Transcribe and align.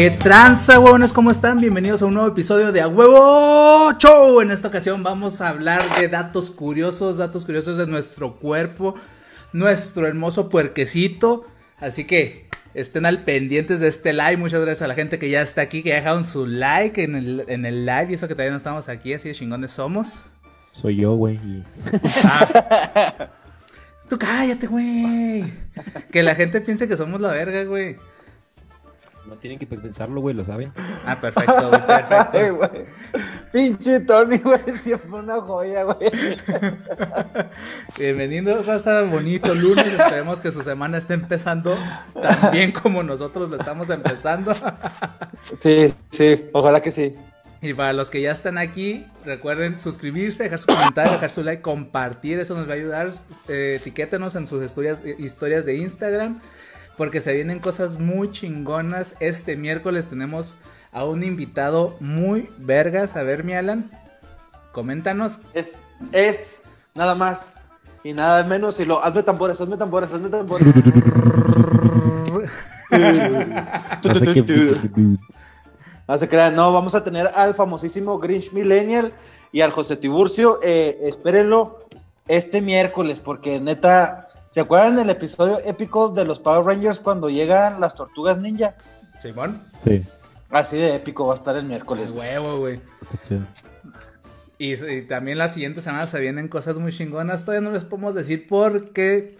¿Qué 0.00 0.12
tranza, 0.12 0.78
huevones? 0.78 1.12
¿Cómo 1.12 1.32
están? 1.32 1.60
Bienvenidos 1.60 2.02
a 2.02 2.06
un 2.06 2.14
nuevo 2.14 2.28
episodio 2.28 2.70
de 2.70 2.80
A 2.80 2.86
Huevo 2.86 3.90
Show. 3.98 4.40
En 4.40 4.52
esta 4.52 4.68
ocasión 4.68 5.02
vamos 5.02 5.40
a 5.40 5.48
hablar 5.48 5.82
de 5.98 6.06
datos 6.06 6.52
curiosos, 6.52 7.16
datos 7.16 7.44
curiosos 7.44 7.76
de 7.78 7.88
nuestro 7.88 8.36
cuerpo, 8.36 8.94
nuestro 9.52 10.06
hermoso 10.06 10.50
puerquecito. 10.50 11.46
Así 11.78 12.04
que 12.04 12.46
estén 12.74 13.06
al 13.06 13.24
pendientes 13.24 13.80
de 13.80 13.88
este 13.88 14.12
live. 14.12 14.36
Muchas 14.36 14.60
gracias 14.60 14.82
a 14.82 14.86
la 14.86 14.94
gente 14.94 15.18
que 15.18 15.30
ya 15.30 15.42
está 15.42 15.62
aquí, 15.62 15.82
que 15.82 15.88
ya 15.88 15.96
dejaron 15.96 16.24
su 16.24 16.46
like 16.46 17.02
en 17.02 17.16
el, 17.16 17.44
en 17.48 17.66
el 17.66 17.84
live 17.84 18.06
y 18.10 18.14
eso 18.14 18.28
que 18.28 18.34
todavía 18.34 18.52
no 18.52 18.58
estamos 18.58 18.88
aquí, 18.88 19.14
así 19.14 19.26
de 19.26 19.34
chingones 19.34 19.72
somos. 19.72 20.20
Soy 20.74 20.94
yo, 20.94 21.16
güey. 21.16 21.40
Ah. 22.22 23.30
Tú 24.08 24.16
cállate, 24.16 24.68
güey. 24.68 25.44
Que 26.12 26.22
la 26.22 26.36
gente 26.36 26.60
piense 26.60 26.86
que 26.86 26.96
somos 26.96 27.20
la 27.20 27.32
verga, 27.32 27.64
güey. 27.64 27.96
No 29.28 29.36
tienen 29.36 29.58
que 29.58 29.66
pensarlo, 29.66 30.22
güey, 30.22 30.34
lo 30.34 30.42
saben. 30.42 30.72
Ah, 31.04 31.20
perfecto, 31.20 31.68
güey, 31.68 31.82
Ay, 31.88 32.04
perfecto. 32.08 32.56
güey. 32.56 32.86
Pinche 33.52 34.00
Tony, 34.00 34.38
güey, 34.38 34.58
siempre 34.82 35.10
una 35.10 35.38
joya, 35.38 35.82
güey. 35.82 35.98
Bienvenidos, 37.98 38.64
raza, 38.64 39.02
bonito 39.02 39.54
lunes. 39.54 39.86
Esperemos 39.86 40.40
que 40.40 40.50
su 40.50 40.62
semana 40.62 40.96
esté 40.96 41.12
empezando 41.12 41.76
tan 42.22 42.52
bien 42.52 42.72
como 42.72 43.02
nosotros 43.02 43.50
lo 43.50 43.56
estamos 43.56 43.90
empezando. 43.90 44.54
Sí, 45.58 45.92
sí, 46.10 46.36
ojalá 46.52 46.80
que 46.80 46.90
sí. 46.90 47.14
Y 47.60 47.74
para 47.74 47.92
los 47.92 48.10
que 48.10 48.20
ya 48.20 48.32
están 48.32 48.58
aquí, 48.58 49.06
recuerden 49.24 49.78
suscribirse, 49.78 50.44
dejar 50.44 50.58
su 50.58 50.66
comentario, 50.66 51.12
dejar 51.12 51.30
su 51.30 51.42
like, 51.42 51.62
compartir, 51.62 52.38
eso 52.38 52.54
nos 52.54 52.68
va 52.68 52.72
a 52.72 52.76
ayudar. 52.76 53.10
Eh, 53.48 53.76
etiquétenos 53.80 54.36
en 54.36 54.46
sus 54.46 54.62
historias, 54.62 55.02
historias 55.18 55.64
de 55.66 55.76
Instagram, 55.76 56.40
porque 56.98 57.22
se 57.22 57.32
vienen 57.32 57.60
cosas 57.60 57.98
muy 57.98 58.30
chingonas. 58.30 59.14
Este 59.20 59.56
miércoles 59.56 60.08
tenemos 60.08 60.56
a 60.92 61.04
un 61.04 61.22
invitado 61.22 61.96
muy 62.00 62.50
vergas. 62.58 63.16
A 63.16 63.22
ver, 63.22 63.44
mi 63.44 63.54
Alan, 63.54 63.90
coméntanos. 64.72 65.38
Es, 65.54 65.78
es 66.12 66.60
nada 66.94 67.14
más 67.14 67.60
y 68.04 68.12
nada 68.12 68.42
menos. 68.42 68.78
Y 68.80 68.84
lo, 68.84 69.02
hazme 69.02 69.22
tambores, 69.22 69.58
hazme 69.60 69.78
tambores, 69.78 70.12
hazme 70.12 70.28
tambores. 70.28 70.68
No 76.08 76.16
se 76.16 76.26
crean, 76.26 76.54
no, 76.54 76.72
vamos 76.72 76.94
a 76.94 77.04
tener 77.04 77.28
al 77.34 77.54
famosísimo 77.54 78.18
Grinch 78.18 78.54
Millennial 78.54 79.12
y 79.52 79.60
al 79.60 79.72
José 79.72 79.94
Tiburcio. 79.94 80.58
Eh, 80.62 81.00
espérenlo 81.02 81.86
este 82.28 82.62
miércoles, 82.62 83.20
porque 83.20 83.60
neta, 83.60 84.27
¿se 84.58 84.62
acuerdan 84.62 84.96
del 84.96 85.08
episodio 85.08 85.60
épico 85.64 86.08
de 86.08 86.24
los 86.24 86.40
Power 86.40 86.66
Rangers 86.66 86.98
cuando 86.98 87.30
llegan 87.30 87.80
las 87.80 87.94
tortugas 87.94 88.38
ninja? 88.38 88.74
Simón, 89.20 89.62
Sí, 89.80 90.04
Así 90.50 90.76
de 90.76 90.96
épico 90.96 91.28
va 91.28 91.34
a 91.34 91.36
estar 91.36 91.54
el 91.54 91.62
es 91.62 91.68
miércoles. 91.68 92.10
huevo, 92.10 92.58
güey. 92.58 92.80
Y, 94.58 94.72
y 94.84 95.02
también 95.02 95.38
la 95.38 95.48
siguiente 95.48 95.80
semana 95.80 96.08
se 96.08 96.18
vienen 96.18 96.48
cosas 96.48 96.76
muy 96.76 96.90
chingonas. 96.90 97.44
Todavía 97.44 97.68
no 97.68 97.72
les 97.72 97.84
podemos 97.84 98.16
decir 98.16 98.48
porque 98.48 99.36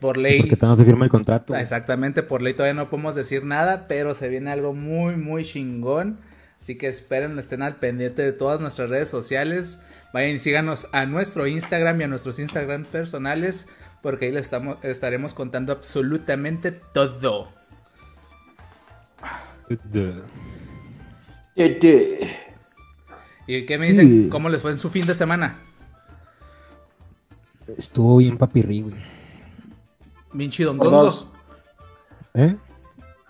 por 0.00 0.16
ley. 0.16 0.40
Porque 0.40 0.56
todavía 0.56 0.72
no 0.72 0.76
se 0.78 0.84
firma 0.84 1.04
el 1.04 1.10
contrato. 1.12 1.54
Exactamente, 1.54 2.24
por 2.24 2.42
ley 2.42 2.54
todavía 2.54 2.74
no 2.74 2.90
podemos 2.90 3.14
decir 3.14 3.44
nada, 3.44 3.86
pero 3.86 4.14
se 4.14 4.28
viene 4.28 4.50
algo 4.50 4.74
muy, 4.74 5.14
muy 5.14 5.44
chingón. 5.44 6.18
Así 6.60 6.76
que 6.76 6.88
esperen, 6.88 7.38
estén 7.38 7.62
al 7.62 7.76
pendiente 7.76 8.22
de 8.22 8.32
todas 8.32 8.60
nuestras 8.60 8.90
redes 8.90 9.08
sociales. 9.08 9.78
Vayan 10.12 10.34
y 10.34 10.38
síganos 10.40 10.88
a 10.92 11.06
nuestro 11.06 11.46
Instagram 11.46 12.00
y 12.00 12.04
a 12.04 12.08
nuestros 12.08 12.40
Instagram 12.40 12.84
personales, 12.84 13.66
porque 14.02 14.26
ahí 14.26 14.32
les 14.32 14.44
estamos, 14.46 14.76
estaremos 14.82 15.32
contando 15.32 15.72
absolutamente 15.72 16.72
todo. 16.72 17.48
¿Y 23.46 23.66
qué 23.66 23.78
me 23.78 23.86
dicen? 23.86 24.28
¿Cómo 24.28 24.48
les 24.48 24.62
fue 24.62 24.70
en 24.72 24.78
su 24.78 24.90
fin 24.90 25.06
de 25.06 25.14
semana? 25.14 25.58
Estuvo 27.76 28.16
bien 28.18 28.38
papirri, 28.38 28.82
güey. 28.82 28.94
Vinci 30.32 30.62
Don 30.64 30.78
Por 30.78 30.88
Gongo. 30.88 31.02
dos. 31.04 31.28
¿Eh? 32.34 32.56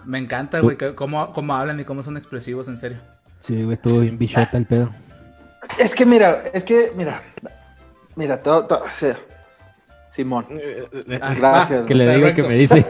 Me 0.05 0.19
encanta, 0.19 0.61
güey, 0.61 0.77
que- 0.77 0.95
cómo, 0.95 1.33
cómo 1.33 1.55
hablan 1.55 1.79
y 1.81 1.85
cómo 1.85 2.03
son 2.03 2.17
expresivos, 2.17 2.69
en 2.69 2.77
serio. 2.77 2.99
Sí, 3.47 3.63
güey, 3.63 3.75
estuvo 3.77 4.01
bien 4.01 4.19
bichota 4.19 4.57
el 4.57 4.67
pedo. 4.67 4.93
Es 5.79 5.95
que 5.95 6.05
mira, 6.05 6.43
es 6.53 6.65
que 6.65 6.93
mira, 6.97 7.23
mira, 8.17 8.43
todo, 8.43 8.67
todo, 8.67 8.85
sí. 8.91 9.07
Simón. 10.13 10.47
Ah, 11.21 11.35
Gracias, 11.35 11.87
Que 11.87 11.95
le 11.95 12.15
diga 12.17 12.35
que 12.35 12.43
perfecto. 12.45 12.49
me 12.49 12.55
dice. 12.57 12.83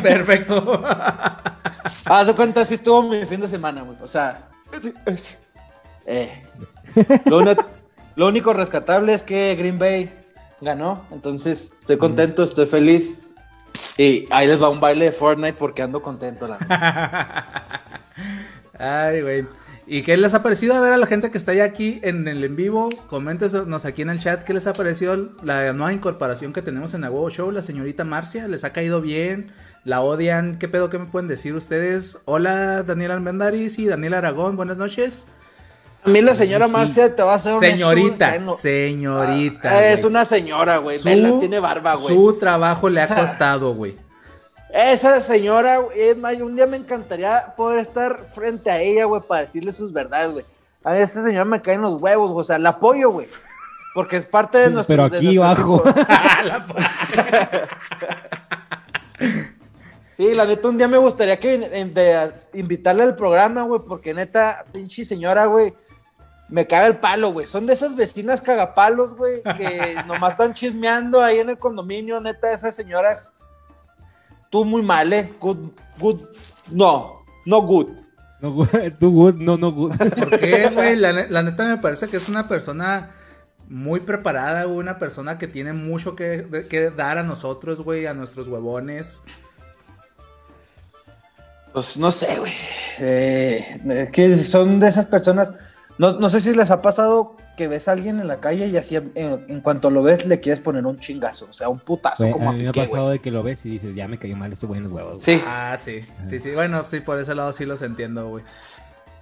Perfecto. 0.00 0.82
Haz 2.06 2.26
de 2.26 2.34
cuenta, 2.34 2.64
sí 2.64 2.74
estuvo 2.74 3.02
mi 3.02 3.24
fin 3.26 3.40
de 3.40 3.48
semana, 3.48 3.82
güey. 3.82 3.96
O 4.02 4.06
sea, 4.06 4.42
eh. 6.06 6.42
Lo, 7.26 7.42
lo 8.16 8.26
único 8.26 8.52
rescatable 8.52 9.12
es 9.12 9.22
que 9.22 9.54
Green 9.56 9.78
Bay 9.78 10.10
ganó. 10.60 11.04
Entonces, 11.12 11.74
estoy 11.78 11.98
contento, 11.98 12.42
estoy 12.42 12.66
feliz. 12.66 13.22
Y 13.98 14.24
ahí 14.30 14.46
les 14.46 14.60
va 14.62 14.70
un 14.70 14.80
baile 14.80 15.06
de 15.06 15.12
Fortnite 15.12 15.54
porque 15.58 15.82
ando 15.82 16.02
contento, 16.02 16.48
la. 16.48 16.58
Ay, 18.78 19.20
güey. 19.20 19.46
¿Y 19.92 20.02
qué 20.02 20.16
les 20.16 20.34
ha 20.34 20.42
parecido 20.44 20.74
a 20.76 20.80
ver 20.80 20.92
a 20.92 20.96
la 20.98 21.06
gente 21.06 21.32
que 21.32 21.36
está 21.38 21.52
ya 21.52 21.64
aquí 21.64 21.98
en 22.04 22.28
el 22.28 22.44
en 22.44 22.54
vivo? 22.54 22.90
Coméntenos 23.08 23.84
aquí 23.84 24.02
en 24.02 24.10
el 24.10 24.20
chat 24.20 24.44
qué 24.44 24.54
les 24.54 24.68
ha 24.68 24.72
parecido 24.72 25.30
la 25.42 25.72
nueva 25.72 25.92
incorporación 25.92 26.52
que 26.52 26.62
tenemos 26.62 26.94
en 26.94 27.00
la 27.00 27.10
Huevo 27.10 27.28
Show, 27.28 27.50
la 27.50 27.60
señorita 27.60 28.04
Marcia. 28.04 28.46
¿Les 28.46 28.62
ha 28.62 28.72
caído 28.72 29.00
bien? 29.00 29.50
¿La 29.82 30.00
odian? 30.00 30.58
¿Qué 30.58 30.68
pedo? 30.68 30.90
¿Qué 30.90 30.98
me 31.00 31.06
pueden 31.06 31.26
decir 31.26 31.56
ustedes? 31.56 32.18
Hola, 32.24 32.84
Daniel 32.84 33.10
Almendaris 33.10 33.80
y 33.80 33.86
Daniel 33.86 34.14
Aragón. 34.14 34.56
Buenas 34.56 34.76
noches. 34.76 35.26
A 36.04 36.08
mí 36.08 36.20
la 36.22 36.36
señora 36.36 36.68
Marcia 36.68 37.16
te 37.16 37.24
va 37.24 37.32
a 37.32 37.34
hacer 37.34 37.54
un 37.54 37.58
Señorita, 37.60 38.38
señorita. 38.58 39.70
Ah, 39.70 39.88
es 39.88 40.04
una 40.04 40.24
señora, 40.24 40.76
güey. 40.76 40.98
Su- 40.98 41.40
tiene 41.40 41.58
barba, 41.58 41.96
güey. 41.96 42.14
Su 42.14 42.34
trabajo 42.38 42.88
le 42.88 43.00
ha 43.00 43.06
O 43.06 43.08
sea, 43.08 43.16
costado, 43.16 43.74
güey. 43.74 43.96
Esa 44.72 45.20
señora, 45.20 45.78
güey, 45.78 46.00
es 46.00 46.16
más, 46.16 46.40
un 46.40 46.54
día 46.54 46.66
me 46.66 46.76
encantaría 46.76 47.54
poder 47.56 47.80
estar 47.80 48.26
frente 48.34 48.70
a 48.70 48.78
ella, 48.80 49.04
güey, 49.04 49.20
para 49.22 49.42
decirle 49.42 49.72
sus 49.72 49.92
verdades, 49.92 50.30
güey. 50.32 50.44
A 50.84 50.92
mí 50.92 50.98
esta 51.00 51.22
señora 51.22 51.44
me 51.44 51.60
cae 51.60 51.74
en 51.74 51.82
los 51.82 52.00
huevos, 52.00 52.30
o 52.34 52.44
sea, 52.44 52.58
la 52.58 52.70
apoyo, 52.70 53.10
güey. 53.10 53.28
Porque 53.94 54.16
es 54.16 54.24
parte 54.24 54.58
de 54.58 54.70
nuestro. 54.70 54.94
Pero 54.94 55.04
aquí. 55.18 55.26
La 56.44 56.64
po- 56.66 56.74
Sí, 60.12 60.34
la 60.34 60.44
neta, 60.44 60.68
un 60.68 60.76
día 60.78 60.86
me 60.86 60.98
gustaría 60.98 61.38
que 61.40 61.54
en- 61.54 61.94
de- 61.94 62.30
invitarle 62.52 63.02
al 63.02 63.14
programa, 63.16 63.62
güey, 63.64 63.80
porque 63.86 64.12
neta, 64.14 64.64
pinche 64.70 65.04
señora, 65.04 65.46
güey, 65.46 65.74
me 66.48 66.66
caga 66.66 66.86
el 66.86 66.98
palo, 66.98 67.32
güey. 67.32 67.46
Son 67.46 67.64
de 67.66 67.72
esas 67.72 67.96
vecinas 67.96 68.40
cagapalos, 68.42 69.14
güey, 69.14 69.42
que 69.42 69.96
nomás 70.06 70.32
están 70.32 70.52
chismeando 70.54 71.22
ahí 71.22 71.40
en 71.40 71.48
el 71.50 71.58
condominio, 71.58 72.20
neta, 72.20 72.52
esas 72.52 72.74
señoras. 72.74 73.32
Tú 74.50 74.64
muy 74.64 74.82
mal, 74.82 75.12
eh. 75.12 75.32
Good, 75.40 75.70
good. 75.98 76.20
No, 76.70 77.24
no 77.46 77.62
good. 77.62 77.88
No, 78.40 78.52
güey, 78.52 78.90
tú, 78.98 79.10
good, 79.10 79.36
no, 79.36 79.56
no, 79.56 79.72
good. 79.72 79.96
¿Por 79.96 80.38
qué, 80.38 80.68
güey? 80.74 80.96
La, 81.00 81.12
la 81.12 81.42
neta 81.42 81.68
me 81.68 81.78
parece 81.78 82.08
que 82.08 82.16
es 82.16 82.28
una 82.28 82.48
persona 82.48 83.10
muy 83.68 84.00
preparada, 84.00 84.64
güey, 84.64 84.78
una 84.78 84.98
persona 84.98 85.38
que 85.38 85.46
tiene 85.46 85.72
mucho 85.72 86.16
que, 86.16 86.66
que 86.68 86.90
dar 86.90 87.18
a 87.18 87.22
nosotros, 87.22 87.80
güey, 87.80 88.06
a 88.06 88.14
nuestros 88.14 88.48
huevones. 88.48 89.22
Pues 91.72 91.96
no 91.96 92.10
sé, 92.10 92.36
güey. 92.36 92.52
Eh, 92.98 93.80
es 93.86 94.10
que 94.10 94.34
son 94.36 94.80
de 94.80 94.88
esas 94.88 95.06
personas. 95.06 95.52
No, 95.98 96.14
no 96.14 96.28
sé 96.28 96.40
si 96.40 96.52
les 96.52 96.72
ha 96.72 96.82
pasado 96.82 97.36
que 97.60 97.68
ves 97.68 97.88
a 97.88 97.92
alguien 97.92 98.20
en 98.20 98.26
la 98.26 98.40
calle 98.40 98.66
y 98.68 98.76
así 98.78 98.96
en, 98.96 99.12
en 99.14 99.60
cuanto 99.60 99.90
lo 99.90 100.02
ves 100.02 100.24
le 100.24 100.40
quieres 100.40 100.60
poner 100.60 100.86
un 100.86 100.98
chingazo, 100.98 101.46
o 101.50 101.52
sea, 101.52 101.68
un 101.68 101.78
putazo 101.78 102.22
Güey, 102.24 102.32
como 102.32 102.48
a 102.48 102.52
mí 102.54 102.62
me 102.62 102.68
ha 102.68 102.72
Piqué, 102.72 102.86
pasado 102.88 103.10
de 103.10 103.18
que 103.18 103.30
lo 103.30 103.42
ves 103.42 103.66
y 103.66 103.70
dices, 103.70 103.94
ya 103.94 104.08
me 104.08 104.18
cayó 104.18 104.34
mal 104.36 104.50
ese 104.50 104.64
güey 104.66 104.78
en 104.78 104.84
los 104.84 104.92
huevos. 104.94 105.22
Sí, 105.22 105.42
Ah, 105.46 105.76
sí, 105.78 106.00
sí, 106.26 106.38
sí. 106.38 106.52
Bueno, 106.52 106.86
sí, 106.86 107.00
por 107.00 107.18
ese 107.20 107.34
lado 107.34 107.52
sí 107.52 107.66
los 107.66 107.82
entiendo, 107.82 108.28
güey. 108.28 108.44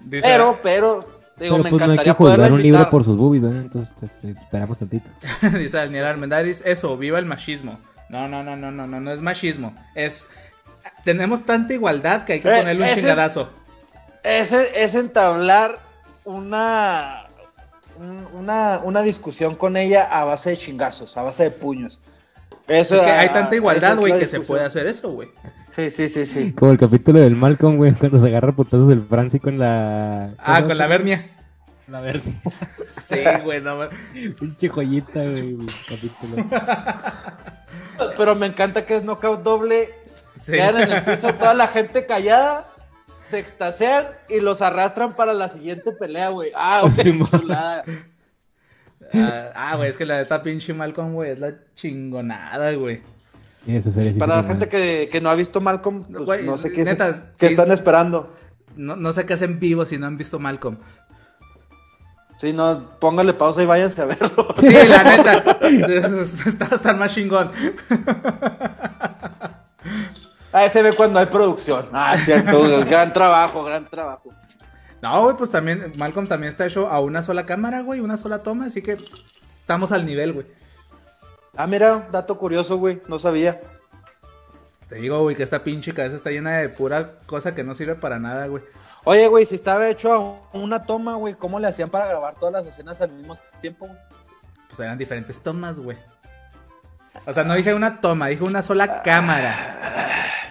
Dice- 0.00 0.26
pero, 0.28 0.60
pero, 0.62 1.00
digo, 1.38 1.56
Pero 1.56 1.64
me 1.64 1.70
pues 1.70 1.72
no 1.72 1.76
hay 1.76 1.78
que 1.80 1.84
encantaría 1.84 2.14
juzgar 2.14 2.52
un 2.52 2.62
libro 2.62 2.88
por 2.90 3.02
sus 3.04 3.16
boobies, 3.16 3.42
¿verdad? 3.42 3.62
Entonces 3.62 3.94
te- 3.96 4.08
te 4.08 4.40
esperamos 4.40 4.78
tantito. 4.78 5.10
dice 5.58 5.76
Daniel 5.76 6.04
Armendaris, 6.04 6.62
eso, 6.64 6.96
viva 6.96 7.18
el 7.18 7.26
machismo. 7.26 7.80
No, 8.08 8.28
no, 8.28 8.42
no, 8.44 8.54
no, 8.56 8.70
no, 8.70 8.86
no, 8.86 9.00
no 9.00 9.12
es 9.12 9.20
machismo. 9.20 9.74
Es. 9.94 10.26
Tenemos 11.04 11.44
tanta 11.44 11.74
igualdad 11.74 12.24
que 12.24 12.34
hay 12.34 12.40
que 12.40 12.48
Eh, 12.48 12.58
ponerle 12.60 12.82
un 12.84 12.88
ese- 12.88 13.00
chingadazo. 13.00 13.50
Ese 14.22 14.82
es 14.84 14.94
entablar 14.94 15.78
una, 16.24 17.24
un- 17.26 17.27
una, 18.34 18.80
una 18.82 19.02
discusión 19.02 19.54
con 19.54 19.76
ella 19.76 20.04
a 20.04 20.24
base 20.24 20.50
de 20.50 20.56
chingazos, 20.56 21.16
a 21.16 21.22
base 21.22 21.44
de 21.44 21.50
puños. 21.50 22.00
Eso, 22.66 22.96
Es 22.96 23.02
que 23.02 23.10
hay 23.10 23.30
tanta 23.30 23.56
igualdad, 23.56 23.96
güey, 23.96 24.18
que 24.18 24.28
se 24.28 24.40
puede 24.40 24.64
hacer 24.64 24.86
eso, 24.86 25.10
güey. 25.10 25.30
Sí, 25.68 25.90
sí, 25.90 26.08
sí, 26.08 26.26
sí. 26.26 26.52
Como 26.52 26.72
el 26.72 26.78
capítulo 26.78 27.18
del 27.18 27.34
Malcolm, 27.34 27.76
güey, 27.76 27.94
cuando 27.98 28.20
se 28.20 28.26
agarra 28.26 28.52
putazos 28.52 28.88
del 28.88 29.06
Franci 29.06 29.40
con 29.40 29.58
la... 29.58 30.34
Ah, 30.38 30.62
con 30.62 30.76
la 30.76 30.86
vernia. 30.86 31.30
La 31.86 32.00
verde. 32.00 32.32
Sí, 32.90 33.20
güey, 33.44 33.60
no 33.60 33.88
Pinche 34.38 34.68
joyita, 34.68 35.20
güey, 35.20 35.38
el 35.38 35.70
capítulo. 35.88 36.44
Pero 38.16 38.34
me 38.34 38.46
encanta 38.46 38.86
que 38.86 38.96
es 38.96 39.04
knockout 39.04 39.42
doble. 39.42 39.88
Sí. 40.40 40.52
Quedan 40.52 40.80
en 40.80 40.92
el 40.92 41.04
piso 41.04 41.34
toda 41.34 41.54
la 41.54 41.68
gente 41.68 42.06
callada. 42.06 42.70
Se 43.28 43.38
extasian 43.38 44.06
y 44.28 44.40
los 44.40 44.62
arrastran 44.62 45.14
para 45.16 45.32
la 45.34 45.48
siguiente 45.48 45.92
pelea, 45.92 46.28
güey. 46.30 46.50
Ah, 46.56 46.82
güey, 46.94 47.20
chulada. 47.22 47.84
Ah, 49.12 49.50
Ah, 49.54 49.76
güey, 49.76 49.88
es 49.90 49.96
que 49.96 50.04
la 50.04 50.18
neta 50.18 50.42
pinche 50.42 50.74
Malcolm, 50.74 51.14
güey, 51.14 51.30
es 51.30 51.38
la 51.40 51.54
chingonada, 51.74 52.72
güey. 52.74 53.00
Esa 53.66 53.90
serie 53.90 54.12
sí 54.12 54.18
Para 54.18 54.36
la 54.36 54.44
gente 54.44 54.68
que, 54.68 55.08
que 55.10 55.20
no 55.20 55.28
ha 55.30 55.34
visto 55.34 55.60
Malcolm, 55.60 56.02
pues, 56.02 56.24
Güey, 56.24 56.46
no 56.46 56.56
sé 56.58 56.72
qué, 56.72 56.82
es- 56.82 56.90
neta, 56.90 57.12
qué 57.38 57.46
sí. 57.48 57.52
están 57.52 57.70
esperando. 57.72 58.34
No, 58.76 58.96
no 58.96 59.12
sé 59.12 59.26
qué 59.26 59.34
hacen 59.34 59.58
vivo 59.58 59.84
si 59.86 59.98
no 59.98 60.06
han 60.06 60.16
visto 60.18 60.38
Malcolm. 60.38 60.78
Sí, 62.38 62.52
no, 62.52 62.96
póngale 63.00 63.32
pausa 63.34 63.62
y 63.62 63.66
váyanse 63.66 64.00
a 64.02 64.04
verlo. 64.04 64.54
Sí, 64.60 64.72
la 64.72 65.02
neta. 65.04 65.58
Está 66.46 66.66
hasta 66.66 66.94
más 66.94 67.12
chingón. 67.14 67.50
Ah, 70.52 70.68
se 70.68 70.82
ve 70.82 70.92
cuando 70.92 71.18
hay 71.18 71.26
producción. 71.26 71.88
Ah, 71.92 72.16
cierto, 72.16 72.60
gran 72.86 73.12
trabajo, 73.12 73.64
gran 73.64 73.88
trabajo. 73.88 74.32
No, 75.02 75.22
güey, 75.22 75.36
pues 75.36 75.50
también, 75.50 75.92
Malcolm 75.96 76.26
también 76.26 76.48
está 76.48 76.66
hecho 76.66 76.88
a 76.88 77.00
una 77.00 77.22
sola 77.22 77.46
cámara, 77.46 77.82
güey, 77.82 78.00
una 78.00 78.16
sola 78.16 78.42
toma, 78.42 78.66
así 78.66 78.82
que 78.82 78.96
estamos 79.60 79.92
al 79.92 80.04
nivel, 80.04 80.32
güey. 80.32 80.46
Ah, 81.56 81.66
mira, 81.66 82.08
dato 82.10 82.38
curioso, 82.38 82.78
güey, 82.78 83.02
no 83.06 83.18
sabía. 83.18 83.60
Te 84.88 84.96
digo, 84.96 85.20
güey, 85.22 85.36
que 85.36 85.42
esta 85.42 85.62
pinche 85.62 85.92
cabeza 85.92 86.16
está 86.16 86.30
llena 86.30 86.56
de 86.58 86.68
pura 86.70 87.18
cosa 87.26 87.54
que 87.54 87.62
no 87.62 87.74
sirve 87.74 87.94
para 87.94 88.18
nada, 88.18 88.46
güey. 88.46 88.62
Oye, 89.04 89.28
güey, 89.28 89.46
si 89.46 89.54
estaba 89.54 89.88
hecho 89.88 90.12
a 90.12 90.56
una 90.56 90.84
toma, 90.84 91.14
güey, 91.14 91.34
¿cómo 91.34 91.60
le 91.60 91.68
hacían 91.68 91.90
para 91.90 92.06
grabar 92.06 92.34
todas 92.36 92.52
las 92.52 92.66
escenas 92.66 93.00
al 93.00 93.12
mismo 93.12 93.38
tiempo? 93.60 93.86
güey? 93.86 93.98
Pues 94.68 94.80
eran 94.80 94.98
diferentes 94.98 95.40
tomas, 95.40 95.78
güey. 95.78 95.96
O 97.26 97.32
sea, 97.32 97.44
no 97.44 97.54
dije 97.54 97.74
una 97.74 98.00
toma, 98.00 98.28
dije 98.28 98.44
una 98.44 98.62
sola 98.62 99.02
cámara. 99.02 100.07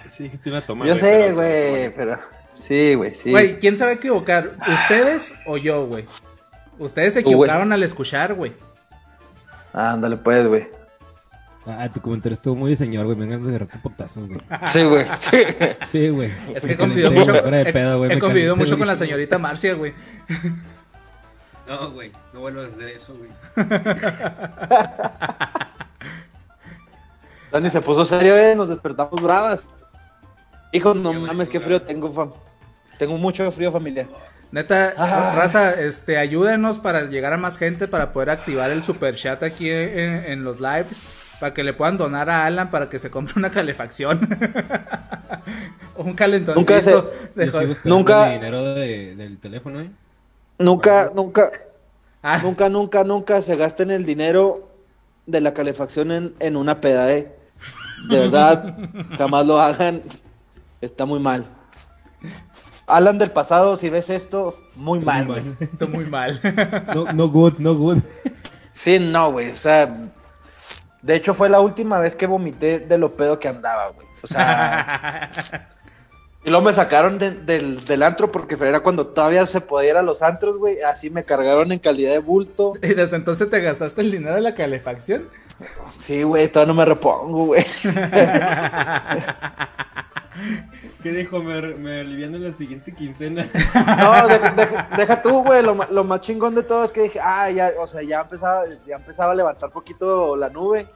Sí, 0.08 0.24
dijiste 0.24 0.50
una 0.50 0.60
toma. 0.60 0.86
Yo 0.86 0.96
sé, 0.96 1.32
güey, 1.32 1.94
pero... 1.94 2.18
Sí, 2.54 2.94
güey, 2.94 3.14
sí. 3.14 3.30
Güey, 3.30 3.58
¿quién 3.58 3.78
se 3.78 3.84
va 3.84 3.90
a 3.90 3.94
equivocar? 3.94 4.56
¿Ustedes 4.66 5.32
o 5.46 5.56
yo, 5.56 5.86
güey? 5.86 6.04
Ustedes 6.78 7.14
se 7.14 7.20
equivocaron 7.20 7.72
al 7.72 7.82
escuchar, 7.82 8.34
güey. 8.34 8.52
Ándale, 9.72 10.16
pues, 10.16 10.46
güey. 10.46 10.68
Ah, 11.66 11.88
tu 11.92 12.00
comentario 12.00 12.34
estuvo 12.34 12.56
muy 12.56 12.70
de 12.70 12.76
señor, 12.76 13.04
güey. 13.04 13.16
Me 13.16 13.26
vengan 13.26 13.42
de 13.44 13.50
agarrarte 13.50 13.78
potazos, 13.78 14.26
güey. 14.26 14.40
Sí, 14.72 14.84
güey. 14.84 15.06
Sí, 15.92 16.08
güey. 16.08 16.32
Es 16.54 16.64
que 16.64 16.72
he 16.72 16.76
convivido 16.76 17.12
mucho, 17.12 17.36
he- 17.36 17.72
pedo, 17.72 18.04
he 18.06 18.08
me 18.08 18.18
convivido 18.18 18.56
mucho 18.56 18.78
con 18.78 18.86
la 18.86 18.96
señorita 18.96 19.38
Marcia, 19.38 19.74
güey. 19.74 19.92
No, 21.68 21.92
güey, 21.92 22.10
no 22.32 22.40
vuelvas 22.40 22.68
a 22.68 22.70
hacer 22.70 22.88
eso, 22.88 23.14
güey. 23.14 23.30
Dani 27.52 27.70
se 27.70 27.80
puso 27.80 28.04
serio, 28.04 28.36
eh, 28.36 28.54
nos 28.54 28.68
despertamos 28.68 29.20
bravas. 29.22 29.68
Hijo, 30.72 30.94
no 30.94 31.12
Qué 31.12 31.18
mames, 31.18 31.48
qué 31.48 31.60
frío 31.60 31.80
tengo, 31.82 32.12
fam. 32.12 32.30
Tengo 32.98 33.16
mucho 33.16 33.50
frío, 33.52 33.72
familia. 33.72 34.08
Neta, 34.50 34.94
Ah. 34.96 35.32
raza, 35.36 35.74
este, 35.80 36.16
ayúdenos 36.18 36.78
para 36.78 37.04
llegar 37.04 37.32
a 37.32 37.36
más 37.36 37.58
gente 37.58 37.86
para 37.88 38.12
poder 38.12 38.30
activar 38.30 38.70
el 38.70 38.82
super 38.82 39.14
chat 39.14 39.42
aquí 39.42 39.70
en, 39.70 40.24
en 40.24 40.44
los 40.44 40.58
lives. 40.60 41.06
Para 41.40 41.54
que 41.54 41.62
le 41.62 41.72
puedan 41.72 41.96
donar 41.96 42.28
a 42.30 42.46
Alan 42.46 42.70
para 42.70 42.88
que 42.88 42.98
se 42.98 43.10
compre 43.10 43.34
una 43.36 43.50
calefacción. 43.52 44.28
un 45.96 46.14
calentoncito. 46.14 46.60
Nunca 46.60 46.82
se- 46.82 47.66
de 47.66 47.76
Nunca- 47.84 48.26
mi 48.26 48.32
dinero 48.34 48.74
de- 48.74 49.14
del 49.16 49.38
teléfono, 49.38 49.80
¿eh? 49.80 49.90
Nunca, 50.58 51.10
nunca, 51.14 51.50
Ah, 52.22 52.40
nunca, 52.42 52.68
nunca, 52.68 53.04
nunca 53.04 53.40
se 53.42 53.54
gasten 53.54 53.92
el 53.92 54.04
dinero 54.04 54.68
de 55.26 55.40
la 55.40 55.54
calefacción 55.54 56.10
en, 56.10 56.34
en 56.40 56.56
una 56.56 56.80
peda, 56.80 57.12
eh. 57.12 57.32
De 58.08 58.18
verdad, 58.18 58.76
jamás 59.18 59.46
lo 59.46 59.60
hagan. 59.60 60.02
Está 60.80 61.04
muy 61.04 61.18
mal. 61.20 61.44
Alan 62.86 63.18
del 63.18 63.30
pasado, 63.30 63.76
si 63.76 63.90
ves 63.90 64.08
esto, 64.10 64.58
muy 64.74 65.00
mal, 65.00 65.26
güey. 65.26 65.42
esto 65.60 65.88
muy 65.88 66.06
mal. 66.06 66.40
No, 66.94 67.12
no 67.12 67.28
good, 67.28 67.54
no 67.58 67.74
good. 67.74 67.98
Sí, 68.70 68.98
no, 68.98 69.32
güey. 69.32 69.50
O 69.50 69.56
sea, 69.56 69.94
de 71.02 71.14
hecho 71.14 71.34
fue 71.34 71.48
la 71.48 71.60
última 71.60 71.98
vez 71.98 72.16
que 72.16 72.26
vomité 72.26 72.78
de 72.80 72.96
lo 72.98 73.14
pedo 73.14 73.38
que 73.38 73.48
andaba, 73.48 73.88
güey. 73.90 74.06
O 74.22 74.26
sea, 74.26 75.30
y 76.44 76.48
luego 76.50 76.64
me 76.64 76.72
sacaron 76.72 77.18
de- 77.18 77.32
del, 77.32 77.84
del 77.84 78.02
antro 78.02 78.28
porque 78.28 78.56
era 78.60 78.80
cuando 78.80 79.06
todavía 79.08 79.44
se 79.46 79.60
podía 79.60 79.90
ir 79.90 79.96
a 79.96 80.02
los 80.02 80.22
antros, 80.22 80.56
güey. 80.58 80.80
Así 80.80 81.10
me 81.10 81.24
cargaron 81.24 81.70
en 81.72 81.78
calidad 81.80 82.12
de 82.12 82.20
bulto. 82.20 82.72
y 82.82 82.94
desde 82.94 83.16
entonces 83.16 83.50
te 83.50 83.60
gastaste 83.60 84.00
el 84.00 84.10
dinero 84.12 84.36
de 84.36 84.40
la 84.42 84.54
calefacción. 84.54 85.28
Sí, 85.98 86.22
güey, 86.22 86.48
todavía 86.48 86.72
no 86.72 86.78
me 86.78 86.84
repongo, 86.84 87.46
güey. 87.46 87.66
¿Qué 91.02 91.10
dijo? 91.12 91.40
Me, 91.42 91.60
me 91.74 92.00
alivian 92.00 92.34
en 92.34 92.44
la 92.44 92.52
siguiente 92.52 92.92
quincena. 92.94 93.48
No, 93.98 94.28
deja, 94.28 94.50
deja- 94.50 94.88
deja 94.96 95.22
tú, 95.22 95.42
güey. 95.44 95.62
Lo, 95.62 96.04
más 96.04 96.20
chingón 96.20 96.54
de 96.54 96.62
todo 96.62 96.84
es 96.84 96.92
que 96.92 97.02
dije, 97.02 97.20
ah, 97.22 97.50
ya, 97.50 97.72
o 97.80 97.86
sea, 97.86 98.02
ya 98.02 98.20
empezaba, 98.20 98.62
ya 98.86 98.96
empezaba 98.96 99.32
a 99.32 99.34
levantar 99.34 99.70
poquito 99.70 100.36
la 100.36 100.48
nube. 100.48 100.88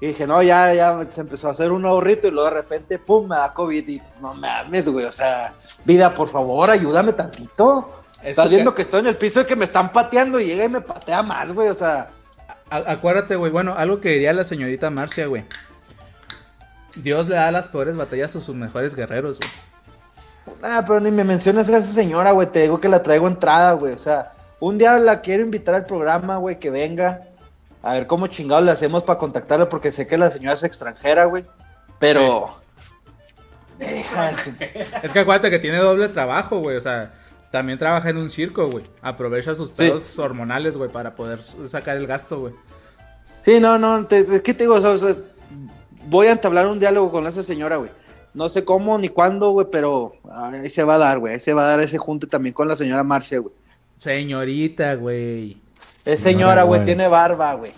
Y 0.00 0.08
dije, 0.08 0.26
no, 0.26 0.42
ya, 0.42 0.74
ya 0.74 1.04
se 1.08 1.20
empezó 1.20 1.48
a 1.48 1.52
hacer 1.52 1.70
un 1.70 1.82
nuevo 1.82 2.00
rito 2.00 2.26
y 2.26 2.32
luego 2.32 2.48
de 2.50 2.54
repente, 2.56 2.98
pum, 2.98 3.28
me 3.28 3.36
da 3.36 3.52
COVID. 3.52 3.88
Y 3.88 4.02
no 4.20 4.34
mames, 4.34 4.88
güey, 4.88 5.06
o 5.06 5.12
sea, 5.12 5.54
vida, 5.84 6.12
por 6.14 6.26
favor, 6.28 6.68
ayúdame 6.70 7.12
tantito. 7.12 8.02
Estás 8.22 8.50
viendo 8.50 8.72
que- 8.72 8.76
que 8.76 8.82
estoy 8.82 9.00
en 9.00 9.06
el 9.08 9.16
piso 9.16 9.40
y 9.42 9.44
que 9.44 9.54
me 9.56 9.64
están 9.64 9.92
pateando 9.92 10.40
y 10.40 10.46
llega 10.46 10.64
y 10.64 10.68
me 10.68 10.80
patea 10.80 11.22
más, 11.22 11.52
güey, 11.52 11.68
o 11.68 11.74
sea. 11.74 12.10
A- 12.70 12.90
acuérdate, 12.92 13.36
güey, 13.36 13.52
bueno, 13.52 13.74
algo 13.76 14.00
que 14.00 14.08
diría 14.10 14.32
la 14.32 14.44
señorita 14.44 14.90
Marcia, 14.90 15.26
güey. 15.26 15.44
Dios 16.96 17.28
le 17.28 17.36
da 17.36 17.50
las 17.50 17.68
peores 17.68 17.96
batallas 17.96 18.36
a 18.36 18.40
sus 18.40 18.54
mejores 18.54 18.94
guerreros, 18.94 19.38
güey. 19.38 19.50
Ah, 20.62 20.82
pero 20.86 21.00
ni 21.00 21.10
me 21.10 21.24
menciones 21.24 21.68
a 21.68 21.78
esa 21.78 21.92
señora, 21.92 22.32
güey. 22.32 22.48
Te 22.50 22.60
digo 22.62 22.80
que 22.80 22.88
la 22.88 23.02
traigo 23.02 23.28
entrada, 23.28 23.72
güey. 23.72 23.94
O 23.94 23.98
sea, 23.98 24.32
un 24.60 24.78
día 24.78 24.98
la 24.98 25.20
quiero 25.20 25.42
invitar 25.42 25.74
al 25.74 25.86
programa, 25.86 26.36
güey, 26.36 26.58
que 26.58 26.70
venga. 26.70 27.22
A 27.82 27.94
ver 27.94 28.06
cómo 28.06 28.26
chingados 28.28 28.64
le 28.64 28.70
hacemos 28.70 29.02
para 29.02 29.18
contactarla, 29.18 29.68
porque 29.68 29.90
sé 29.90 30.06
que 30.06 30.16
la 30.18 30.30
señora 30.30 30.54
es 30.54 30.62
extranjera, 30.62 31.24
güey. 31.24 31.44
Pero. 31.98 32.60
Deja 33.78 34.30
de 34.30 34.36
su- 34.36 34.50
Es 35.02 35.12
que 35.12 35.20
acuérdate 35.20 35.50
que 35.50 35.58
tiene 35.58 35.78
doble 35.78 36.08
trabajo, 36.08 36.58
güey. 36.60 36.76
O 36.76 36.80
sea, 36.80 37.12
también 37.50 37.78
trabaja 37.78 38.10
en 38.10 38.18
un 38.18 38.30
circo, 38.30 38.68
güey. 38.70 38.84
Aprovecha 39.00 39.54
sus 39.54 39.70
pedos 39.70 40.18
hormonales, 40.18 40.76
güey, 40.76 40.90
para 40.90 41.14
poder 41.14 41.42
sacar 41.42 41.96
el 41.96 42.06
gasto, 42.06 42.40
güey. 42.40 42.54
Sí, 43.40 43.58
no, 43.58 43.78
no. 43.78 44.06
Te, 44.06 44.18
es 44.20 44.42
que 44.42 44.54
te 44.54 44.64
digo, 44.64 44.74
o 44.74 44.96
sea, 44.96 45.12
voy 46.08 46.26
a 46.28 46.32
entablar 46.32 46.66
un 46.66 46.78
diálogo 46.78 47.10
con 47.10 47.26
esa 47.26 47.42
señora, 47.42 47.76
güey. 47.76 47.90
No 48.34 48.48
sé 48.48 48.64
cómo 48.64 48.96
ni 48.98 49.08
cuándo, 49.10 49.50
güey, 49.50 49.66
pero 49.70 50.14
ahí 50.32 50.70
se 50.70 50.84
va 50.84 50.94
a 50.94 50.98
dar, 50.98 51.18
güey. 51.18 51.34
Ahí 51.34 51.40
se 51.40 51.52
va 51.52 51.64
a 51.64 51.66
dar 51.68 51.80
ese 51.80 51.98
junte 51.98 52.26
también 52.26 52.54
con 52.54 52.66
la 52.66 52.76
señora 52.76 53.02
Marcia, 53.02 53.38
güey. 53.40 53.54
Señorita, 53.98 54.94
güey. 54.94 55.60
Es 56.04 56.20
Señora, 56.20 56.62
güey, 56.64 56.84
tiene 56.84 57.06
barba, 57.08 57.54
güey. 57.54 57.72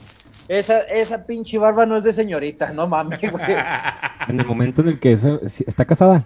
Esa, 0.48 0.80
esa 0.82 1.24
pinche 1.26 1.58
barba 1.58 1.86
no 1.86 1.96
es 1.96 2.04
de 2.04 2.12
señorita, 2.12 2.72
no 2.72 2.86
mames, 2.86 3.20
güey. 3.30 3.44
En 4.28 4.40
el 4.40 4.46
momento 4.46 4.80
en 4.82 4.88
el 4.88 5.00
que 5.00 5.12
eso- 5.12 5.40
está 5.66 5.84
casada. 5.84 6.24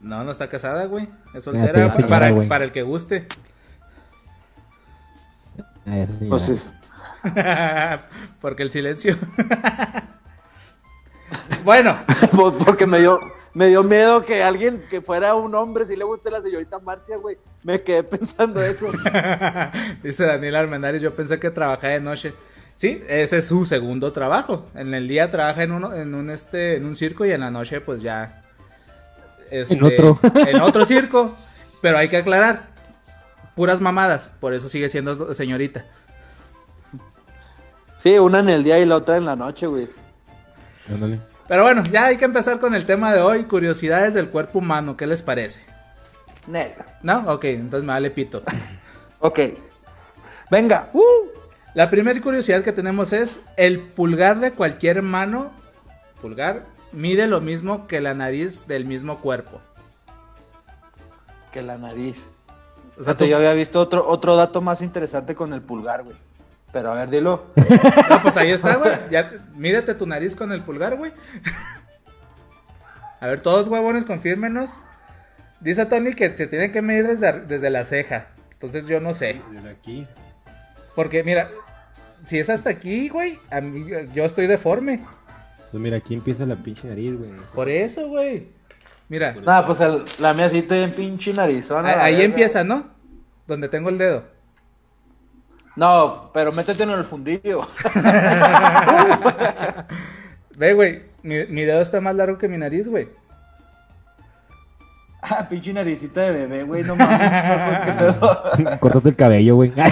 No, 0.00 0.24
no 0.24 0.30
está 0.32 0.48
casada, 0.48 0.86
güey. 0.86 1.08
Es 1.34 1.44
soltera 1.44 1.90
señora, 1.90 2.08
para, 2.08 2.30
güey. 2.30 2.48
para 2.48 2.64
el 2.64 2.72
que 2.72 2.82
guste. 2.82 3.26
Ah. 5.86 6.06
Pues 6.28 6.48
es- 6.48 6.74
Porque 8.40 8.62
el 8.62 8.70
silencio. 8.70 9.16
bueno, 11.64 11.98
porque 12.64 12.86
me 12.86 13.00
dio, 13.00 13.20
me 13.54 13.68
dio 13.68 13.82
miedo 13.82 14.24
que 14.24 14.42
alguien 14.42 14.84
que 14.90 15.00
fuera 15.00 15.34
un 15.34 15.54
hombre 15.54 15.84
si 15.84 15.96
le 15.96 16.04
guste 16.04 16.30
la 16.30 16.40
señorita 16.40 16.78
Marcia, 16.78 17.16
güey. 17.16 17.38
Me 17.62 17.82
quedé 17.82 18.02
pensando 18.02 18.62
eso. 18.62 18.86
dice 20.02 20.26
Daniel 20.26 20.56
Armendáriz, 20.56 21.02
yo 21.02 21.14
pensé 21.14 21.40
que 21.40 21.50
trabajaba 21.50 21.92
de 21.92 22.00
noche. 22.00 22.34
Sí, 22.76 23.02
ese 23.08 23.38
es 23.38 23.48
su 23.48 23.64
segundo 23.64 24.12
trabajo. 24.12 24.66
En 24.74 24.92
el 24.92 25.08
día 25.08 25.30
trabaja 25.30 25.62
en 25.62 25.72
uno, 25.72 25.94
en 25.94 26.14
un 26.14 26.28
este, 26.30 26.76
en 26.76 26.84
un 26.84 26.94
circo 26.94 27.24
y 27.24 27.32
en 27.32 27.40
la 27.40 27.50
noche, 27.50 27.80
pues 27.80 28.02
ya. 28.02 28.44
este, 29.50 29.74
En 29.74 29.82
otro. 29.84 30.20
en 30.34 30.60
otro 30.60 30.84
circo. 30.84 31.34
Pero 31.80 31.98
hay 31.98 32.08
que 32.08 32.18
aclarar. 32.18 32.68
Puras 33.54 33.80
mamadas. 33.80 34.32
Por 34.40 34.52
eso 34.52 34.68
sigue 34.68 34.90
siendo 34.90 35.32
señorita. 35.32 35.86
Sí, 37.98 38.18
una 38.18 38.40
en 38.40 38.50
el 38.50 38.62
día 38.62 38.78
y 38.78 38.84
la 38.84 38.96
otra 38.96 39.16
en 39.16 39.24
la 39.24 39.36
noche, 39.36 39.66
güey. 39.66 39.88
Ándale. 40.92 41.20
Pero 41.48 41.62
bueno, 41.62 41.84
ya 41.90 42.06
hay 42.06 42.16
que 42.16 42.24
empezar 42.24 42.58
con 42.58 42.74
el 42.74 42.86
tema 42.86 43.12
de 43.12 43.20
hoy. 43.20 43.44
Curiosidades 43.44 44.14
del 44.14 44.28
cuerpo 44.30 44.58
humano. 44.58 44.96
¿Qué 44.96 45.06
les 45.06 45.22
parece? 45.22 45.62
Neta. 46.48 46.84
¿No? 47.02 47.20
Ok, 47.32 47.44
entonces 47.44 47.84
me 47.86 47.92
vale 47.92 48.10
pito. 48.10 48.42
Ok. 49.18 49.40
Venga. 50.50 50.90
Uh. 50.92 51.00
La 51.74 51.88
primera 51.90 52.20
curiosidad 52.20 52.62
que 52.62 52.72
tenemos 52.72 53.12
es 53.14 53.40
el 53.56 53.80
pulgar 53.80 54.38
de 54.40 54.52
cualquier 54.52 55.00
mano, 55.02 55.50
pulgar, 56.20 56.64
mide 56.92 57.26
lo 57.26 57.40
mismo 57.40 57.86
que 57.86 58.00
la 58.00 58.12
nariz 58.14 58.66
del 58.66 58.84
mismo 58.84 59.18
cuerpo. 59.20 59.60
Que 61.52 61.62
la 61.62 61.78
nariz. 61.78 62.28
O 62.98 63.04
sea, 63.04 63.16
tú- 63.16 63.24
yo 63.24 63.36
había 63.38 63.52
visto 63.54 63.80
otro, 63.80 64.06
otro 64.06 64.36
dato 64.36 64.60
más 64.60 64.82
interesante 64.82 65.34
con 65.34 65.52
el 65.54 65.62
pulgar, 65.62 66.04
güey. 66.04 66.16
Pero 66.72 66.92
a 66.92 66.96
ver, 66.96 67.10
dilo. 67.10 67.46
No, 68.10 68.22
pues 68.22 68.36
ahí 68.36 68.50
está, 68.50 68.76
güey. 68.76 68.92
Ya, 69.10 69.30
mídete 69.54 69.94
tu 69.94 70.06
nariz 70.06 70.34
con 70.34 70.52
el 70.52 70.62
pulgar, 70.62 70.96
güey. 70.96 71.12
A 73.20 73.26
ver, 73.28 73.40
todos 73.40 73.66
huevones, 73.68 74.04
confírmenos. 74.04 74.78
Dice 75.60 75.86
Tony 75.86 76.12
que 76.12 76.36
se 76.36 76.46
tiene 76.46 76.70
que 76.70 76.82
medir 76.82 77.06
desde, 77.06 77.40
desde 77.40 77.70
la 77.70 77.84
ceja. 77.84 78.26
Entonces 78.52 78.86
yo 78.86 79.00
no 79.00 79.14
sé. 79.14 79.40
Desde 79.52 79.70
aquí. 79.70 80.06
Porque 80.94 81.24
mira, 81.24 81.50
si 82.24 82.38
es 82.38 82.50
hasta 82.50 82.70
aquí, 82.70 83.08
güey, 83.08 83.38
a 83.50 83.60
mí- 83.60 83.86
yo 84.12 84.24
estoy 84.24 84.46
deforme. 84.46 85.00
Pues 85.70 85.82
mira, 85.82 85.96
aquí 85.96 86.14
empieza 86.14 86.44
la 86.46 86.56
pinche 86.56 86.86
nariz, 86.88 87.18
güey. 87.18 87.30
Por 87.54 87.68
eso, 87.70 88.06
güey. 88.08 88.48
Mira, 89.08 89.32
Nada, 89.34 89.64
pues 89.66 89.80
el- 89.80 90.04
la 90.20 90.34
mía 90.34 90.48
sí 90.50 90.62
te 90.62 90.82
en 90.82 90.90
pinche 90.92 91.32
narizona. 91.32 91.96
la 91.96 92.04
ahí 92.04 92.14
verga. 92.16 92.26
empieza, 92.26 92.64
¿no? 92.64 92.90
Donde 93.46 93.68
tengo 93.68 93.88
el 93.88 93.98
dedo. 93.98 94.24
No, 95.76 96.30
pero 96.32 96.52
métete 96.52 96.82
en 96.84 96.90
el 96.90 97.04
fundillo. 97.04 97.68
Ve, 100.56 100.72
güey, 100.72 101.02
mi, 101.22 101.44
mi 101.46 101.62
dedo 101.64 101.82
está 101.82 102.00
más 102.00 102.14
largo 102.16 102.38
que 102.38 102.48
mi 102.48 102.56
nariz, 102.56 102.88
güey. 102.88 103.08
ah, 105.22 105.46
pinche 105.48 105.72
naricita 105.74 106.22
de 106.22 106.30
bebé, 106.32 106.62
güey, 106.62 106.82
no 106.82 106.96
mames. 106.96 107.20
no, 107.20 107.66
pues, 107.66 107.80
qué 107.80 107.92
pedo. 107.92 108.78
Cortate 108.80 109.08
el 109.10 109.16
cabello, 109.16 109.56
güey. 109.56 109.72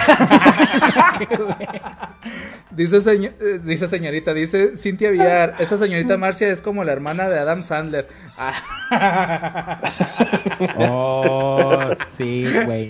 Dice, 2.71 2.99
seño- 2.99 3.31
eh, 3.39 3.59
dice 3.63 3.87
señorita, 3.87 4.33
dice 4.33 4.75
Cintia 4.75 5.09
Villar, 5.11 5.53
esa 5.59 5.77
señorita 5.77 6.17
Marcia 6.17 6.49
es 6.49 6.59
como 6.59 6.83
la 6.83 6.91
hermana 6.91 7.29
de 7.29 7.39
Adam 7.39 7.63
Sandler. 7.63 8.09
Oh, 10.77 11.89
sí, 12.17 12.45
güey. 12.65 12.89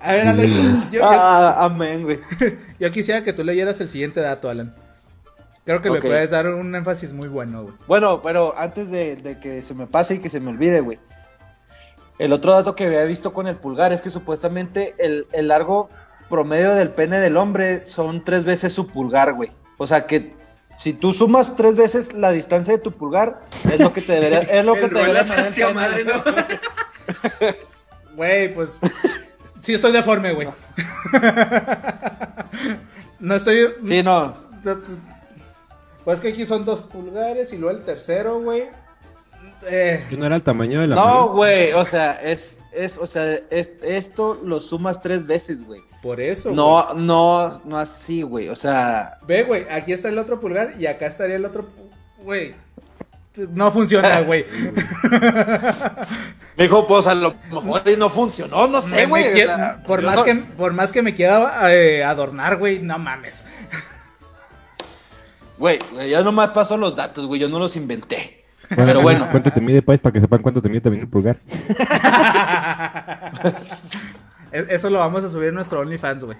A 0.00 0.12
ver, 0.12 0.28
Alan, 0.28 0.90
yo, 0.90 0.98
yo- 0.98 1.04
Ah, 1.04 1.64
amén, 1.64 2.02
güey. 2.02 2.20
yo 2.78 2.90
quisiera 2.90 3.22
que 3.24 3.32
tú 3.32 3.42
leyeras 3.44 3.80
el 3.80 3.88
siguiente 3.88 4.20
dato, 4.20 4.48
Alan. 4.48 4.74
Creo 5.64 5.82
que 5.82 5.88
Ok. 5.88 5.94
le 5.96 6.00
puedes 6.02 6.30
dar 6.30 6.46
un 6.46 6.74
énfasis 6.74 7.12
muy 7.12 7.28
bueno, 7.28 7.64
güey. 7.64 7.74
Bueno, 7.88 8.20
pero 8.22 8.54
antes 8.56 8.90
de, 8.90 9.16
de 9.16 9.40
que 9.40 9.62
se 9.62 9.74
me 9.74 9.86
pase 9.86 10.14
y 10.14 10.18
que 10.18 10.28
se 10.28 10.38
me 10.38 10.50
olvide, 10.50 10.80
güey. 10.80 10.98
El 12.18 12.32
otro 12.32 12.52
dato 12.52 12.76
que 12.76 12.86
había 12.86 13.04
visto 13.04 13.32
con 13.32 13.46
el 13.46 13.56
pulgar 13.56 13.92
es 13.92 14.00
que 14.00 14.10
supuestamente 14.10 14.94
el, 14.98 15.26
el 15.32 15.48
largo 15.48 15.90
promedio 16.30 16.74
del 16.74 16.90
pene 16.90 17.18
del 17.18 17.36
hombre 17.36 17.84
son 17.84 18.24
tres 18.24 18.44
veces 18.44 18.72
su 18.72 18.86
pulgar, 18.86 19.32
güey. 19.34 19.50
O 19.76 19.86
sea 19.86 20.06
que 20.06 20.34
si 20.78 20.92
tú 20.92 21.12
sumas 21.12 21.56
tres 21.56 21.76
veces 21.76 22.12
la 22.12 22.30
distancia 22.30 22.72
de 22.74 22.78
tu 22.78 22.92
pulgar, 22.92 23.40
es 23.70 23.80
lo 23.80 23.92
que 23.92 24.02
te 24.02 24.12
debería, 24.12 24.38
es 24.40 24.64
lo 24.64 24.74
que 24.74 24.88
te 24.88 24.94
debería. 24.94 25.24
Güey, 28.14 28.54
pues. 28.54 28.80
Sí, 29.66 29.74
estoy 29.74 29.90
deforme, 29.90 30.32
güey. 30.32 30.46
No 33.18 33.34
estoy. 33.34 33.66
Sí, 33.84 34.00
no. 34.00 34.36
Pues 36.04 36.20
que 36.20 36.28
aquí 36.28 36.46
son 36.46 36.64
dos 36.64 36.82
pulgares 36.82 37.52
y 37.52 37.58
luego 37.58 37.76
el 37.76 37.84
tercero, 37.84 38.38
güey. 38.40 38.68
Eh, 39.68 40.04
¿Que 40.08 40.16
no 40.16 40.24
era 40.26 40.36
el 40.36 40.42
tamaño 40.44 40.80
de 40.82 40.86
la 40.86 40.94
No, 40.94 41.30
güey, 41.30 41.72
o 41.72 41.84
sea, 41.84 42.12
es, 42.22 42.60
es, 42.72 42.96
o 42.98 43.08
sea, 43.08 43.40
es- 43.50 43.70
esto 43.82 44.38
lo 44.40 44.60
sumas 44.60 45.00
tres 45.00 45.26
veces, 45.26 45.64
güey. 45.64 45.82
por 46.00 46.20
eso. 46.20 46.52
No, 46.52 46.94
no, 46.94 47.60
no 47.64 47.76
así, 47.76 48.22
güey. 48.22 48.48
O 48.48 48.54
sea, 48.54 49.18
Ve, 49.26 49.42
güey, 49.42 49.66
aquí 49.68 49.92
está 49.92 50.10
el 50.10 50.18
otro 50.18 50.38
pulgar 50.38 50.74
y 50.78 50.86
acá 50.86 51.06
estaría 51.06 51.34
el 51.34 51.44
otro. 51.44 51.66
Güey. 52.18 52.54
No 53.50 53.72
funciona, 53.72 54.20
güey. 54.20 54.44
me 56.56 56.64
dijo, 56.64 56.86
pues 56.86 57.06
a 57.06 57.14
lo 57.14 57.34
mejor 57.50 57.82
y 57.86 57.96
no 57.96 58.08
funcionó, 58.08 58.66
no 58.66 58.80
sé, 58.80 58.90
Me- 58.90 58.96
me 59.02 59.06
güey. 59.06 59.24
o 59.24 59.34
quie- 59.34 59.44
sea, 59.46 59.82
por, 59.86 60.02
más 60.02 60.16
no- 60.16 60.24
que, 60.24 60.34
por 60.34 60.72
más 60.72 60.92
que 60.92 61.02
me 61.02 61.14
quiera 61.14 61.72
eh, 61.72 62.02
adornar, 62.04 62.56
güey, 62.56 62.78
no 62.80 62.98
mames. 62.98 63.44
Güey, 65.58 65.78
yo 66.10 66.22
nomás 66.22 66.50
paso 66.50 66.76
los 66.76 66.94
datos, 66.94 67.26
güey, 67.26 67.40
yo 67.40 67.48
no 67.48 67.58
los 67.58 67.76
inventé. 67.76 68.44
Bueno, 68.68 68.84
Pero 68.86 69.00
bueno, 69.02 69.28
¿Cuánto 69.30 69.52
te 69.52 69.60
mide, 69.60 69.80
pues? 69.80 70.00
Para 70.00 70.12
que 70.12 70.20
sepan 70.20 70.42
cuánto 70.42 70.60
te 70.60 70.68
mide 70.68 70.80
también 70.80 71.04
el 71.04 71.08
pulgar. 71.08 71.38
E- 74.52 74.66
Eso 74.70 74.90
lo 74.90 74.98
vamos 74.98 75.24
a 75.24 75.28
subir 75.28 75.48
en 75.48 75.54
nuestro 75.54 75.80
OnlyFans, 75.80 76.24
güey. 76.24 76.36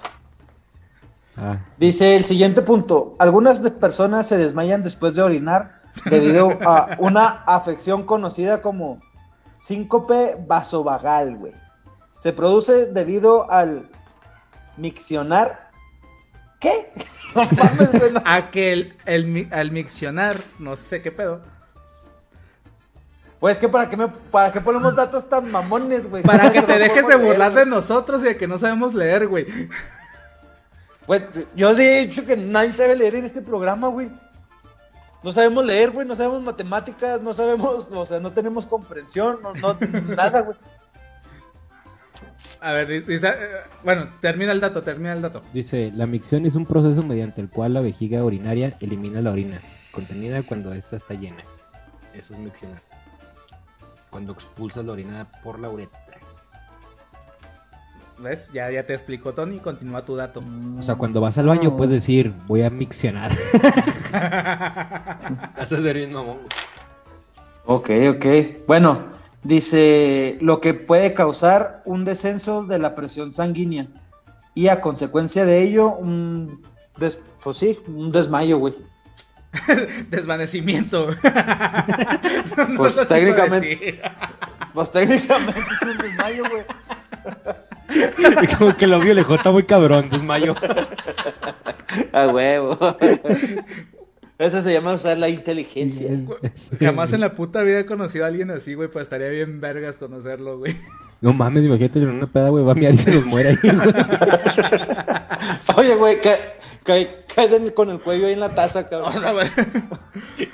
Ah, 1.36 1.58
dice 1.76 2.16
el 2.16 2.24
siguiente 2.24 2.62
punto. 2.62 3.14
Algunas 3.18 3.62
de- 3.62 3.70
personas 3.70 4.26
se 4.26 4.38
desmayan 4.38 4.82
después 4.82 5.14
de 5.14 5.22
orinar 5.22 5.82
debido 6.06 6.50
a 6.64 6.96
una 6.98 7.42
afección 7.46 8.04
conocida 8.04 8.60
como 8.62 9.00
síncope 9.56 10.36
vasovagal, 10.46 11.36
güey. 11.36 11.52
Se 12.18 12.32
produce 12.32 12.86
debido 12.86 13.50
al 13.50 13.88
miccionar. 14.76 15.70
¿Qué? 16.60 16.92
A 18.24 18.50
que 18.50 18.72
el, 19.06 19.48
al 19.52 19.70
miccionar, 19.70 20.36
no 20.58 20.76
sé 20.76 21.02
qué 21.02 21.12
pedo. 21.12 21.42
Pues 23.38 23.58
que 23.58 23.68
para 23.68 23.88
qué 23.88 23.96
me, 23.96 24.08
para 24.08 24.50
qué 24.50 24.60
ponemos 24.60 24.94
datos 24.94 25.28
tan 25.28 25.50
mamones, 25.50 26.08
güey. 26.08 26.22
Para 26.22 26.50
que 26.52 26.62
te 26.62 26.78
dejes 26.78 27.06
de 27.06 27.16
burlar 27.16 27.52
de 27.52 27.66
nosotros 27.66 28.22
y 28.22 28.26
de 28.26 28.36
que 28.36 28.48
no 28.48 28.58
sabemos 28.58 28.94
leer, 28.94 29.28
güey. 29.28 29.46
Yo 31.54 31.70
he 31.70 32.06
dicho 32.06 32.24
que 32.24 32.36
nadie 32.36 32.72
sabe 32.72 32.96
leer 32.96 33.16
en 33.16 33.26
este 33.26 33.42
programa, 33.42 33.88
güey. 33.88 34.10
No 35.26 35.32
sabemos 35.32 35.64
leer, 35.64 35.90
güey, 35.90 36.06
no 36.06 36.14
sabemos 36.14 36.40
matemáticas, 36.40 37.20
no 37.20 37.34
sabemos, 37.34 37.88
o 37.90 38.06
sea, 38.06 38.20
no 38.20 38.30
tenemos 38.30 38.64
comprensión, 38.64 39.40
no, 39.42 39.54
no 39.54 39.76
nada, 40.14 40.42
güey. 40.42 40.56
A 42.60 42.70
ver, 42.70 42.86
di- 42.86 43.00
dice, 43.00 43.26
eh, 43.30 43.32
bueno, 43.82 44.06
termina 44.20 44.52
el 44.52 44.60
dato, 44.60 44.84
termina 44.84 45.12
el 45.14 45.20
dato. 45.22 45.42
Dice, 45.52 45.90
la 45.92 46.06
micción 46.06 46.46
es 46.46 46.54
un 46.54 46.64
proceso 46.64 47.02
mediante 47.02 47.40
el 47.40 47.48
cual 47.50 47.74
la 47.74 47.80
vejiga 47.80 48.22
urinaria 48.22 48.76
elimina 48.78 49.20
la 49.20 49.32
orina 49.32 49.60
contenida 49.90 50.44
cuando 50.44 50.72
ésta 50.72 50.94
está 50.94 51.14
llena. 51.14 51.42
Eso 52.14 52.32
es 52.34 52.38
miccionar. 52.38 52.80
Cuando 54.10 54.32
expulsas 54.32 54.84
la 54.84 54.92
orina 54.92 55.26
por 55.42 55.58
la 55.58 55.68
uretra. 55.70 56.05
¿Ves? 58.18 58.50
Ya, 58.52 58.70
ya 58.70 58.84
te 58.86 58.94
explicó 58.94 59.34
Tony, 59.34 59.58
continúa 59.58 60.04
tu 60.04 60.16
dato. 60.16 60.40
O 60.78 60.82
sea, 60.82 60.94
cuando 60.94 61.20
vas 61.20 61.36
al 61.38 61.46
baño 61.46 61.76
puedes 61.76 61.92
decir, 61.94 62.32
voy 62.46 62.62
a 62.62 62.70
miccionar. 62.70 63.30
Haces 65.56 65.82
ser 65.82 65.96
bien 65.96 66.12
mamón, 66.12 66.38
güey. 66.38 66.48
Ok, 67.66 67.90
ok. 68.16 68.26
Bueno, 68.66 69.04
dice 69.42 70.38
lo 70.40 70.60
que 70.60 70.72
puede 70.72 71.12
causar 71.14 71.82
un 71.84 72.04
descenso 72.04 72.64
de 72.64 72.78
la 72.78 72.94
presión 72.94 73.32
sanguínea 73.32 73.88
y 74.54 74.68
a 74.68 74.80
consecuencia 74.80 75.44
de 75.44 75.62
ello 75.62 75.90
un 75.90 76.62
des- 76.96 77.20
pues 77.42 77.56
sí, 77.58 77.78
un 77.88 78.10
desmayo, 78.10 78.58
güey. 78.58 78.74
Desvanecimiento. 80.10 81.08
No 82.68 82.76
Pues, 82.78 82.96
técnicamente-. 83.06 84.00
Pues 84.72 84.90
técnicamente 84.90 85.60
es 85.60 85.82
un 85.88 85.98
desmayo, 85.98 86.42
güey. 86.50 86.64
Como 88.58 88.76
que 88.76 88.86
lo 88.86 89.00
vio 89.00 89.14
lejos, 89.14 89.36
está 89.38 89.50
muy 89.50 89.64
cabrón, 89.64 90.08
desmayo. 90.10 90.54
A 92.12 92.26
huevo. 92.28 92.78
Eso 94.38 94.60
se 94.60 94.70
llama 94.72 94.92
usar 94.92 95.16
la 95.16 95.30
inteligencia. 95.30 96.10
Jamás 96.78 97.12
en 97.14 97.20
la 97.20 97.32
puta 97.34 97.62
vida 97.62 97.80
he 97.80 97.86
conocido 97.86 98.24
a 98.24 98.28
alguien 98.28 98.50
así, 98.50 98.74
güey, 98.74 98.88
pues 98.90 99.04
estaría 99.04 99.28
bien 99.30 99.62
vergas 99.62 99.96
conocerlo, 99.96 100.58
güey. 100.58 100.76
No 101.22 101.32
mames, 101.32 101.64
imagínate 101.64 102.00
en 102.00 102.08
una 102.10 102.26
peda, 102.26 102.50
güey, 102.50 102.62
va 102.62 102.72
a 102.72 102.74
miar 102.74 102.92
y 102.94 102.98
se 102.98 103.14
nos 103.14 103.24
muere 103.26 103.50
ahí, 103.50 103.56
güey. 103.62 103.94
Oye, 105.76 105.94
güey, 105.96 106.20
cae, 106.20 106.38
cae, 106.82 107.24
cae 107.34 107.48
del- 107.48 107.72
con 107.72 107.88
el 107.88 107.98
cuello 107.98 108.26
ahí 108.26 108.34
en 108.34 108.40
la 108.40 108.54
taza, 108.54 108.86
cabrón. 108.86 109.14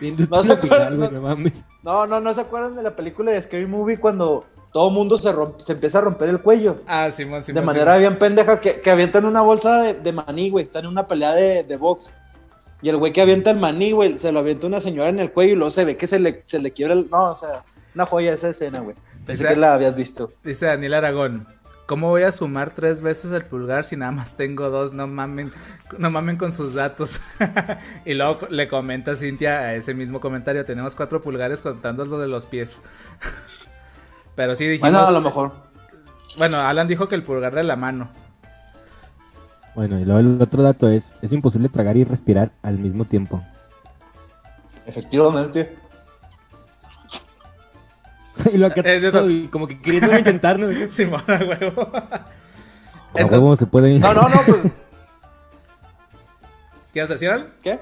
Bien 0.01 0.17
No 0.31 0.43
se 0.45 0.53
acuerdan, 0.53 0.97
güey, 0.99 1.11
no- 1.11 1.17
no 1.17 1.23
mames. 1.23 1.65
No, 1.83 2.07
no, 2.07 2.21
no 2.21 2.33
se 2.33 2.41
acuerdan 2.41 2.77
de 2.77 2.85
la 2.85 2.95
película 2.95 3.33
de 3.33 3.43
Scary 3.43 3.67
Movie 3.67 3.97
cuando 3.97 4.45
todo 4.73 4.91
mundo 4.91 5.19
se, 5.19 5.31
se 5.59 5.73
empieza 5.73 5.99
a 5.99 6.00
romper 6.00 6.31
el 6.31 6.41
cuello. 6.41 6.81
Ah, 6.87 7.11
Simón, 7.11 7.45
Simón. 7.45 7.61
de 7.61 7.67
manera 7.67 7.97
bien 7.99 8.19
pendeja 8.19 8.59
que, 8.59 8.81
que 8.81 8.91
avientan 8.91 9.26
una 9.26 9.43
bolsa 9.43 9.83
de, 9.83 9.95
de 9.95 10.12
maní, 10.12 10.50
güey. 10.50 10.64
Están 10.64 10.85
en 10.85 10.91
una 10.91 11.07
pelea 11.07 11.33
de, 11.35 11.62
de 11.62 11.76
box. 11.76 12.14
Y 12.81 12.88
el 12.88 12.97
güey 12.97 13.12
que 13.12 13.21
avienta 13.21 13.50
el 13.50 13.59
maní, 13.59 13.93
güey, 13.93 14.17
se 14.19 14.33
lo 14.33 14.41
avienta 14.41 14.67
una 14.67 14.81
señora 14.81 15.11
en 15.11 15.21
el 15.21 15.31
cuello 15.31 15.52
y 15.52 15.57
luego 15.57 15.71
se 15.71 15.85
ve 15.85 15.97
que 15.97 16.07
se 16.07 16.19
le, 16.19 16.43
se 16.47 16.59
le 16.59 16.73
quiebra 16.73 16.95
el. 16.95 17.09
No, 17.11 17.31
o 17.31 17.35
sea, 17.37 17.62
una 17.95 18.07
joya 18.07 18.33
esa 18.33 18.49
escena, 18.49 18.81
güey. 18.81 18.97
Pensé 19.26 19.47
que 19.47 19.57
la 19.57 19.75
habías 19.75 19.95
visto. 19.95 20.31
Dice 20.43 20.67
Daniel 20.67 20.95
Aragón. 20.95 21.47
¿Cómo 21.87 22.09
voy 22.09 22.23
a 22.23 22.33
sumar 22.33 22.73
tres 22.73 23.02
veces 23.02 23.33
el 23.33 23.45
pulgar 23.45 23.85
si 23.85 23.97
nada 23.97 24.12
más 24.12 24.37
tengo 24.37 24.71
dos? 24.71 24.95
No 24.95 25.07
mamen, 25.07 25.52
no 25.99 26.11
mamen 26.11 26.37
con 26.37 26.50
sus 26.50 26.75
datos. 26.75 27.21
y 28.07 28.14
luego 28.14 28.47
le 28.49 28.67
comenta 28.67 29.14
Cintia 29.14 29.59
a 29.59 29.75
ese 29.75 29.93
mismo 29.93 30.19
comentario. 30.19 30.64
Tenemos 30.64 30.95
cuatro 30.95 31.21
pulgares 31.21 31.61
contando 31.61 32.05
los 32.05 32.21
de 32.21 32.29
los 32.29 32.47
pies. 32.47 32.81
Pero 34.35 34.55
sí 34.55 34.67
dijimos. 34.67 34.91
Bueno, 34.91 35.07
a 35.07 35.11
lo 35.11 35.21
mejor. 35.21 35.53
Bueno, 36.39 36.57
Alan 36.59 36.89
dijo 36.89 37.09
que 37.09 37.15
el 37.15 37.23
pulgar 37.23 37.55
de 37.55 37.62
la 37.62 37.77
mano. 37.77 38.09
Bueno, 39.75 39.99
y 39.99 40.05
luego 40.05 40.21
el 40.21 40.41
otro 40.41 40.62
dato 40.62 40.89
es, 40.89 41.17
es 41.23 41.33
imposible 41.33 41.69
tragar 41.69 41.97
y 41.97 42.05
respirar 42.05 42.51
al 42.62 42.79
mismo 42.79 43.05
tiempo. 43.05 43.43
Efectivamente. 44.87 45.77
y 48.53 48.57
lo 48.57 48.69
Eh, 48.75 49.11
to- 49.11 49.31
y 49.31 49.49
como 49.49 49.67
que 49.69 49.81
queriendo 49.81 50.17
intentarnos. 50.19 50.75
Simón, 50.91 51.23
a 51.29 51.37
huevo. 51.45 51.91
A 51.95 53.25
huevo 53.27 53.57
se 53.57 53.67
puede 53.67 53.99
No, 53.99 54.12
no, 54.15 54.29
no, 54.29 54.41
pues. 54.47 54.59
¿Quieres 56.93 57.09
decir 57.11 57.31
algo? 57.31 57.47
¿Qué? 57.62 57.79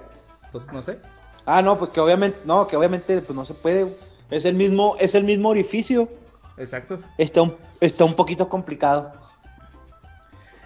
Pues 0.52 0.66
no 0.72 0.82
sé. 0.82 0.98
Ah, 1.46 1.62
no, 1.62 1.78
pues 1.78 1.90
que 1.90 2.00
obviamente, 2.00 2.38
no, 2.44 2.66
que 2.66 2.76
obviamente, 2.76 3.20
pues 3.22 3.36
no 3.36 3.44
se 3.44 3.54
puede. 3.54 3.96
Es 4.30 4.44
el 4.44 4.54
mismo, 4.54 4.96
es 5.00 5.14
el 5.14 5.24
mismo 5.24 5.48
orificio. 5.48 6.08
Exacto. 6.60 6.98
Está 7.18 7.42
un, 7.42 7.56
está 7.80 8.04
un 8.04 8.14
poquito 8.14 8.48
complicado. 8.48 9.12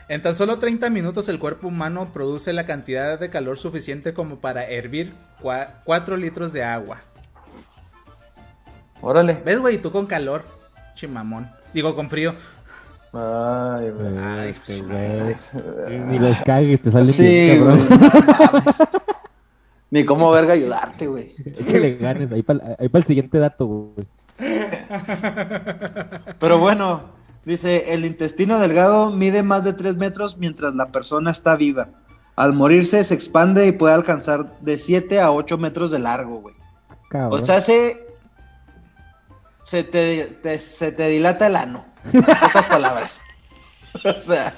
En 0.09 0.21
tan 0.21 0.37
solo 0.37 0.59
30 0.59 0.91
minutos 0.91 1.29
el 1.31 1.39
cuerpo 1.39 1.69
humano 1.69 2.11
produce 2.13 2.53
la 2.53 2.67
cantidad 2.67 3.19
de 3.19 3.31
calor 3.31 3.59
suficiente 3.59 4.13
como 4.13 4.37
para 4.37 4.69
hervir 4.69 5.15
4 5.85 6.17
litros 6.19 6.53
de 6.53 6.63
agua. 6.63 6.99
Órale. 9.01 9.41
¿Ves, 9.45 9.59
güey? 9.61 9.79
Tú 9.79 9.91
con 9.91 10.07
calor, 10.07 10.45
chimamón. 10.95 11.51
Digo, 11.73 11.95
con 11.95 12.09
frío. 12.11 12.35
Ay, 13.13 13.91
güey. 13.91 14.19
Ay, 14.19 14.51
Este, 14.51 14.83
madre. 14.83 15.37
güey. 15.53 15.99
Ni 16.01 16.19
los 16.19 16.37
cagues, 16.45 16.83
te 16.83 16.91
sale 16.91 17.13
Sí, 17.13 17.57
cabrón. 17.57 17.89
Ni 19.91 20.05
cómo 20.05 20.31
verga 20.33 20.55
ayudarte, 20.55 21.07
güey. 21.07 21.35
Es 21.57 21.67
que 21.67 21.81
le 21.81 21.97
ganes. 21.97 22.33
Ahí 22.33 22.43
para 22.43 22.77
el 22.79 23.05
siguiente 23.05 23.39
dato, 23.39 23.67
güey. 23.67 24.07
Pero 26.38 26.59
bueno, 26.59 27.03
dice, 27.45 27.93
el 27.95 28.05
intestino 28.05 28.59
delgado 28.59 29.11
mide 29.11 29.43
más 29.43 29.64
de 29.64 29.73
3 29.73 29.97
metros 29.97 30.38
mientras 30.38 30.75
la 30.75 30.87
persona 30.87 31.31
está 31.31 31.57
viva. 31.57 31.88
Al 32.37 32.53
morirse 32.53 33.03
se 33.05 33.14
expande 33.14 33.67
y 33.67 33.73
puede 33.73 33.95
alcanzar 33.95 34.59
de 34.61 34.76
7 34.79 35.21
a 35.21 35.31
8 35.31 35.57
metros 35.59 35.91
de 35.91 36.00
largo, 36.00 36.41
güey. 36.41 36.55
Cabrón. 37.09 37.41
O 37.41 37.45
sea, 37.45 37.61
se, 37.61 38.05
se, 39.64 39.85
te, 39.85 40.26
te- 40.43 40.59
se 40.59 40.91
te 40.91 41.09
dilata 41.09 41.47
el 41.47 41.57
ano. 41.57 41.85
En 42.12 42.23
pocas 42.23 42.67
palabras. 42.67 43.21
O 44.05 44.12
sea, 44.21 44.55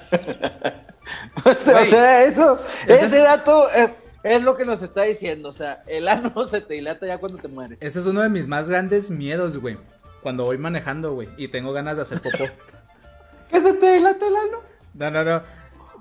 o 1.44 1.52
sea, 1.54 1.80
o 1.82 1.84
sea, 1.84 2.24
eso, 2.24 2.58
ese 2.86 3.04
ese 3.04 3.18
es- 3.18 3.22
dato 3.24 3.70
es, 3.70 3.90
es 4.34 4.42
lo 4.42 4.56
que 4.56 4.64
nos 4.64 4.82
está 4.82 5.02
diciendo. 5.02 5.48
O 5.48 5.52
sea, 5.52 5.82
el 5.86 6.08
ano 6.08 6.32
se 6.48 6.60
te 6.60 6.74
dilata 6.74 7.06
ya 7.06 7.18
cuando 7.18 7.38
te 7.38 7.48
mueres. 7.48 7.80
Ese 7.82 7.98
es 7.98 8.06
uno 8.06 8.20
de 8.22 8.28
mis 8.28 8.48
más 8.48 8.68
grandes 8.68 9.10
miedos, 9.10 9.58
güey. 9.58 9.78
Cuando 10.22 10.44
voy 10.44 10.58
manejando, 10.58 11.12
güey, 11.14 11.28
y 11.36 11.48
tengo 11.48 11.72
ganas 11.72 11.96
de 11.96 12.02
hacer 12.02 12.20
popó. 12.20 12.44
¿Qué 13.50 13.60
se 13.60 13.74
te 13.74 13.94
dilata 13.94 14.26
el 14.26 14.34
ano? 14.36 14.58
No, 14.94 15.10
no, 15.10 15.24
no. 15.24 15.42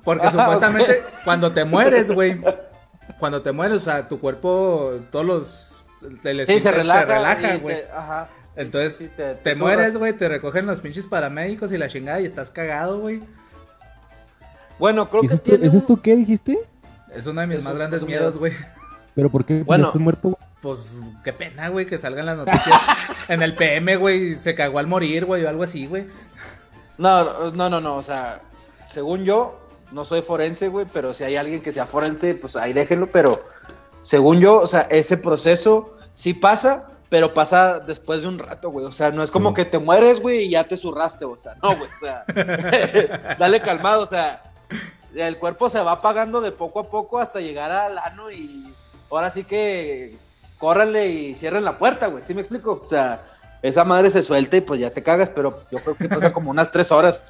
Porque 0.03 0.27
Ah, 0.27 0.31
supuestamente 0.31 1.03
cuando 1.23 1.51
te 1.51 1.63
mueres, 1.65 2.11
güey. 2.11 2.39
Cuando 3.19 3.43
te 3.43 3.51
mueres, 3.51 3.77
o 3.77 3.79
sea, 3.81 4.07
tu 4.09 4.19
cuerpo, 4.19 4.99
todos 5.11 5.25
los... 5.25 5.83
El 6.23 6.45
Sí, 6.47 6.59
se 6.59 6.71
relaja. 6.71 7.55
güey. 7.57 7.75
te- 7.83 7.91
Ajá. 7.91 8.29
Entonces, 8.55 8.95
sí, 8.95 9.09
te, 9.15 9.35
te 9.35 9.55
mueres, 9.55 9.93
zurras. 9.93 9.97
güey, 9.97 10.13
te 10.13 10.27
recogen 10.27 10.65
los 10.65 10.81
pinches 10.81 11.05
paramédicos 11.05 11.71
y 11.71 11.77
la 11.77 11.87
chingada 11.87 12.19
y 12.19 12.25
estás 12.25 12.49
cagado, 12.49 12.99
güey. 12.99 13.21
Bueno, 14.79 15.09
creo 15.09 15.23
¿Ese 15.23 15.29
que 15.29 15.35
es, 15.35 15.43
tu, 15.43 15.49
tiene 15.51 15.67
ese 15.67 15.77
es 15.77 15.81
un- 15.83 15.87
tu 15.87 16.01
qué 16.01 16.15
dijiste? 16.15 16.59
Es 17.15 17.25
uno 17.27 17.41
de 17.41 17.47
mis 17.47 17.57
Es 17.57 17.63
más 17.63 17.73
un- 17.73 17.79
grandes 17.79 18.03
miedos, 18.03 18.33
miedo. 18.35 18.39
güey. 18.39 18.53
¿Pero 19.15 19.29
por 19.29 19.45
qué? 19.45 19.53
Bueno. 19.55 19.65
Bueno. 19.65 19.85
¿Estás 19.87 20.01
muerto, 20.01 20.21
güey? 20.29 20.37
Pues 20.61 20.97
qué 21.23 21.31
pena, 21.31 21.69
güey, 21.69 21.85
que 21.85 21.97
salgan 21.97 22.25
las 22.25 22.37
noticias. 22.37 22.81
en 23.29 23.41
el 23.43 23.55
PM, 23.55 23.95
güey, 23.97 24.35
se 24.37 24.55
cagó 24.55 24.79
al 24.79 24.87
morir, 24.87 25.25
güey, 25.25 25.43
o 25.45 25.49
algo 25.49 25.63
así, 25.63 25.85
güey. 25.87 26.07
No, 26.97 27.51
no, 27.51 27.69
no, 27.69 27.81
no, 27.81 27.97
o 27.97 28.01
sea, 28.01 28.41
según 28.89 29.23
yo, 29.25 29.59
no 29.91 30.05
soy 30.05 30.21
forense, 30.21 30.67
güey, 30.69 30.85
pero 30.91 31.13
si 31.13 31.23
hay 31.23 31.35
alguien 31.35 31.61
que 31.61 31.71
sea 31.71 31.85
forense, 31.85 32.33
pues 32.35 32.55
ahí 32.55 32.73
déjenlo, 32.73 33.09
pero 33.09 33.43
según 34.01 34.39
yo, 34.39 34.57
o 34.59 34.67
sea, 34.67 34.81
ese 34.89 35.17
proceso 35.17 35.97
sí 36.13 36.33
pasa, 36.33 36.87
pero 37.09 37.33
pasa 37.33 37.79
después 37.79 38.21
de 38.23 38.29
un 38.29 38.39
rato, 38.39 38.69
güey, 38.71 38.85
o 38.85 38.91
sea, 38.91 39.11
no 39.11 39.23
es 39.23 39.29
como 39.29 39.49
Sí. 39.49 39.55
que 39.55 39.65
te 39.65 39.77
mueres, 39.77 40.19
güey, 40.21 40.45
y 40.45 40.49
ya 40.51 40.63
te 40.63 40.77
zurraste, 40.77 41.25
o 41.25 41.37
sea, 41.37 41.55
no, 41.61 41.75
güey, 41.75 41.89
o 41.95 41.99
sea, 41.99 42.23
dale 43.39 43.61
calmado, 43.61 44.01
o 44.01 44.05
sea, 44.07 44.41
el 45.15 45.37
cuerpo 45.37 45.69
se 45.69 45.81
va 45.81 45.93
apagando 45.93 46.41
de 46.41 46.51
poco 46.51 46.79
a 46.79 46.89
poco 46.89 47.19
hasta 47.19 47.39
llegar 47.39 47.71
al 47.71 47.97
ano 47.97 48.31
y 48.31 48.73
ahora 49.09 49.29
sí 49.29 49.43
que 49.43 50.17
córranle 50.57 51.07
y 51.09 51.35
cierren 51.35 51.65
la 51.65 51.77
puerta, 51.77 52.07
güey, 52.07 52.23
¿sí 52.23 52.33
me 52.33 52.41
explico? 52.41 52.81
O 52.83 52.87
sea, 52.87 53.25
esa 53.61 53.83
madre 53.83 54.09
se 54.09 54.23
suelta 54.23 54.57
y 54.57 54.61
pues 54.61 54.79
ya 54.79 54.91
te 54.91 55.03
cagas, 55.03 55.29
pero 55.29 55.63
yo 55.71 55.79
creo 55.79 55.95
que 55.95 56.09
pasa 56.09 56.33
como 56.33 56.51
unas 56.51 56.71
tres 56.71 56.91
horas. 56.91 57.23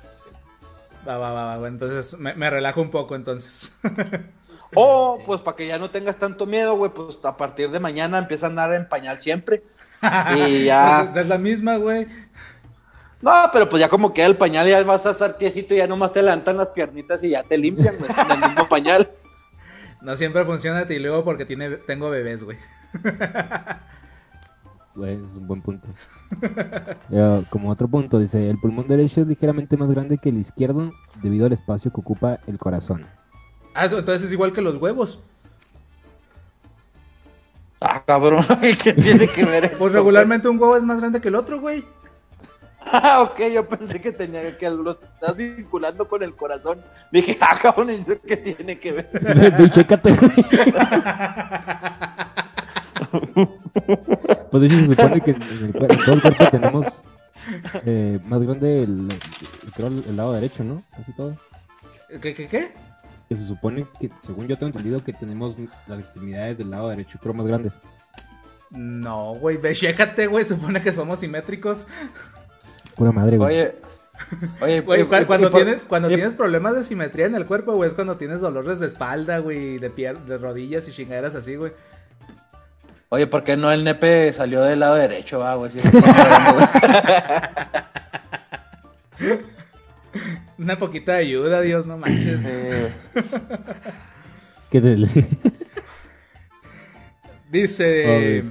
Va, 1.08 1.18
va, 1.18 1.32
va, 1.32 1.46
va, 1.46 1.58
güey, 1.58 1.72
entonces 1.72 2.18
me, 2.18 2.34
me 2.34 2.50
relajo 2.50 2.82
un 2.82 2.90
poco, 2.90 3.16
entonces. 3.16 3.72
O, 4.74 5.22
pues, 5.26 5.42
para 5.42 5.56
que 5.56 5.68
ya 5.68 5.78
no 5.78 5.90
tengas 5.90 6.18
tanto 6.18 6.46
miedo, 6.46 6.76
güey, 6.76 6.92
pues 6.92 7.18
a 7.24 7.38
partir 7.38 7.72
de 7.72 7.80
mañana 7.80 8.18
empieza 8.18 8.48
a 8.48 8.50
andar 8.50 8.74
en 8.74 8.88
pañal 8.88 9.20
siempre. 9.20 9.64
Y 10.36 10.66
ya. 10.66 11.04
Pues, 11.04 11.16
es 11.16 11.28
la 11.28 11.38
misma, 11.38 11.78
güey. 11.78 12.08
No, 13.22 13.50
pero 13.52 13.68
pues 13.70 13.82
ya 13.82 13.90
como 13.90 14.14
queda 14.14 14.28
el 14.28 14.38
pañal, 14.38 14.68
ya 14.68 14.84
vas 14.84 15.06
a 15.06 15.12
estar 15.12 15.38
tiesito 15.38 15.74
y 15.74 15.78
ya 15.78 15.88
nomás 15.88 16.12
te 16.12 16.22
levantan 16.22 16.58
las 16.58 16.70
piernitas 16.70 17.24
y 17.24 17.30
ya 17.30 17.44
te 17.44 17.58
limpian, 17.58 17.98
güey, 17.98 18.12
en 18.12 18.32
el 18.32 18.50
mismo 18.50 18.68
pañal. 18.70 19.10
No 20.02 20.16
siempre 20.16 20.46
funciona 20.46 20.86
y 20.88 21.00
luego 21.00 21.24
porque 21.24 21.46
tiene, 21.46 21.70
tengo 21.78 22.10
bebés, 22.10 22.44
güey. 22.44 22.58
Güey, 24.96 25.16
es 25.16 25.36
un 25.36 25.48
buen 25.48 25.62
punto. 25.62 25.88
Como 27.50 27.70
otro 27.70 27.88
punto, 27.88 28.20
dice, 28.20 28.50
el 28.50 28.60
pulmón 28.60 28.88
derecho 28.88 29.22
es 29.22 29.28
ligeramente 29.28 29.76
más 29.78 29.90
grande 29.90 30.18
que 30.18 30.30
el 30.30 30.38
izquierdo 30.38 30.92
debido 31.22 31.46
al 31.46 31.54
espacio 31.54 31.92
que 31.92 32.02
ocupa 32.02 32.40
el 32.48 32.58
corazón. 32.58 33.06
Ah, 33.74 33.86
eso, 33.86 34.00
entonces 34.00 34.28
es 34.28 34.32
igual 34.32 34.54
que 34.54 34.62
los 34.62 34.78
huevos. 34.78 35.20
Ah, 37.82 38.04
cabrón, 38.06 38.46
¿qué 38.84 38.94
tiene 38.94 39.28
que 39.28 39.44
ver 39.44 39.66
eso? 39.66 39.78
Pues 39.78 39.92
regularmente 39.92 40.48
un 40.48 40.60
huevo 40.60 40.78
es 40.78 40.84
más 40.84 41.00
grande 41.00 41.20
que 41.20 41.28
el 41.28 41.36
otro, 41.36 41.60
güey. 41.60 41.84
Ah, 42.86 43.22
ok, 43.24 43.40
yo 43.54 43.68
pensé 43.68 44.00
que 44.00 44.12
tenía 44.12 44.58
que 44.58 44.70
lo 44.70 44.92
estás 44.92 45.36
vinculando 45.36 46.08
con 46.08 46.22
el 46.24 46.36
corazón. 46.36 46.82
Dije, 47.12 47.38
ah, 47.42 47.58
cabrón, 47.62 47.90
¿y 47.90 47.94
eso 47.94 48.14
qué 48.26 48.38
tiene 48.38 48.80
que 48.80 48.92
ver? 48.92 49.10
Ve, 49.58 49.70
chécate, 49.70 50.14
güey. 50.14 50.32
Pues 54.52 54.62
de 54.62 54.68
hecho 54.68 54.80
se 54.80 54.88
supone 54.88 55.22
que 55.22 55.32
en, 55.32 55.42
el 55.42 55.64
en 55.66 55.74
todo 55.74 56.14
el 56.14 56.22
cuerpo 56.22 56.46
tenemos 56.50 57.04
eh, 57.86 58.20
más 58.26 58.42
grande 58.42 58.84
el, 58.84 59.10
creo 59.76 59.88
el, 59.88 60.04
el 60.08 60.16
lado 60.16 60.34
derecho, 60.34 60.64
¿no? 60.64 60.84
Casi 60.96 61.14
todo. 61.14 61.38
¿Qué, 62.22 62.34
qué, 62.34 62.48
qué? 62.48 62.72
Que 63.28 63.36
se 63.36 63.46
supone 63.46 63.86
que, 64.00 64.10
según 64.24 64.48
yo 64.48 64.58
tengo 64.58 64.68
entendido, 64.68 65.04
que 65.04 65.14
tenemos 65.14 65.56
las 65.88 66.00
extremidades 66.00 66.58
del 66.58 66.70
lado 66.70 66.90
derecho, 66.90 67.20
creo 67.22 67.34
más 67.34 67.48
grandes. 67.48 67.74
No, 68.70 69.36
güey, 69.36 69.58
ve, 69.58 69.74
chécate, 69.74 70.28
güey. 70.28 70.46
Supone 70.46 70.82
que 70.82 70.92
somos 70.92 71.20
simétricos. 71.20 71.88
Pura 72.96 73.12
madre, 73.12 73.38
güey. 73.38 73.56
Oye, 73.56 73.76
oye, 74.62 74.82
Güey, 74.82 75.02
y- 75.02 75.04
cu- 75.04 75.16
y- 75.16 75.26
cuando, 75.26 75.50
por- 75.52 75.64
tienes, 75.64 75.82
cuando 75.84 76.10
y- 76.12 76.16
tienes 76.16 76.34
problemas 76.34 76.76
de 76.76 76.84
simetría 76.84 77.26
en 77.26 77.36
el 77.36 77.46
cuerpo, 77.46 77.74
güey, 77.74 77.88
es 77.90 77.96
cuando 77.96 78.18
tienes 78.18 78.40
dolores 78.42 78.80
de 78.80 78.88
espalda, 78.88 79.40
güey, 79.40 79.78
de 79.80 79.90
de 80.26 80.38
rodillas 80.38 80.88
y 80.88 80.92
chingaderas 80.92 81.36
así, 81.36 81.56
güey. 81.56 81.74
Oye, 83.10 83.28
¿por 83.28 83.44
qué 83.44 83.56
no 83.58 83.72
el 83.72 83.84
nepe 83.84 84.32
salió 84.34 84.62
del 84.64 84.80
lado 84.80 84.96
derecho, 84.96 85.44
güey? 85.58 85.72
Una 90.58 90.78
poquita 90.78 91.14
de 91.14 91.20
ayuda, 91.20 91.62
Dios, 91.62 91.86
no 91.86 91.98
manches. 91.98 92.40
Eh, 94.72 94.82
del- 94.82 95.10
Dice. 97.50 98.44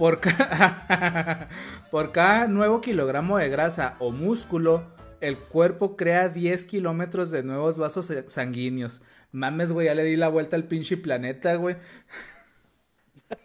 Por 0.00 0.18
cada, 0.18 1.48
por 1.90 2.10
cada 2.10 2.48
nuevo 2.48 2.80
kilogramo 2.80 3.36
de 3.36 3.50
grasa 3.50 3.96
o 3.98 4.10
músculo, 4.10 4.82
el 5.20 5.36
cuerpo 5.36 5.94
crea 5.94 6.30
10 6.30 6.64
kilómetros 6.64 7.30
de 7.30 7.42
nuevos 7.42 7.76
vasos 7.76 8.10
sanguíneos. 8.28 9.02
Mames, 9.30 9.72
güey, 9.72 9.88
ya 9.88 9.94
le 9.94 10.04
di 10.04 10.16
la 10.16 10.28
vuelta 10.28 10.56
al 10.56 10.64
pinche 10.64 10.96
planeta, 10.96 11.54
güey. 11.56 11.76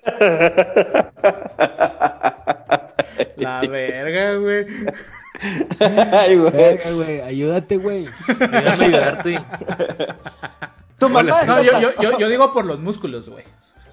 La 3.35 3.59
verga, 3.59 4.35
güey. 4.35 4.65
Ay, 6.13 6.37
güey. 6.37 6.51
Verga, 6.53 6.91
güey, 6.91 7.19
ayúdate, 7.19 7.75
güey. 7.75 8.07
Ayúdame 8.29 8.69
a 8.69 8.85
ayudarte. 8.85 9.45
Tu 10.97 11.09
mamá 11.09 11.43
No, 11.43 11.61
yo, 11.61 11.81
yo, 11.81 11.89
yo, 12.01 12.17
yo 12.17 12.29
digo 12.29 12.53
por 12.53 12.63
los 12.63 12.79
músculos, 12.79 13.29
güey. 13.29 13.43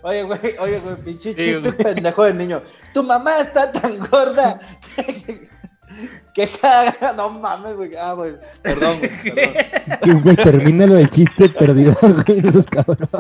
Oye, 0.03 0.23
güey, 0.25 0.57
oye, 0.59 0.81
güey, 0.81 0.97
pinche 1.05 1.35
chiste 1.35 1.73
pendejo 1.73 2.25
de 2.25 2.35
niño. 2.35 2.63
Tu 2.93 3.03
mamá 3.03 3.39
está 3.39 3.71
tan 3.71 3.99
gorda. 3.99 4.59
que 6.35 6.49
caga. 6.49 7.13
No 7.17 7.31
mames, 7.31 7.77
güey. 7.77 7.95
Ah, 7.97 8.13
güey. 8.15 8.35
Perdón, 8.63 8.99
güey. 8.99 9.11
Perdón. 9.35 9.99
Que, 10.03 10.13
güey, 10.13 10.37
termina 10.37 10.87
lo 10.87 10.95
del 10.95 11.09
chiste 11.09 11.49
perdido, 11.49 11.97
güey. 12.01 12.47
Eso 12.47 12.61
es 12.61 12.67
cabrón. 12.67 13.09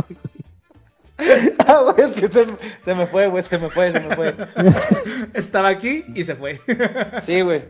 Ah, 1.68 1.83
güey, 1.83 2.11
es 2.11 2.16
que 2.16 2.27
se, 2.27 2.47
se 2.85 2.95
me 2.95 3.07
fue, 3.07 3.29
güey. 3.29 3.45
Se 3.45 3.57
me 3.57 3.71
fue, 3.71 3.92
se 3.92 4.01
me 4.01 4.16
fue. 4.16 4.35
Estaba 5.35 5.68
aquí 5.68 6.05
y 6.16 6.25
se 6.25 6.35
fue. 6.35 6.61
Sí, 7.23 7.42
güey. 7.42 7.62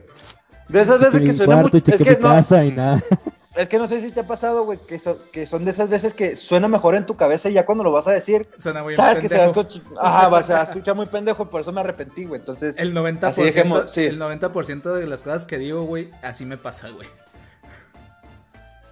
De 0.68 0.80
esas 0.80 0.98
veces 0.98 1.20
que 1.20 1.34
suena 1.34 1.56
mucho. 1.56 1.76
Es 1.76 2.02
que 2.02 2.12
no, 2.12 2.28
casa 2.30 2.64
y 2.64 2.72
nada. 2.72 3.02
Es 3.54 3.68
que 3.68 3.78
no 3.78 3.86
sé 3.86 4.00
si 4.00 4.10
te 4.10 4.20
ha 4.20 4.26
pasado, 4.26 4.64
güey, 4.64 4.78
que, 4.78 4.98
son- 4.98 5.18
que 5.32 5.46
son 5.46 5.64
de 5.64 5.70
esas 5.72 5.88
veces 5.88 6.14
que 6.14 6.36
suena 6.36 6.68
mejor 6.68 6.94
en 6.94 7.04
tu 7.06 7.16
cabeza 7.16 7.48
y 7.50 7.52
ya 7.52 7.66
cuando 7.66 7.84
lo 7.84 7.92
vas 7.92 8.06
a 8.08 8.12
decir, 8.12 8.48
Suena 8.58 8.82
muy 8.82 8.94
sabes 8.94 9.18
que 9.18 9.28
se 9.28 9.36
va, 9.38 9.44
a 9.44 9.46
pendejo. 9.46 9.68
escuchar, 9.68 9.92
ajá, 10.00 10.28
va- 10.28 10.42
se 10.42 10.52
va 10.54 10.60
a 10.60 10.64
escuchar 10.64 10.94
muy 10.94 11.06
pendejo, 11.06 11.50
por 11.50 11.60
eso 11.60 11.70
me 11.72 11.80
arrepentí, 11.80 12.24
güey. 12.24 12.40
Entonces, 12.40 12.78
El 12.78 12.94
90%, 12.94 13.26
Así 13.28 13.42
dejemos, 13.42 13.92
sí. 13.92 14.04
el 14.06 14.18
90 14.18 14.48
de 14.94 15.06
las 15.06 15.22
cosas 15.22 15.44
que 15.44 15.58
digo, 15.58 15.82
güey, 15.84 16.10
así 16.22 16.44
me 16.46 16.56
pasa, 16.56 16.88
güey. 16.90 17.06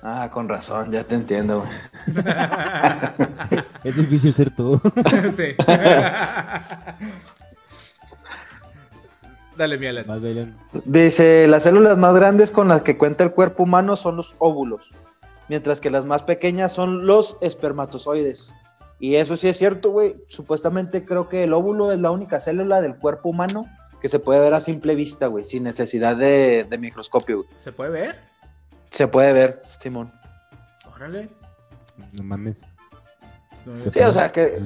ah, 0.03 0.29
con 0.33 0.49
razón, 0.49 0.91
ya 0.93 1.05
te 1.05 1.15
entiendo, 1.15 1.61
güey. 1.65 2.25
Es 3.85 3.97
difícil 3.97 4.35
ser 4.35 4.55
tú. 4.55 4.81
sí. 5.35 5.55
Dale, 9.61 9.77
mi 9.77 9.89
Alan. 9.89 10.57
Dice, 10.87 11.47
las 11.47 11.65
células 11.65 11.99
más 11.99 12.15
grandes 12.15 12.51
con 12.51 12.69
las 12.69 12.81
que 12.81 12.97
cuenta 12.97 13.25
el 13.25 13.33
cuerpo 13.33 13.65
humano 13.65 13.95
son 13.95 14.17
los 14.17 14.35
óvulos, 14.39 14.95
mientras 15.51 15.83
que 15.83 15.91
las 15.91 16.07
más 16.07 16.23
pequeñas 16.23 16.73
son 16.73 17.07
los 17.07 17.37
espermatozoides. 17.43 18.55
Y 19.01 19.17
eso 19.17 19.37
sí 19.37 19.49
es 19.49 19.59
cierto, 19.59 19.91
güey. 19.91 20.15
Supuestamente 20.29 21.05
creo 21.05 21.29
que 21.29 21.45
el 21.45 21.53
óvulo 21.53 21.93
es 21.93 21.99
la 21.99 22.11
única 22.11 22.41
célula 22.41 22.81
del 22.81 22.97
cuerpo 22.97 23.29
humano 23.29 23.67
que 24.01 24.09
se 24.09 24.19
puede 24.19 24.41
ver 24.41 24.55
a 24.55 24.61
simple 24.61 24.95
vista, 24.95 25.27
güey, 25.27 25.45
sin 25.45 25.65
necesidad 25.65 26.17
de, 26.17 26.67
de 26.67 26.79
microscopio, 26.79 27.43
güey. 27.43 27.49
¿Se 27.59 27.71
puede 27.71 27.91
ver? 27.91 28.19
Se 28.89 29.09
puede 29.09 29.35
ver, 29.35 29.63
Simón. 29.79 30.11
Órale. 30.91 31.29
No 32.15 32.23
mames. 32.23 32.63
No, 33.67 33.93
Sí, 33.93 34.01
o 34.01 34.13
sea, 34.13 34.33
que-. 34.33 34.59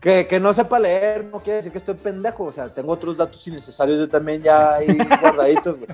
Que, 0.00 0.26
que 0.26 0.40
no 0.40 0.52
sepa 0.52 0.78
leer 0.78 1.24
no 1.24 1.40
quiere 1.40 1.56
decir 1.56 1.72
que 1.72 1.78
estoy 1.78 1.94
pendejo. 1.94 2.44
O 2.44 2.52
sea, 2.52 2.68
tengo 2.72 2.92
otros 2.92 3.16
datos 3.16 3.46
innecesarios 3.46 3.98
yo 3.98 4.08
también 4.08 4.42
ya 4.42 4.74
ahí 4.76 4.96
guardaditos, 5.20 5.78
güey. 5.78 5.88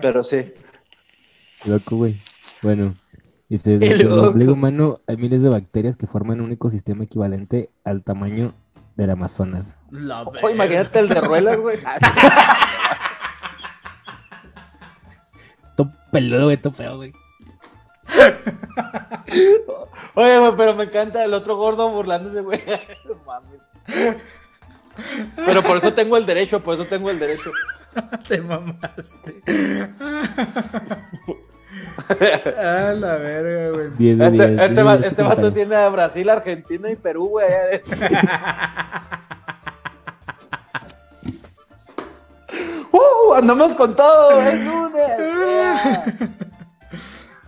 Pero 0.00 0.22
sí. 0.22 0.52
Loco, 1.64 1.96
güey. 1.96 2.16
Bueno, 2.62 2.94
dice, 3.48 3.78
del 3.78 3.98
loco. 4.08 4.28
ombligo 4.28 4.52
humano 4.52 5.00
hay 5.06 5.16
miles 5.16 5.42
de 5.42 5.48
bacterias 5.48 5.96
que 5.96 6.06
forman 6.06 6.40
un 6.40 6.52
ecosistema 6.52 7.04
equivalente 7.04 7.70
al 7.84 8.02
tamaño 8.02 8.54
del 8.96 9.10
Amazonas. 9.10 9.76
La 9.90 10.22
Ojo, 10.22 10.50
imagínate 10.50 10.98
el 10.98 11.08
de 11.08 11.20
ruelas, 11.20 11.60
güey. 11.60 11.78
Todo 15.76 15.92
peludo, 16.10 16.44
güey, 16.46 16.56
todo 16.56 16.72
feo, 16.72 16.96
güey. 16.96 17.12
Oye, 20.14 20.38
güey, 20.38 20.52
pero 20.56 20.74
me 20.74 20.84
encanta 20.84 21.24
el 21.24 21.34
otro 21.34 21.56
gordo 21.56 21.90
burlándose, 21.90 22.40
güey. 22.40 22.60
No 23.06 23.14
mames. 23.26 23.60
Pero 25.46 25.62
por 25.62 25.76
eso 25.76 25.94
tengo 25.94 26.16
el 26.16 26.26
derecho, 26.26 26.60
por 26.60 26.74
eso 26.74 26.84
tengo 26.84 27.08
el 27.10 27.18
derecho. 27.20 27.50
Te 28.28 28.40
mamaste. 28.40 29.42
ah, 32.58 32.92
la 32.98 33.14
verga, 33.16 33.70
güey. 33.70 33.90
De 34.16 34.24
Este, 34.24 34.46
diez, 34.48 34.60
este, 34.60 34.82
va- 34.82 34.96
de 34.98 35.06
este 35.08 35.22
vato 35.22 35.52
tiene 35.52 35.76
a 35.76 35.88
Brasil, 35.88 36.28
Argentina 36.28 36.90
y 36.90 36.96
Perú, 36.96 37.28
güey. 37.28 37.46
¡Uh! 42.92 43.34
Andamos 43.34 43.74
con 43.74 43.94
todo, 43.94 44.40
es 44.42 44.64
lunes. 44.64 45.18
Yeah. 45.18 46.04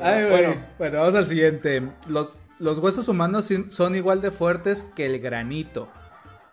Ay. 0.03 0.25
Bueno. 0.31 0.55
Bueno. 0.79 0.99
vamos 1.01 1.15
al 1.15 1.27
siguiente. 1.27 1.91
Los, 2.09 2.37
los 2.59 2.79
huesos 2.79 3.09
humanos 3.09 3.49
son 3.69 3.95
igual 3.97 4.21
de 4.23 4.31
fuertes 4.31 4.85
que 4.95 5.07
el 5.07 5.21
granito. 5.21 5.89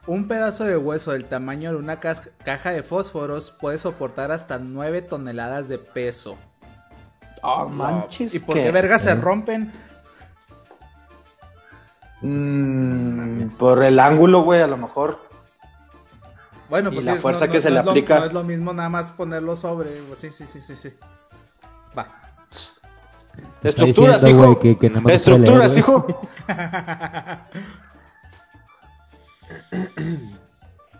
Un 0.05 0.27
pedazo 0.29 0.63
de 0.63 0.77
hueso 0.77 1.11
del 1.11 1.25
tamaño 1.25 1.71
de 1.71 1.77
una 1.77 1.99
caja 1.99 2.71
de 2.71 2.81
fósforos 2.83 3.51
puede 3.59 3.77
soportar 3.77 4.31
hasta 4.31 4.57
9 4.57 5.01
toneladas 5.01 5.67
de 5.67 5.77
peso. 5.79 6.37
Oh, 7.43 7.67
manches. 7.67 8.33
¿Y 8.33 8.39
por 8.39 8.55
qué 8.55 8.71
verga 8.71 8.99
se 8.99 9.13
rompen? 9.15 9.71
Mm, 12.21 13.49
por 13.57 13.83
el 13.83 13.99
ángulo, 13.99 14.41
güey, 14.43 14.61
a 14.61 14.67
lo 14.67 14.77
mejor. 14.77 15.19
Bueno, 16.69 16.89
Y 16.89 16.95
pues 16.95 17.05
la 17.05 17.11
sí, 17.13 17.15
es- 17.17 17.21
fuerza 17.21 17.47
que 17.47 17.61
se 17.61 17.69
le 17.69 17.81
lo- 17.83 17.91
aplica. 17.91 18.19
no 18.19 18.25
es 18.25 18.33
lo 18.33 18.43
mismo 18.43 18.73
nada 18.73 18.89
más 18.89 19.11
ponerlo 19.11 19.55
sobre. 19.55 19.89
pues 20.07 20.19
Sí, 20.19 20.31
sí, 20.31 20.45
sí, 20.51 20.61
sí, 20.61 20.75
sí. 20.75 20.93
Va. 21.97 22.07
Estructuras, 23.63 24.21
diciendo, 24.21 24.43
hijo. 24.51 24.59
que- 24.59 24.77
que 24.77 24.89
puede 24.89 25.15
Estructuras, 25.15 25.71
leer, 25.71 25.79
hijo. 25.79 26.05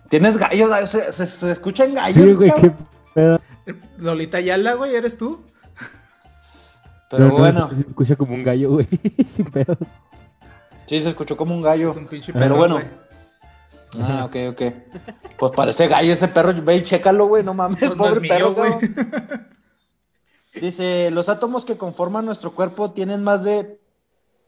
¿Tienes 0.10 0.38
gallos? 0.38 0.90
¿Se, 0.90 1.12
se, 1.12 1.26
se 1.26 1.52
escuchan 1.52 1.94
gallos? 1.94 2.30
Sí, 2.30 2.34
güey, 2.36 2.52
qué 2.62 2.72
pedo. 3.14 3.40
Lolita 3.98 4.40
Yala, 4.40 4.74
güey, 4.76 4.96
¿eres 4.96 5.18
tú? 5.18 5.42
Pero 7.10 7.24
No, 7.26 7.30
no, 7.32 7.38
bueno, 7.38 7.70
Se, 7.70 7.76
se 7.76 7.88
escucha 7.88 8.16
como 8.16 8.34
un 8.34 8.44
gallo, 8.44 8.72
güey. 8.72 8.88
Sin 9.36 9.46
pedo. 9.46 9.78
sí, 10.86 11.02
se 11.02 11.10
escuchó 11.10 11.36
como 11.38 11.54
un 11.56 11.62
gallo. 11.62 11.92
Es 11.92 11.96
un 11.98 12.08
pinche 12.08 12.34
Pero 12.34 12.56
bueno. 12.56 12.76
güey. 12.76 12.86
Ah, 14.02 14.26
ok, 14.26 14.36
ok. 14.52 14.62
Pues 15.40 15.52
parece 15.54 15.88
gallo 15.88 16.12
ese 16.14 16.28
perro. 16.28 16.54
Ve 16.64 16.76
y 16.78 16.84
chécalo, 16.84 17.28
güey, 17.28 17.44
no 17.44 17.54
mames, 17.54 17.80
Pues 17.80 17.92
no 17.92 17.98
pobre 17.98 18.16
es 18.16 18.22
mío, 18.22 18.32
perro, 18.32 18.54
güey. 18.54 18.72
Dice, 20.62 21.10
los 21.12 21.30
átomos 21.30 21.66
que 21.66 21.78
conforman 21.78 22.26
nuestro 22.26 22.54
cuerpo 22.54 22.92
tienen 22.92 23.24
más 23.24 23.44
de 23.44 23.80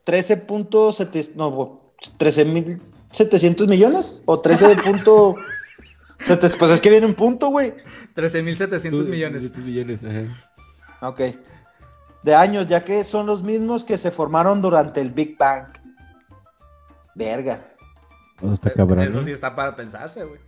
13.7 0.06 1.32
no, 1.36 1.52
bo- 1.52 1.93
13.700 2.17 3.67
millones 3.67 4.24
o 4.26 4.39
13. 4.39 4.78
sete- 6.19 6.50
pues 6.58 6.72
es 6.72 6.82
que 6.82 6.89
viene 6.89 7.06
un 7.06 7.13
punto, 7.15 7.50
güey. 7.50 7.74
13.700 8.15 9.08
millones. 9.08 9.43
700 9.43 9.58
millones, 9.63 10.02
ajá. 10.04 11.08
Ok. 11.08 11.22
De 12.24 12.36
años, 12.36 12.67
ya 12.67 12.84
que 12.84 13.04
son 13.04 13.26
los 13.26 13.43
mismos 13.43 13.84
que 13.84 13.98
se 13.98 14.12
formaron 14.12 14.62
durante 14.62 15.00
el 15.02 15.12
Big 15.12 15.38
Bang. 15.38 15.67
Verga. 17.15 17.65
Eso 18.41 18.54
está 18.54 18.72
cabrón. 18.74 19.00
Eso 19.00 19.24
sí 19.24 19.32
está 19.32 19.56
para 19.56 19.76
pensarse, 19.76 20.24
güey. 20.26 20.39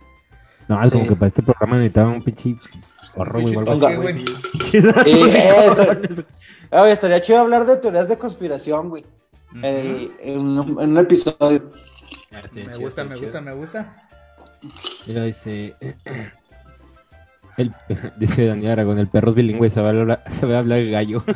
No, 0.68 0.80
es 0.82 0.90
como 0.90 1.02
Sí. 1.04 1.08
que 1.10 1.16
para 1.16 1.28
este 1.28 1.42
programa 1.42 1.76
necesitaba 1.76 2.10
un 2.10 2.22
pinche 2.22 2.56
porro, 3.14 3.40
güey, 3.40 3.54
güey. 3.54 4.24
eh, 4.72 5.52
esto- 5.66 6.86
estaría 6.86 7.20
chido 7.22 7.40
hablar 7.40 7.66
de 7.66 7.76
teorías 7.76 8.08
de 8.08 8.18
conspiración, 8.18 8.88
güey. 8.88 9.04
En, 9.62 10.38
un, 10.38 10.80
en 10.80 10.90
un 10.90 10.98
episodio. 10.98 11.70
Ah, 12.32 12.40
Me 12.52 12.62
chido, 12.64 12.80
gusta, 12.80 13.04
me 13.04 13.14
chido. 13.14 13.26
gusta, 13.26 13.40
me 13.42 13.52
gusta. 13.52 14.08
Mira, 15.06 15.24
dice. 15.24 15.76
El, 17.58 17.74
dice 18.16 18.46
Daniel 18.46 18.72
Aragón, 18.72 18.98
el 18.98 19.08
perro 19.08 19.28
es 19.30 19.34
bilingüe, 19.34 19.68
sabe 19.68 19.90
hablar, 19.90 20.24
sabe 20.40 20.56
hablar 20.56 20.82
gallo. 20.86 21.22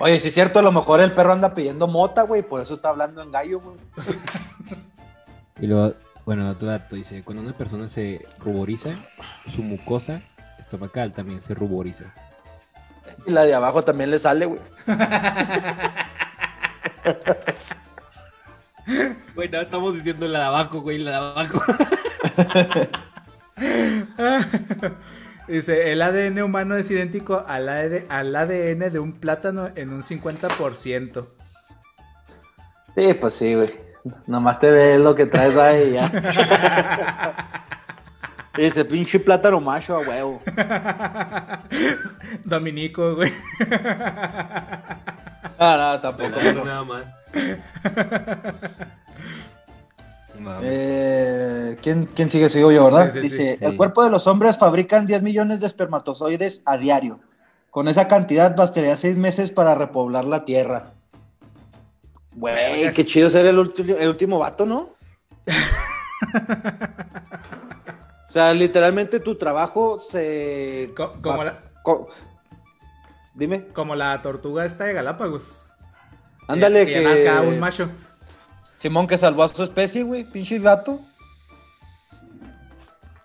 Oye, 0.00 0.18
sí 0.20 0.28
es 0.28 0.34
cierto, 0.34 0.58
a 0.58 0.62
lo 0.62 0.70
mejor 0.72 1.00
el 1.00 1.12
perro 1.12 1.32
anda 1.32 1.54
pidiendo 1.54 1.86
mota, 1.88 2.22
güey, 2.22 2.42
por 2.42 2.60
eso 2.60 2.74
está 2.74 2.88
hablando 2.90 3.22
en 3.22 3.30
gallo, 3.32 3.60
güey. 3.60 3.76
Y 5.60 5.66
luego, 5.66 5.94
bueno, 6.28 6.50
otro 6.50 6.68
dato 6.68 6.94
dice: 6.94 7.22
cuando 7.22 7.42
una 7.42 7.56
persona 7.56 7.88
se 7.88 8.20
ruboriza, 8.38 8.90
su 9.50 9.62
mucosa 9.62 10.20
estomacal 10.58 11.14
también 11.14 11.40
se 11.40 11.54
ruboriza. 11.54 12.04
Y 13.26 13.30
la 13.30 13.44
de 13.44 13.54
abajo 13.54 13.82
también 13.82 14.10
le 14.10 14.18
sale, 14.18 14.44
güey. 14.44 14.60
Güey, 19.34 19.48
no 19.48 19.62
estamos 19.62 19.94
diciendo 19.94 20.28
la 20.28 20.40
de 20.40 20.44
abajo, 20.44 20.82
güey, 20.82 20.98
la 20.98 21.10
de 21.12 21.16
abajo. 21.16 21.62
Dice, 25.48 25.92
el 25.92 26.02
ADN 26.02 26.42
humano 26.42 26.76
es 26.76 26.90
idéntico 26.90 27.42
al, 27.48 27.70
AD 27.70 28.02
al 28.10 28.36
ADN 28.36 28.92
de 28.92 28.98
un 28.98 29.14
plátano 29.14 29.70
en 29.74 29.94
un 29.94 30.02
50%. 30.02 31.26
Sí, 32.94 33.14
pues 33.14 33.32
sí, 33.32 33.54
güey. 33.54 33.87
Nomás 34.26 34.58
te 34.58 34.70
ves 34.70 35.00
lo 35.00 35.14
que 35.14 35.26
traes 35.26 35.56
ahí 35.56 35.92
ya. 35.92 36.08
Dice, 38.56 38.84
pinche 38.84 39.20
plátano 39.20 39.60
macho 39.60 39.96
a 39.96 40.00
huevo. 40.00 40.42
Dominico, 42.44 43.14
güey. 43.14 43.32
Ah, 45.58 45.94
no, 45.94 46.00
tampoco. 46.00 46.64
Nada 46.64 46.84
más. 46.84 47.04
Eh, 50.62 51.76
¿quién, 51.82 52.06
¿Quién 52.06 52.30
sigue? 52.30 52.48
Sigo 52.48 52.72
yo, 52.72 52.84
¿verdad? 52.84 53.12
Sí, 53.12 53.12
sí, 53.12 53.20
Dice, 53.20 53.58
sí. 53.58 53.64
el 53.64 53.76
cuerpo 53.76 54.02
de 54.02 54.10
los 54.10 54.26
hombres 54.26 54.56
fabrican 54.56 55.06
10 55.06 55.22
millones 55.22 55.60
de 55.60 55.66
espermatozoides 55.66 56.62
a 56.64 56.76
diario. 56.76 57.20
Con 57.70 57.86
esa 57.86 58.08
cantidad 58.08 58.56
bastaría 58.56 58.96
6 58.96 59.18
meses 59.18 59.50
para 59.50 59.74
repoblar 59.74 60.24
la 60.24 60.44
Tierra. 60.44 60.94
Güey, 62.38 62.92
qué 62.92 63.04
chido 63.04 63.28
ser 63.30 63.46
el, 63.46 63.56
ulti- 63.58 63.96
el 63.98 64.08
último 64.08 64.38
vato, 64.38 64.64
¿no? 64.64 64.90
o 68.28 68.32
sea, 68.32 68.52
literalmente 68.52 69.20
tu 69.20 69.36
trabajo 69.36 69.98
se... 69.98 70.92
Co- 70.96 71.14
como 71.22 71.38
va- 71.38 71.44
la- 71.44 71.62
co- 71.82 72.08
Dime. 73.34 73.66
Como 73.72 73.94
la 73.94 74.20
tortuga 74.22 74.64
esta 74.64 74.84
de 74.84 74.92
Galápagos. 74.92 75.66
Ándale, 76.48 76.86
que... 76.86 76.92
que... 76.94 77.00
nazca 77.00 77.42
un 77.42 77.58
macho. 77.58 77.90
Simón 78.76 79.06
que 79.06 79.18
salvó 79.18 79.42
a 79.42 79.48
su 79.48 79.62
especie, 79.62 80.02
güey, 80.02 80.24
pinche 80.24 80.58
vato. 80.58 81.00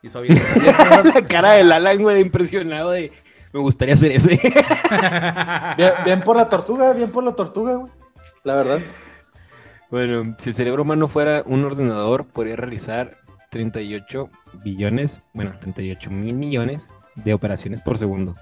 Hizo 0.01 0.21
bien. 0.21 0.37
la 1.13 1.27
cara 1.27 1.51
del 1.53 1.71
Alan, 1.71 2.01
güey, 2.01 2.15
de 2.15 2.21
impresionado 2.21 2.91
de. 2.91 3.11
Me 3.53 3.59
gustaría 3.59 3.93
hacer 3.93 4.11
ese. 4.11 4.39
Bien, 5.77 5.93
bien 6.03 6.21
por 6.21 6.35
la 6.37 6.49
tortuga, 6.49 6.91
bien 6.93 7.11
por 7.11 7.23
la 7.23 7.33
tortuga, 7.33 7.75
güey. 7.75 7.91
La 8.43 8.55
verdad. 8.55 8.79
Bueno, 9.89 10.35
si 10.39 10.49
el 10.49 10.55
cerebro 10.55 10.81
humano 10.81 11.07
fuera 11.07 11.43
un 11.45 11.63
ordenador, 11.63 12.25
podría 12.25 12.55
realizar 12.55 13.17
38 13.51 14.29
billones, 14.63 15.19
bueno, 15.33 15.53
38 15.59 16.09
mil 16.09 16.35
millones 16.35 16.87
de 17.15 17.33
operaciones 17.33 17.81
por 17.81 17.97
segundo. 17.97 18.35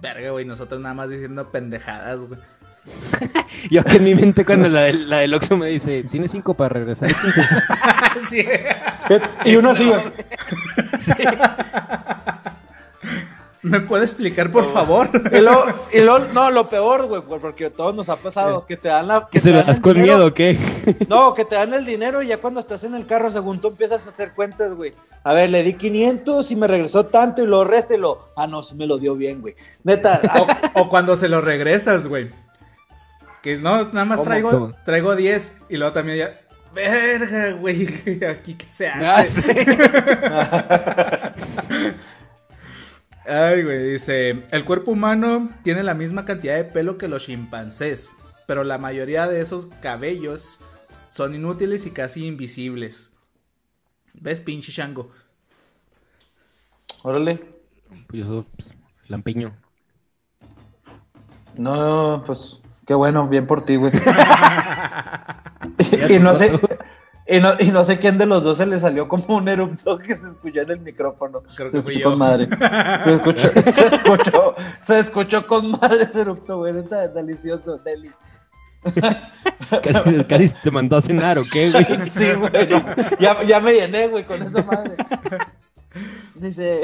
Verga, 0.00 0.30
güey, 0.30 0.44
nosotros 0.44 0.80
nada 0.80 0.94
más 0.94 1.10
diciendo 1.10 1.50
pendejadas, 1.50 2.20
güey. 2.20 2.40
Yo 3.70 3.84
que 3.84 3.96
en 3.96 4.04
mi 4.04 4.14
mente 4.14 4.44
cuando 4.44 4.68
la 4.68 4.82
del, 4.82 5.08
la 5.08 5.18
del 5.18 5.34
Oxxo 5.34 5.56
me 5.56 5.66
dice, 5.66 6.04
tienes 6.04 6.30
cinco 6.30 6.54
para 6.54 6.70
regresar. 6.70 7.10
Y 9.44 9.56
uno 9.56 9.70
así, 9.70 9.86
güey. 9.88 10.00
¿Me 13.68 13.80
puede 13.80 14.04
explicar, 14.04 14.50
por 14.50 14.72
favor? 14.72 15.08
Y 15.32 15.38
lo, 15.40 15.64
y 15.92 16.00
lo- 16.00 16.18
no, 16.32 16.50
lo 16.50 16.68
peor, 16.68 17.06
güey, 17.06 17.22
porque 17.22 17.66
a 17.66 17.70
todos 17.70 17.94
nos 17.94 18.08
ha 18.08 18.16
pasado 18.16 18.66
que 18.66 18.76
te 18.76 18.88
dan 18.88 19.08
la. 19.08 19.28
¿Que 19.30 19.40
se 19.40 19.50
lo 19.50 19.58
das 19.62 19.76
el 19.76 19.82
con 19.82 19.94
dinero. 19.94 20.14
miedo 20.16 20.26
o 20.28 20.34
qué? 20.34 20.58
No, 21.08 21.34
que 21.34 21.44
te 21.44 21.54
dan 21.56 21.74
el 21.74 21.84
dinero 21.84 22.22
y 22.22 22.28
ya 22.28 22.38
cuando 22.38 22.60
estás 22.60 22.84
en 22.84 22.94
el 22.94 23.06
carro, 23.06 23.30
según 23.30 23.60
tú 23.60 23.68
empiezas 23.68 24.04
a 24.06 24.08
hacer 24.10 24.32
cuentas, 24.32 24.74
güey. 24.74 24.94
A 25.24 25.34
ver, 25.34 25.50
le 25.50 25.62
di 25.62 25.74
500 25.74 26.50
y 26.50 26.56
me 26.56 26.66
regresó 26.66 27.06
tanto 27.06 27.42
y 27.42 27.46
lo 27.46 27.64
resta 27.64 27.94
y 27.94 27.98
lo. 27.98 28.28
Ah, 28.36 28.46
no, 28.46 28.62
sí 28.62 28.74
me 28.74 28.86
lo 28.86 28.98
dio 28.98 29.14
bien, 29.14 29.40
güey. 29.40 29.54
Neta, 29.84 30.20
O, 30.74 30.80
o 30.82 30.88
cuando 30.88 31.16
se 31.16 31.28
lo 31.28 31.40
regresas, 31.40 32.06
güey. 32.06 32.30
Que 33.42 33.56
no, 33.56 33.84
nada 33.92 34.04
más 34.04 34.16
¿Cómo? 34.18 34.28
traigo, 34.28 34.50
¿Cómo? 34.50 34.72
traigo 34.84 35.14
10 35.16 35.52
y 35.68 35.76
luego 35.76 35.92
también 35.92 36.18
ya. 36.18 36.40
Verga, 36.74 37.52
güey. 37.52 37.88
Aquí 38.28 38.54
qué 38.54 38.66
se 38.66 38.88
Ah, 38.88 39.18
hace. 39.20 39.42
Ay, 43.28 43.62
güey, 43.62 43.92
dice, 43.92 44.46
el 44.50 44.64
cuerpo 44.64 44.92
humano 44.92 45.50
tiene 45.62 45.82
la 45.82 45.92
misma 45.92 46.24
cantidad 46.24 46.56
de 46.56 46.64
pelo 46.64 46.96
que 46.96 47.08
los 47.08 47.26
chimpancés, 47.26 48.14
pero 48.46 48.64
la 48.64 48.78
mayoría 48.78 49.28
de 49.28 49.42
esos 49.42 49.68
cabellos 49.82 50.60
son 51.10 51.34
inútiles 51.34 51.84
y 51.84 51.90
casi 51.90 52.26
invisibles. 52.26 53.12
¿Ves, 54.14 54.40
pinche 54.40 54.72
chango? 54.72 55.10
órale. 57.02 57.40
Pues 58.06 58.22
yo 58.22 58.24
soy 58.24 58.46
pues, 58.56 58.68
lampiño. 59.08 59.54
No, 61.56 62.22
pues 62.24 62.62
qué 62.86 62.94
bueno, 62.94 63.28
bien 63.28 63.46
por 63.46 63.60
ti, 63.60 63.76
güey. 63.76 63.92
y, 66.08 66.18
no 66.18 66.34
sé, 66.34 66.58
y, 67.28 67.40
no, 67.40 67.52
y 67.58 67.66
no 67.70 67.84
sé 67.84 67.98
quién 67.98 68.16
de 68.16 68.26
los 68.26 68.42
dos 68.42 68.56
se 68.56 68.66
le 68.66 68.78
salió 68.78 69.06
como 69.06 69.36
un 69.36 69.48
erupto 69.48 69.98
que 69.98 70.16
se 70.16 70.28
escuchó 70.28 70.62
en 70.62 70.70
el 70.70 70.80
micrófono. 70.80 71.42
Creo 71.54 71.70
se 71.70 71.82
que 71.82 71.90
escuchó 71.90 72.10
con 72.10 72.18
madre. 72.18 72.48
Se 73.04 73.12
escuchó, 73.12 73.50
se 73.72 73.86
escuchó, 73.86 74.54
se 74.80 74.98
escuchó 74.98 75.46
con 75.46 75.70
madre 75.72 76.04
ese 76.04 76.22
erupto, 76.22 76.58
güey. 76.58 76.78
Está 76.78 77.06
delicioso, 77.08 77.78
deli. 77.78 78.10
Casi, 79.82 80.24
casi 80.24 80.48
te 80.62 80.70
mandó 80.70 80.96
a 80.96 81.00
cenar 81.02 81.38
o 81.38 81.42
qué, 81.52 81.70
güey. 81.70 81.84
Sí, 82.08 82.32
güey. 82.32 82.68
Ya, 83.20 83.42
ya 83.42 83.60
me 83.60 83.72
llené, 83.74 84.08
güey, 84.08 84.24
con 84.24 84.42
esa 84.42 84.62
madre. 84.62 84.96
Dice, 86.34 86.80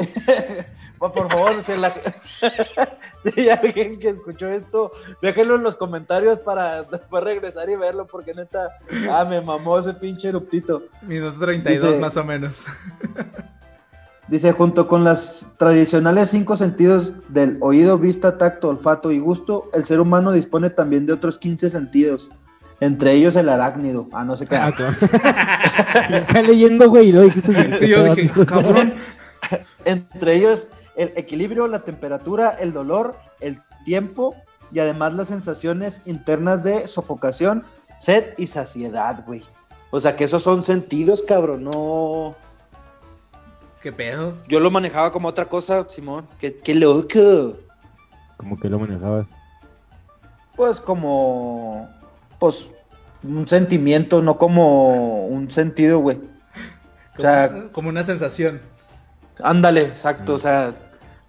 por 0.99 1.29
favor, 1.29 1.61
si, 1.61 1.75
la... 1.75 1.91
si 3.23 3.39
hay 3.39 3.49
alguien 3.49 3.99
que 3.99 4.09
escuchó 4.09 4.47
esto, 4.49 4.91
déjenlo 5.21 5.55
en 5.55 5.63
los 5.63 5.75
comentarios 5.77 6.39
para 6.39 6.83
después 6.83 7.23
regresar 7.23 7.69
y 7.69 7.75
verlo, 7.75 8.07
porque 8.07 8.33
neta, 8.33 8.77
ah, 9.11 9.25
me 9.25 9.41
mamó 9.41 9.77
ese 9.77 9.93
pinche 9.93 10.29
eruptito. 10.29 10.83
Minuto 11.03 11.39
32 11.39 11.87
Dice- 11.87 11.99
más 11.99 12.17
o 12.17 12.23
menos. 12.23 12.65
Dice, 14.27 14.53
junto 14.53 14.87
con 14.87 15.03
las 15.03 15.53
tradicionales 15.57 16.31
cinco 16.31 16.55
sentidos 16.55 17.13
del 17.29 17.59
oído, 17.61 17.99
vista, 17.99 18.39
tacto, 18.39 18.69
olfato 18.69 19.11
y 19.11 19.19
gusto, 19.19 19.69
el 19.71 19.83
ser 19.83 19.99
humano 19.99 20.31
dispone 20.31 20.71
también 20.71 21.05
de 21.05 21.13
otros 21.13 21.37
15 21.37 21.69
sentidos, 21.69 22.31
entre 22.79 23.13
ellos 23.13 23.35
el 23.35 23.49
arácnido. 23.49 24.07
Ah, 24.11 24.23
no 24.23 24.37
sé 24.37 24.45
qué. 24.45 24.55
Ah. 24.55 24.67
Acá 26.27 26.41
leyendo, 26.41 26.89
güey, 26.89 27.11
dijiste 27.11 27.77
Sí, 27.77 27.87
yo 27.87 28.15
dije, 28.15 28.45
cabrón. 28.45 28.95
Entre 29.85 30.35
ellos 30.35 30.67
el 30.95 31.13
equilibrio, 31.15 31.67
la 31.67 31.83
temperatura, 31.83 32.49
el 32.59 32.73
dolor, 32.73 33.17
el 33.39 33.61
tiempo 33.83 34.35
y 34.71 34.79
además 34.79 35.13
las 35.13 35.27
sensaciones 35.27 36.01
internas 36.05 36.63
de 36.63 36.87
sofocación, 36.87 37.63
sed 37.97 38.33
y 38.37 38.47
saciedad, 38.47 39.23
güey. 39.25 39.43
O 39.91 39.99
sea 39.99 40.15
que 40.15 40.23
esos 40.23 40.43
son 40.43 40.63
sentidos, 40.63 41.23
cabrón, 41.23 41.63
no... 41.63 42.35
¿Qué 43.81 43.91
pedo? 43.91 44.35
Yo 44.47 44.59
lo 44.59 44.71
manejaba 44.71 45.11
como 45.11 45.27
otra 45.27 45.47
cosa, 45.47 45.85
Simón. 45.89 46.27
Qué, 46.39 46.55
qué 46.55 46.73
loco. 46.73 47.57
Como 48.37 48.59
que 48.59 48.67
lo 48.67 48.79
manejabas. 48.79 49.27
Pues 50.55 50.79
como... 50.79 51.87
Pues 52.45 52.69
un 53.23 53.47
sentimiento, 53.47 54.21
no 54.21 54.37
como 54.37 55.25
un 55.27 55.49
sentido, 55.49 55.99
güey. 55.99 56.19
O 57.17 57.21
sea, 57.21 57.69
Como 57.71 57.89
una 57.89 58.03
sensación. 58.03 58.61
ándale, 59.41 59.81
exacto. 59.83 60.33
O 60.35 60.37
sea, 60.37 60.73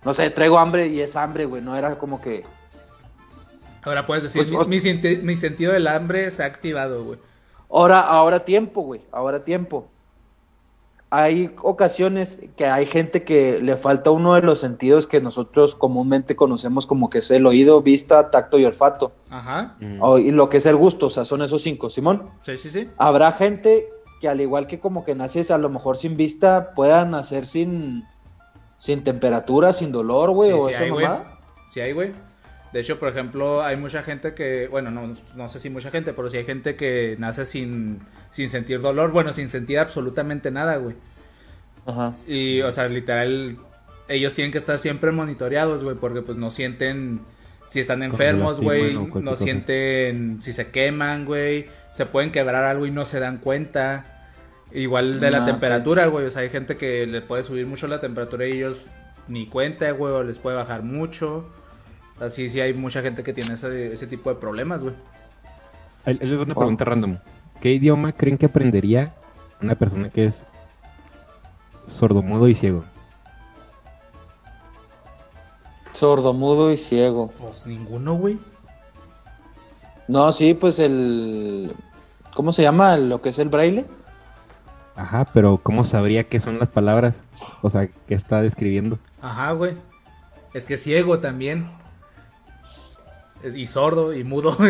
no 0.04 0.12
sé, 0.12 0.28
traigo 0.30 0.58
hambre 0.58 0.88
y 0.88 1.00
es 1.00 1.16
hambre, 1.16 1.46
güey. 1.46 1.62
No 1.62 1.74
era 1.76 1.96
como 1.98 2.20
que... 2.20 2.44
Ahora 3.82 4.06
puedes 4.06 4.24
decir, 4.24 4.42
Pues, 4.42 4.50
mi, 4.50 4.56
os- 4.58 4.68
mi 4.68 4.80
senti- 4.80 5.22
mi 5.22 5.36
sentido 5.36 5.72
del 5.72 5.86
hambre 5.86 6.30
se 6.32 6.42
ha 6.42 6.46
activado, 6.46 7.04
güey. 7.04 7.18
Ahora, 7.70 8.00
ahora 8.00 8.44
tiempo, 8.44 8.82
güey. 8.82 9.00
Ahora 9.12 9.44
tiempo. 9.44 9.88
Hay 11.08 11.54
ocasiones 11.62 12.40
que 12.56 12.66
hay 12.66 12.84
gente 12.84 13.22
que 13.22 13.60
le 13.62 13.76
falta 13.76 14.10
uno 14.10 14.34
de 14.34 14.42
los 14.42 14.58
sentidos 14.58 15.06
que 15.06 15.20
nosotros 15.20 15.76
comúnmente 15.76 16.34
conocemos 16.34 16.84
como 16.86 17.08
que 17.10 17.18
es 17.18 17.30
el 17.30 17.46
oído, 17.46 17.80
vista, 17.80 18.30
tacto 18.30 18.58
y 18.58 18.64
olfato. 18.64 19.12
Ajá. 19.30 19.76
O- 20.00 20.18
y 20.18 20.32
lo 20.32 20.48
que 20.48 20.56
es 20.56 20.66
el 20.66 20.74
gusto, 20.76 21.06
o 21.06 21.10
sea, 21.10 21.24
son 21.24 21.42
esos 21.42 21.62
cinco, 21.62 21.90
Simón. 21.90 22.28
Sí, 22.42 22.56
sí, 22.58 22.70
sí. 22.70 22.88
Habrá 22.98 23.30
gente 23.30 23.88
que 24.20 24.28
al 24.28 24.40
igual 24.40 24.66
que 24.66 24.80
como 24.80 25.04
que 25.04 25.14
naces 25.14 25.50
a 25.52 25.58
lo 25.58 25.68
mejor 25.68 25.96
sin 25.96 26.16
vista, 26.16 26.72
puedan 26.74 27.12
nacer 27.12 27.46
sin, 27.46 28.02
sin 28.76 29.04
temperatura, 29.04 29.72
sin 29.72 29.92
dolor, 29.92 30.30
güey, 30.32 30.50
Sí, 30.52 30.58
o 30.58 30.66
sí 30.68 30.74
esa 30.74 30.82
hay. 30.84 30.90
Sí 31.68 31.80
hay, 31.80 31.92
güey. 31.92 32.14
De 32.76 32.82
hecho, 32.82 32.98
por 32.98 33.08
ejemplo, 33.08 33.62
hay 33.62 33.76
mucha 33.76 34.02
gente 34.02 34.34
que, 34.34 34.68
bueno, 34.68 34.90
no, 34.90 35.14
no 35.34 35.48
sé 35.48 35.58
si 35.58 35.70
mucha 35.70 35.90
gente, 35.90 36.12
pero 36.12 36.28
sí 36.28 36.36
hay 36.36 36.44
gente 36.44 36.76
que 36.76 37.16
nace 37.18 37.46
sin, 37.46 38.00
sin 38.30 38.50
sentir 38.50 38.82
dolor, 38.82 39.12
bueno, 39.12 39.32
sin 39.32 39.48
sentir 39.48 39.78
absolutamente 39.78 40.50
nada, 40.50 40.76
güey. 40.76 40.94
Ajá. 41.86 42.14
Y, 42.26 42.60
o 42.60 42.70
sea, 42.70 42.86
literal, 42.88 43.56
ellos 44.08 44.34
tienen 44.34 44.52
que 44.52 44.58
estar 44.58 44.78
siempre 44.78 45.10
monitoreados, 45.10 45.84
güey, 45.84 45.96
porque 45.96 46.20
pues 46.20 46.36
no 46.36 46.50
sienten 46.50 47.22
si 47.66 47.80
están 47.80 48.02
enfermos, 48.02 48.60
güey, 48.60 48.92
no 48.92 49.08
cosa. 49.08 49.42
sienten 49.42 50.42
si 50.42 50.52
se 50.52 50.68
queman, 50.70 51.24
güey, 51.24 51.68
se 51.92 52.04
pueden 52.04 52.30
quebrar 52.30 52.64
algo 52.64 52.84
y 52.84 52.90
no 52.90 53.06
se 53.06 53.20
dan 53.20 53.38
cuenta. 53.38 54.28
Igual 54.70 55.18
de 55.18 55.30
la 55.30 55.46
temperatura, 55.46 56.08
güey, 56.08 56.26
o 56.26 56.30
sea, 56.30 56.42
hay 56.42 56.50
gente 56.50 56.76
que 56.76 57.06
le 57.06 57.22
puede 57.22 57.42
subir 57.42 57.66
mucho 57.66 57.88
la 57.88 58.02
temperatura 58.02 58.46
y 58.46 58.52
ellos 58.52 58.84
ni 59.28 59.46
cuenta, 59.46 59.90
güey, 59.92 60.12
o 60.12 60.22
les 60.22 60.38
puede 60.38 60.58
bajar 60.58 60.82
mucho. 60.82 61.50
Así 62.20 62.48
sí 62.48 62.60
hay 62.60 62.72
mucha 62.72 63.02
gente 63.02 63.22
que 63.22 63.32
tiene 63.32 63.54
ese, 63.54 63.92
ese 63.92 64.06
tipo 64.06 64.30
de 64.30 64.36
problemas, 64.36 64.82
güey. 64.82 64.94
Ahí 66.04 66.14
les 66.14 66.38
una 66.38 66.54
Wow. 66.54 66.62
pregunta 66.62 66.84
random. 66.84 67.18
¿Qué 67.60 67.72
idioma 67.72 68.12
creen 68.12 68.38
que 68.38 68.46
aprendería 68.46 69.14
una 69.60 69.74
persona 69.74 70.08
que 70.08 70.26
es 70.26 70.42
sordomudo 71.86 72.48
y 72.48 72.54
ciego? 72.54 72.84
Sordomudo 75.92 76.72
y 76.72 76.76
ciego. 76.76 77.32
Pues 77.38 77.66
ninguno, 77.66 78.14
güey. 78.14 78.38
No, 80.08 80.30
sí, 80.32 80.54
pues 80.54 80.78
el... 80.78 81.74
¿Cómo 82.34 82.52
se 82.52 82.62
llama 82.62 82.96
lo 82.98 83.22
que 83.22 83.30
es 83.30 83.38
el 83.38 83.48
braille? 83.48 83.86
Ajá, 84.94 85.26
pero 85.32 85.58
¿cómo 85.62 85.84
sabría 85.84 86.24
qué 86.24 86.38
son 86.38 86.58
las 86.58 86.68
palabras? 86.68 87.16
O 87.62 87.70
sea, 87.70 87.88
¿qué 88.06 88.14
está 88.14 88.42
describiendo? 88.42 88.98
Ajá, 89.20 89.52
güey. 89.52 89.76
Es 90.54 90.66
que 90.66 90.76
ciego 90.76 91.18
también. 91.18 91.68
Y 93.54 93.66
sordo 93.66 94.14
y 94.14 94.24
mudo. 94.24 94.56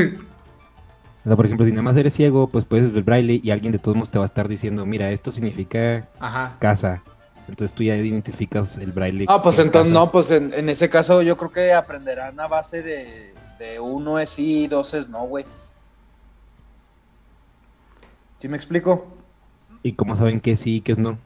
O 1.25 1.29
sea, 1.29 1.35
por 1.35 1.45
ejemplo, 1.47 1.67
si 1.67 1.73
nada 1.73 1.83
más 1.83 1.97
eres 1.97 2.15
ciego, 2.15 2.47
pues 2.47 2.65
puedes 2.67 2.93
ver 2.93 3.03
braille 3.03 3.41
y 3.43 3.51
alguien 3.51 3.73
de 3.73 3.81
todos 3.81 3.97
modos 3.97 4.11
te 4.11 4.19
va 4.19 4.25
a 4.25 4.27
estar 4.27 4.47
diciendo, 4.47 4.87
mira, 4.87 5.11
esto 5.11 5.33
significa 5.33 6.09
Ajá. 6.21 6.55
casa. 6.61 7.03
Entonces 7.49 7.75
tú 7.75 7.83
ya 7.83 7.97
identificas 7.97 8.79
el 8.79 8.93
braille. 8.93 9.25
Ah, 9.29 9.43
pues 9.43 9.59
entonces 9.59 9.93
casa. 9.93 10.05
no, 10.05 10.13
pues 10.13 10.31
en, 10.31 10.55
en 10.55 10.69
ese 10.69 10.89
caso 10.89 11.23
yo 11.23 11.37
creo 11.37 11.51
que 11.51 11.73
aprenderán 11.73 12.39
a 12.39 12.47
base 12.47 12.81
de, 12.81 13.35
de 13.59 13.81
uno 13.81 14.21
es 14.21 14.31
sí, 14.31 14.69
dos 14.69 14.95
es 14.95 15.09
no, 15.09 15.23
güey. 15.27 15.45
¿Sí 18.39 18.47
me 18.47 18.57
explico? 18.57 19.07
¿Y 19.83 19.95
cómo 19.95 20.15
saben 20.15 20.39
que 20.41 20.57
sí 20.57 20.77
y 20.77 20.81
que 20.81 20.93
es 20.93 20.99
no? 20.99 21.19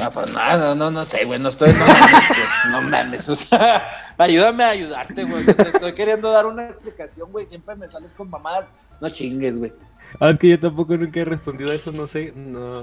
Ah, 0.00 0.10
pues 0.12 0.32
nada, 0.32 0.56
no, 0.58 0.74
no, 0.76 0.90
no 0.92 1.04
sé, 1.04 1.24
güey, 1.24 1.40
no 1.40 1.48
estoy, 1.48 1.72
no 1.72 1.80
mames, 1.86 2.28
güey, 2.28 2.72
no 2.72 2.82
mames, 2.82 3.28
o 3.28 3.34
sea, 3.34 3.90
ayúdame 4.18 4.62
a 4.62 4.68
ayudarte, 4.70 5.24
güey, 5.24 5.44
te 5.44 5.50
estoy 5.62 5.92
queriendo 5.92 6.30
dar 6.30 6.46
una 6.46 6.68
explicación, 6.68 7.32
güey, 7.32 7.46
siempre 7.48 7.74
me 7.74 7.88
sales 7.88 8.12
con 8.12 8.30
mamadas, 8.30 8.72
no 9.00 9.08
chingues, 9.08 9.56
güey. 9.58 9.72
Ah, 10.20 10.30
es 10.30 10.38
que 10.38 10.50
yo 10.50 10.60
tampoco 10.60 10.96
nunca 10.96 11.18
he 11.20 11.24
respondido 11.24 11.70
a 11.72 11.74
eso, 11.74 11.90
no 11.90 12.06
sé, 12.06 12.32
no, 12.36 12.82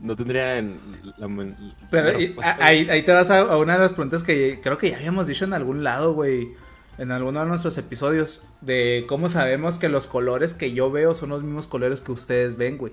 no 0.00 0.16
tendría 0.16 0.60
la, 0.60 0.62
la- 1.16 1.56
Pero 1.90 2.12
la 2.12 2.20
y- 2.20 2.26
respuesta. 2.26 2.56
a- 2.60 2.66
ahí, 2.66 2.88
ahí 2.90 3.02
te 3.04 3.12
vas 3.12 3.30
a, 3.30 3.38
a 3.40 3.56
una 3.56 3.72
de 3.74 3.78
las 3.80 3.92
preguntas 3.92 4.22
que 4.22 4.60
creo 4.62 4.76
que 4.76 4.90
ya 4.90 4.98
habíamos 4.98 5.26
dicho 5.26 5.44
en 5.46 5.54
algún 5.54 5.82
lado, 5.82 6.12
güey. 6.12 6.50
En 6.98 7.10
alguno 7.12 7.40
de 7.40 7.46
nuestros 7.46 7.78
episodios. 7.78 8.42
De 8.60 9.06
cómo 9.08 9.30
sabemos 9.30 9.78
que 9.78 9.88
los 9.88 10.06
colores 10.06 10.52
que 10.52 10.72
yo 10.72 10.90
veo 10.90 11.14
son 11.14 11.30
los 11.30 11.42
mismos 11.42 11.66
colores 11.66 12.02
que 12.02 12.12
ustedes 12.12 12.58
ven, 12.58 12.76
güey. 12.76 12.92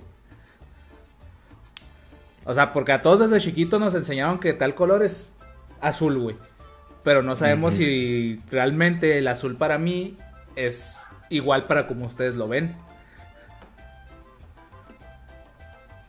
O 2.47 2.53
sea, 2.53 2.71
porque 2.71 2.93
a 2.93 3.01
todos 3.01 3.29
desde 3.29 3.45
chiquito 3.45 3.77
nos 3.77 3.93
enseñaron 3.93 4.39
que 4.39 4.53
tal 4.53 4.73
color 4.73 5.03
es 5.03 5.29
azul, 5.81 6.17
güey. 6.17 6.37
Pero 7.03 7.21
no 7.21 7.35
sabemos 7.35 7.73
si 7.73 8.41
realmente 8.49 9.17
el 9.17 9.27
azul 9.27 9.57
para 9.57 9.77
mí 9.77 10.17
es 10.55 10.97
igual 11.29 11.67
para 11.67 11.87
como 11.87 12.05
ustedes 12.05 12.35
lo 12.35 12.47
ven. 12.47 12.77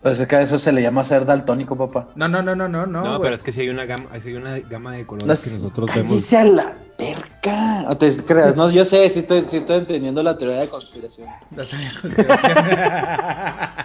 Pues 0.02 0.20
es 0.20 0.28
que 0.28 0.37
a 0.37 0.42
eso 0.42 0.58
se 0.58 0.70
le 0.72 0.80
llama 0.80 1.04
ser 1.04 1.24
daltónico, 1.26 1.76
papá. 1.76 2.08
No, 2.14 2.28
no, 2.28 2.40
no, 2.42 2.54
no, 2.54 2.68
no, 2.68 2.87
no. 2.87 3.20
Pero 3.20 3.34
es 3.34 3.42
que 3.42 3.50
si 3.52 3.62
hay 3.62 3.68
una 3.68 3.84
gama, 3.84 4.04
hay 4.12 4.34
una 4.34 4.58
gama 4.61 4.92
de 4.94 5.04
colores 5.04 5.26
Las- 5.26 5.40
que 5.40 5.50
nosotros 5.50 5.90
vemos. 5.94 6.32
A 6.32 6.44
la 6.44 6.72
perca. 6.96 7.82
No 7.82 7.96
te 7.96 8.11
creas, 8.24 8.54
no, 8.56 8.70
yo 8.70 8.84
sé, 8.84 9.08
sí 9.11 9.18
estoy, 9.20 9.44
sí 9.48 9.56
estoy 9.58 9.78
entendiendo 9.78 10.22
la 10.22 10.38
teoría 10.38 10.61
de 10.61 10.68
conspiración. 10.68 11.28
La 11.56 11.64
teoría 11.64 11.88
de 11.88 12.00
conspiración. 12.00 12.58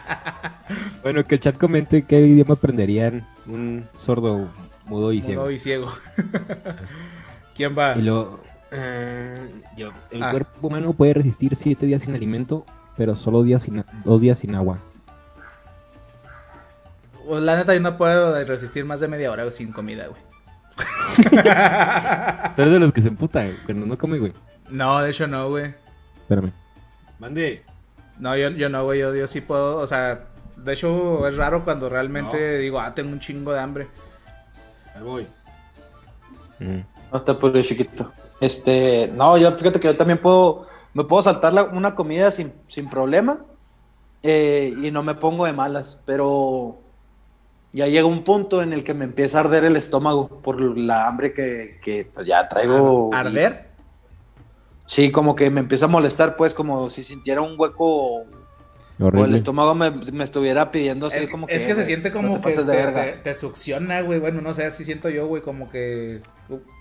Bueno, 1.03 1.23
que 1.25 1.35
el 1.35 1.41
chat 1.41 1.57
comente 1.57 2.03
qué 2.03 2.21
idioma 2.21 2.53
aprenderían 2.53 3.27
un 3.45 3.85
sordo, 3.97 4.47
mudo 4.85 5.11
y 5.11 5.21
ciego. 5.21 5.41
Mudo 5.41 5.51
y 5.51 5.59
ciego. 5.59 5.89
¿Quién 7.55 7.75
va? 7.77 7.95
Y 7.97 8.01
luego, 8.01 8.39
eh, 8.71 9.49
yo, 9.77 9.91
el 10.11 10.23
Ah. 10.23 10.31
cuerpo 10.31 10.67
humano 10.67 10.93
puede 10.93 11.13
resistir 11.15 11.55
siete 11.57 11.85
días 11.85 12.03
sin 12.03 12.15
alimento, 12.15 12.65
pero 12.95 13.15
solo 13.17 13.43
días 13.43 13.63
sin, 13.63 13.83
dos 14.05 14.21
días 14.21 14.39
sin 14.39 14.55
agua. 14.55 14.79
Pues 17.27 17.41
la 17.41 17.55
neta, 17.55 17.73
yo 17.73 17.79
no 17.79 17.97
puedo 17.97 18.43
resistir 18.45 18.83
más 18.85 18.99
de 18.99 19.07
media 19.07 19.31
hora 19.31 19.49
sin 19.51 19.71
comida, 19.71 20.07
güey. 20.07 20.21
Tú 22.55 22.61
eres 22.61 22.73
de 22.73 22.79
los 22.79 22.91
que 22.91 23.01
se 23.01 23.07
emputa 23.09 23.45
cuando 23.65 23.85
no 23.85 23.97
come, 23.97 24.19
güey. 24.19 24.33
No, 24.69 25.01
de 25.01 25.11
hecho 25.11 25.27
no, 25.27 25.49
güey. 25.49 25.73
Espérame. 26.21 26.51
Mande. 27.19 27.63
No, 28.19 28.35
yo, 28.35 28.49
yo 28.49 28.69
no, 28.69 28.83
güey. 28.83 28.99
Yo, 28.99 29.13
yo 29.15 29.27
sí 29.27 29.41
puedo, 29.41 29.77
o 29.77 29.87
sea, 29.87 30.25
de 30.55 30.73
hecho 30.73 31.27
es 31.27 31.35
raro 31.35 31.63
cuando 31.63 31.89
realmente 31.89 32.57
digo, 32.57 32.79
ah, 32.79 32.93
tengo 32.93 33.11
un 33.11 33.19
chingo 33.19 33.53
de 33.53 33.59
hambre. 33.59 33.87
Ahí 34.95 35.03
voy. 35.03 35.27
No 36.59 37.17
está 37.17 37.37
por 37.37 37.59
chiquito. 37.61 38.11
Este, 38.39 39.11
no, 39.15 39.37
yo 39.37 39.55
fíjate 39.57 39.79
que 39.79 39.87
yo 39.87 39.97
también 39.97 40.21
puedo, 40.21 40.67
me 40.93 41.03
puedo 41.03 41.21
saltar 41.21 41.53
la- 41.53 41.63
una 41.63 41.95
comida 41.95 42.29
sin, 42.31 42.53
sin 42.67 42.89
problema 42.89 43.39
eh, 44.21 44.73
y 44.81 44.91
no 44.91 45.01
me 45.03 45.15
pongo 45.15 45.45
de 45.45 45.53
malas, 45.53 46.01
pero 46.05 46.79
ya 47.73 47.87
llega 47.87 48.05
un 48.05 48.23
punto 48.23 48.61
en 48.61 48.71
el 48.71 48.83
que 48.83 48.93
me 48.93 49.05
empieza 49.05 49.39
a 49.39 49.41
arder 49.41 49.65
el 49.65 49.75
estómago 49.75 50.41
por 50.41 50.61
la 50.77 51.07
hambre 51.07 51.33
que, 51.33 51.79
que, 51.83 52.07
pues, 52.13 52.25
ya 52.25 52.47
traigo. 52.47 53.09
Ar- 53.13 53.27
¿Arder? 53.27 53.67
Sí, 54.85 55.11
como 55.11 55.35
que 55.35 55.49
me 55.49 55.61
empieza 55.61 55.85
a 55.85 55.87
molestar, 55.87 56.35
pues 56.35 56.53
como 56.53 56.89
si 56.89 57.03
sintiera 57.03 57.41
un 57.41 57.55
hueco 57.57 58.25
o 58.99 59.25
el 59.25 59.33
estómago 59.33 59.73
me, 59.73 59.89
me 59.91 60.23
estuviera 60.23 60.71
pidiendo 60.71 61.07
así 61.07 61.19
es, 61.19 61.29
como 61.31 61.47
es 61.47 61.61
que... 61.61 61.67
que 61.67 61.75
se 61.75 61.85
siente 61.85 62.09
no 62.09 62.15
como 62.15 62.29
te 62.35 62.35
que 62.35 62.41
pases 62.43 62.67
de 62.67 62.73
te, 62.73 62.77
verga. 62.77 63.03
te- 63.03 63.11
te 63.13 63.35
succiona, 63.35 64.01
güey. 64.01 64.19
Bueno, 64.19 64.41
no 64.41 64.53
sé, 64.53 64.65
así 64.65 64.83
siento 64.85 65.09
yo, 65.09 65.25
güey, 65.27 65.41
como 65.41 65.69
que... 65.69 66.21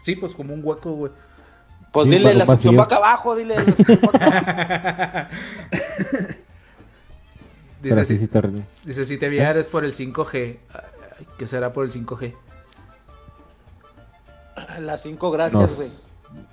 Sí, 0.02 0.16
pues 0.16 0.34
como 0.34 0.52
un 0.52 0.60
hueco, 0.62 0.92
güey. 0.92 1.12
Pues 1.90 2.04
Sí, 2.06 2.10
dile, 2.12 2.24
para 2.24 2.34
la 2.38 2.46
succión 2.46 2.78
va 2.78 2.82
acá 2.84 2.96
abajo, 2.96 3.34
dile. 3.36 3.54
Dice, 7.82 8.04
sí, 8.04 8.18
si, 8.18 8.28
dice, 8.84 9.04
si 9.04 9.18
te 9.18 9.28
viera 9.28 9.58
es 9.58 9.66
por 9.66 9.84
el 9.84 9.92
5G. 9.92 10.58
Ay, 10.72 11.26
¿Qué 11.36 11.46
será 11.48 11.72
por 11.72 11.84
el 11.84 11.92
5G? 11.92 12.34
Las 14.80 15.02
cinco 15.02 15.30
gracias, 15.30 15.60
Nos- 15.62 15.76
güey. 15.76 15.88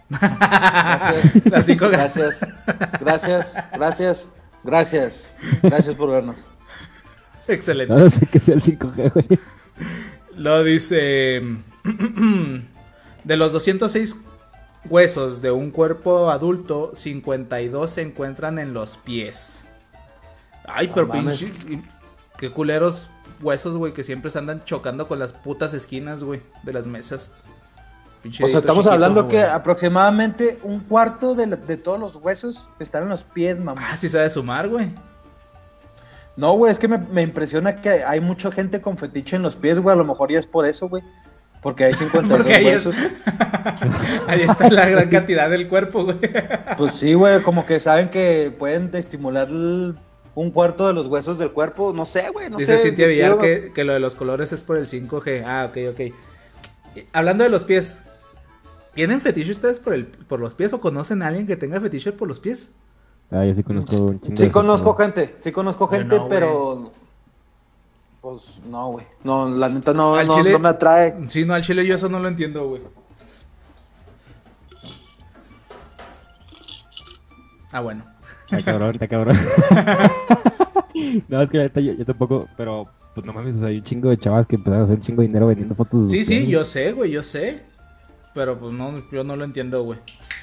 Gracias. 0.09 1.45
Las 1.51 1.67
5G. 1.67 1.89
Gracias, 1.91 2.47
gracias, 2.99 3.55
gracias, 3.73 4.29
gracias, 4.63 5.29
gracias 5.61 5.95
por 5.95 6.09
vernos. 6.11 6.47
Excelente. 7.47 7.93
No 7.93 8.09
sé 8.09 8.25
qué 8.27 8.39
sea 8.39 8.55
el 8.55 8.61
5G, 8.61 9.13
güey. 9.13 9.39
Lo 10.35 10.63
dice. 10.63 11.41
De 13.23 13.35
los 13.37 13.51
206 13.51 14.15
huesos 14.89 15.41
de 15.41 15.51
un 15.51 15.71
cuerpo 15.71 16.29
adulto, 16.31 16.93
52 16.95 17.91
se 17.91 18.01
encuentran 18.01 18.59
en 18.59 18.73
los 18.73 18.97
pies. 18.97 19.58
Ay, 20.73 20.91
pero 20.93 21.09
pinche. 21.09 21.47
Qué 22.37 22.49
culeros 22.51 23.09
huesos, 23.41 23.75
güey, 23.77 23.93
que 23.93 24.03
siempre 24.03 24.31
se 24.31 24.37
andan 24.39 24.63
chocando 24.65 25.07
con 25.07 25.19
las 25.19 25.33
putas 25.33 25.73
esquinas, 25.73 26.23
güey, 26.23 26.41
de 26.63 26.73
las 26.73 26.87
mesas. 26.87 27.33
Pinche 28.21 28.43
O 28.43 28.47
sea, 28.47 28.59
estamos 28.59 28.79
chiquito, 28.83 28.93
hablando 28.93 29.23
güey. 29.25 29.37
que 29.37 29.43
aproximadamente 29.43 30.59
un 30.63 30.81
cuarto 30.81 31.35
de, 31.35 31.47
la- 31.47 31.55
de 31.55 31.77
todos 31.77 31.99
los 31.99 32.15
huesos 32.17 32.67
están 32.79 33.03
en 33.03 33.09
los 33.09 33.23
pies, 33.23 33.61
mamá. 33.61 33.81
Ah, 33.91 33.97
sí 33.97 34.09
sabe 34.09 34.29
sumar, 34.29 34.67
güey. 34.67 34.89
No, 36.35 36.53
güey, 36.53 36.71
es 36.71 36.79
que 36.79 36.87
me, 36.87 36.97
me 36.97 37.21
impresiona 37.21 37.81
que 37.81 37.89
hay 38.03 38.19
mucha 38.21 38.51
gente 38.51 38.81
con 38.81 38.97
fetiche 38.97 39.35
en 39.35 39.41
los 39.41 39.55
pies, 39.55 39.79
güey. 39.79 39.93
A 39.93 39.97
lo 39.97 40.05
mejor 40.05 40.31
ya 40.31 40.39
es 40.39 40.45
por 40.45 40.65
eso, 40.65 40.87
güey. 40.89 41.03
Porque 41.61 41.85
hay 41.85 41.93
52 41.99 42.37
Porque 42.37 42.55
ahí 42.55 42.67
es- 42.67 42.85
huesos. 42.85 42.95
Ahí 44.27 44.41
está 44.41 44.69
la 44.69 44.87
gran 44.87 45.09
cantidad 45.09 45.49
del 45.49 45.67
cuerpo, 45.67 46.03
güey. 46.05 46.17
Pues 46.77 46.93
sí, 46.93 47.13
güey, 47.13 47.41
como 47.41 47.65
que 47.65 47.79
saben 47.79 48.09
que 48.09 48.53
pueden 48.57 48.89
estimular 48.93 49.47
el- 49.49 49.95
un 50.41 50.51
cuarto 50.51 50.87
de 50.87 50.93
los 50.93 51.07
huesos 51.07 51.37
del 51.37 51.51
cuerpo. 51.51 51.91
No 51.93 52.05
sé, 52.05 52.29
güey, 52.29 52.49
no 52.49 52.57
Dice 52.57 52.77
sé. 52.77 52.83
Cintia 52.83 53.07
Villar 53.07 53.37
quiero- 53.37 53.41
que, 53.67 53.73
que 53.73 53.83
lo 53.83 53.93
de 53.93 53.99
los 53.99 54.15
colores 54.15 54.51
es 54.53 54.63
por 54.63 54.77
el 54.77 54.87
5G. 54.87 55.43
Ah, 55.45 55.69
ok, 55.69 55.77
ok. 55.93 57.03
Hablando 57.13 57.43
de 57.43 57.49
los 57.49 57.63
pies, 57.65 57.99
¿tienen 58.93 59.19
fetiche 59.21 59.51
ustedes 59.51 59.79
por, 59.79 59.93
el, 59.93 60.05
por 60.05 60.39
los 60.39 60.55
pies 60.55 60.71
o 60.73 60.79
conocen 60.79 61.21
a 61.23 61.27
alguien 61.27 61.45
que 61.45 61.57
tenga 61.57 61.79
fetiche 61.81 62.11
por 62.13 62.27
los 62.27 62.39
pies? 62.39 62.71
Ah, 63.31 63.43
yo 63.45 63.53
sí 63.53 63.63
conozco 63.63 63.95
un 63.97 64.19
chingo 64.21 64.37
Sí 64.37 64.49
conozco 64.49 64.93
gente. 64.95 65.35
sí 65.39 65.51
conozco 65.51 65.87
gente, 65.87 66.15
no, 66.17 66.29
pero... 66.29 66.91
Pues 68.21 68.61
no, 68.69 68.87
güey. 68.91 69.05
No, 69.23 69.49
la 69.49 69.69
neta 69.69 69.93
no, 69.93 70.15
Al 70.15 70.27
no, 70.27 70.35
chile- 70.35 70.51
no 70.53 70.59
me 70.59 70.69
atrae. 70.69 71.15
Sí, 71.27 71.45
no, 71.45 71.53
al 71.53 71.61
chile 71.63 71.85
yo 71.85 71.95
eso 71.95 72.09
no 72.09 72.19
lo 72.19 72.27
entiendo, 72.27 72.67
güey. 72.67 72.81
Ah, 77.71 77.81
bueno. 77.81 78.03
Está 78.51 78.61
cabrón, 78.71 78.91
está 78.95 79.07
cabrón. 79.07 79.37
no, 81.27 81.41
es 81.41 81.49
que 81.49 81.57
la 81.57 81.63
neta 81.63 81.79
yo, 81.79 81.93
yo 81.93 82.05
tampoco, 82.05 82.47
pero 82.57 82.87
pues 83.13 83.25
no 83.25 83.33
mames, 83.33 83.55
o 83.55 83.59
sea, 83.59 83.67
hay 83.69 83.77
un 83.77 83.83
chingo 83.83 84.09
de 84.09 84.17
chavas 84.17 84.45
que 84.47 84.55
empezaron 84.55 84.81
a 84.81 84.85
hacer 84.85 84.97
un 84.97 85.01
chingo 85.01 85.21
de 85.21 85.27
dinero 85.27 85.47
vendiendo 85.47 85.75
fotos 85.75 86.09
de 86.09 86.17
Sí, 86.17 86.23
sí, 86.23 86.47
yo 86.47 86.63
sé, 86.65 86.91
güey, 86.91 87.11
yo 87.11 87.23
sé. 87.23 87.61
Pero 88.33 88.59
pues 88.59 88.71
no, 88.73 89.01
yo 89.11 89.23
no 89.23 89.35
lo 89.35 89.43
entiendo, 89.43 89.83
güey. 89.83 89.99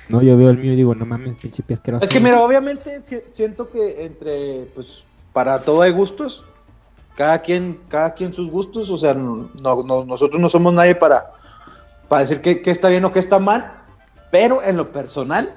No, 0.09 0.21
yo 0.21 0.37
veo 0.37 0.51
el 0.51 0.59
mío 0.59 0.73
y 0.73 0.77
digo, 0.77 0.95
no 0.95 1.07
mames, 1.07 1.37
pinche 1.40 1.62
asqueroso. 1.73 2.05
Es 2.05 2.11
que 2.11 2.21
mira, 2.21 2.40
obviamente 2.42 3.01
si- 3.03 3.21
siento 3.33 3.71
que 3.71 4.05
entre, 4.05 4.66
pues, 4.75 5.05
para 5.33 5.61
todo 5.61 5.83
hay 5.83 5.92
gustos. 5.92 6.45
Cada 7.16 7.38
quien, 7.38 7.79
cada 7.88 8.12
quien 8.12 8.33
sus 8.33 8.51
gustos. 8.51 8.90
O 8.90 8.99
sea, 8.99 9.14
no, 9.14 9.49
no- 9.62 10.05
nosotros 10.05 10.40
no 10.40 10.49
somos 10.49 10.75
nadie 10.75 10.95
para, 10.97 11.27
para 12.09 12.23
decir 12.23 12.40
qué 12.40 12.61
está 12.66 12.88
bien 12.88 13.05
o 13.05 13.12
qué 13.12 13.21
está 13.21 13.38
mal. 13.38 13.73
Pero 14.33 14.62
en 14.62 14.77
lo 14.77 14.90
personal, 14.92 15.55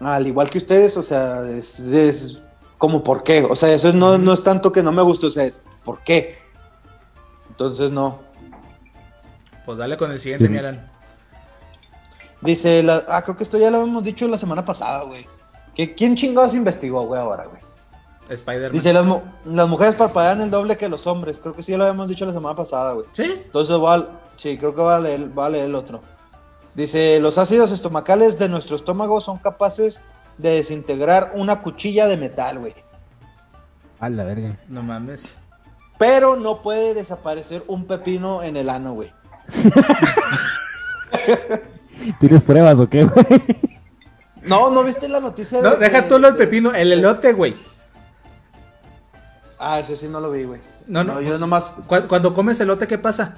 al 0.00 0.26
igual 0.26 0.50
que 0.50 0.58
ustedes, 0.58 0.96
o 0.96 1.02
sea, 1.02 1.48
es, 1.48 1.78
es 1.80 2.42
como 2.78 3.02
por 3.02 3.22
qué. 3.22 3.46
O 3.48 3.54
sea, 3.56 3.72
eso 3.72 3.92
no, 3.92 4.18
no 4.18 4.32
es 4.32 4.42
tanto 4.42 4.72
que 4.72 4.82
no 4.82 4.92
me 4.92 5.02
guste, 5.02 5.26
o 5.26 5.30
sea, 5.30 5.44
es 5.44 5.62
por 5.84 6.02
qué. 6.02 6.38
Entonces, 7.50 7.92
no. 7.92 8.18
Pues 9.64 9.78
dale 9.78 9.96
con 9.96 10.10
el 10.10 10.20
siguiente, 10.20 10.46
Sí. 10.46 10.50
mi 10.52 10.58
Alan. 10.58 10.90
Dice, 12.40 12.82
la, 12.82 13.04
ah, 13.08 13.22
creo 13.22 13.36
que 13.36 13.42
esto 13.44 13.56
ya 13.58 13.70
lo 13.70 13.78
habíamos 13.80 14.04
dicho 14.04 14.28
la 14.28 14.36
semana 14.36 14.64
pasada, 14.64 15.02
güey. 15.04 15.26
¿Que 15.74 15.94
¿Quién 15.94 16.14
chingados 16.16 16.54
investigó, 16.54 17.02
güey, 17.06 17.20
ahora, 17.20 17.46
güey? 17.46 17.62
Spider-Man. 18.28 18.72
Dice, 18.72 18.92
las, 18.92 19.04
mu- 19.06 19.20
las 19.44 19.68
mujeres 19.68 19.94
parpadean 19.96 20.40
el 20.42 20.50
doble 20.50 20.76
que 20.76 20.88
los 20.88 21.06
hombres. 21.06 21.38
Creo 21.38 21.54
que 21.54 21.62
sí 21.62 21.72
ya 21.72 21.78
lo 21.78 21.84
habíamos 21.84 22.08
dicho 22.08 22.24
la 22.26 22.32
semana 22.32 22.54
pasada, 22.54 22.92
güey. 22.92 23.06
¿Sí? 23.12 23.24
Entonces, 23.44 23.76
va 23.76 24.20
sí, 24.36 24.56
creo 24.58 24.74
que 24.74 24.82
va 24.82 24.96
a, 24.96 25.00
leer, 25.00 25.36
va 25.38 25.46
a 25.46 25.48
leer 25.50 25.64
el 25.66 25.74
otro. 25.74 26.00
Dice, 26.74 27.20
los 27.20 27.38
ácidos 27.38 27.70
estomacales 27.70 28.38
de 28.38 28.48
nuestro 28.48 28.74
estómago 28.76 29.20
son 29.20 29.38
capaces 29.38 30.02
de 30.38 30.50
desintegrar 30.50 31.32
una 31.34 31.62
cuchilla 31.62 32.08
de 32.08 32.16
metal, 32.16 32.58
güey. 32.58 32.74
A 34.00 34.08
la 34.08 34.24
verga. 34.24 34.58
No 34.68 34.82
mames. 34.82 35.38
Pero 35.98 36.34
no 36.36 36.62
puede 36.62 36.92
desaparecer 36.94 37.62
un 37.68 37.86
pepino 37.86 38.42
en 38.42 38.56
el 38.56 38.68
ano, 38.68 38.94
güey. 38.94 39.12
¿Tienes 42.20 42.42
pruebas 42.42 42.78
o 42.78 42.88
qué, 42.88 43.04
güey? 43.04 43.26
No, 44.42 44.70
¿no 44.70 44.82
viste 44.82 45.08
la 45.08 45.20
noticia? 45.20 45.62
No, 45.62 45.70
de- 45.72 45.76
deja 45.78 46.02
de- 46.02 46.08
tú 46.08 46.18
lo 46.18 46.28
del 46.28 46.36
pepino, 46.36 46.74
el 46.74 46.92
elote, 46.92 47.32
güey. 47.32 47.56
Ah, 49.58 49.78
ese 49.78 49.96
sí 49.96 50.08
no 50.08 50.20
lo 50.20 50.30
vi, 50.30 50.44
güey. 50.44 50.60
No, 50.86 51.02
no. 51.04 51.20
yo 51.22 51.38
nomás... 51.38 51.64
Cu- 51.86 52.06
Cuando 52.08 52.34
comes 52.34 52.60
elote, 52.60 52.86
¿qué 52.86 52.98
pasa? 52.98 53.36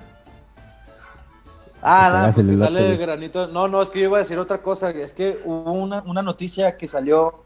Ah, 1.88 2.06
Que 2.06 2.12
nada, 2.12 2.22
hagas 2.22 2.34
pues 2.34 2.44
el 2.46 2.50
que 2.50 2.56
elote, 2.56 2.72
sale 2.74 2.86
güey. 2.86 2.98
granito. 2.98 3.46
No, 3.48 3.68
no, 3.68 3.82
es 3.82 3.88
que 3.88 4.00
yo 4.00 4.06
iba 4.06 4.16
a 4.18 4.20
decir 4.20 4.38
otra 4.38 4.62
cosa. 4.62 4.90
Es 4.90 5.12
que 5.12 5.40
hubo 5.44 5.72
una, 5.72 6.02
una 6.02 6.22
noticia 6.22 6.76
que 6.76 6.86
salió 6.88 7.42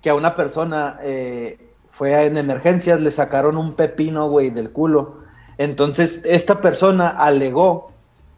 que 0.00 0.10
a 0.10 0.14
una 0.14 0.34
persona 0.36 0.98
eh, 1.02 1.72
fue 1.88 2.24
en 2.26 2.36
emergencias, 2.36 3.00
le 3.00 3.10
sacaron 3.10 3.56
un 3.56 3.74
pepino, 3.74 4.28
güey, 4.28 4.50
del 4.50 4.70
culo. 4.72 5.18
Entonces, 5.58 6.22
esta 6.24 6.60
persona 6.60 7.08
alegó 7.10 7.92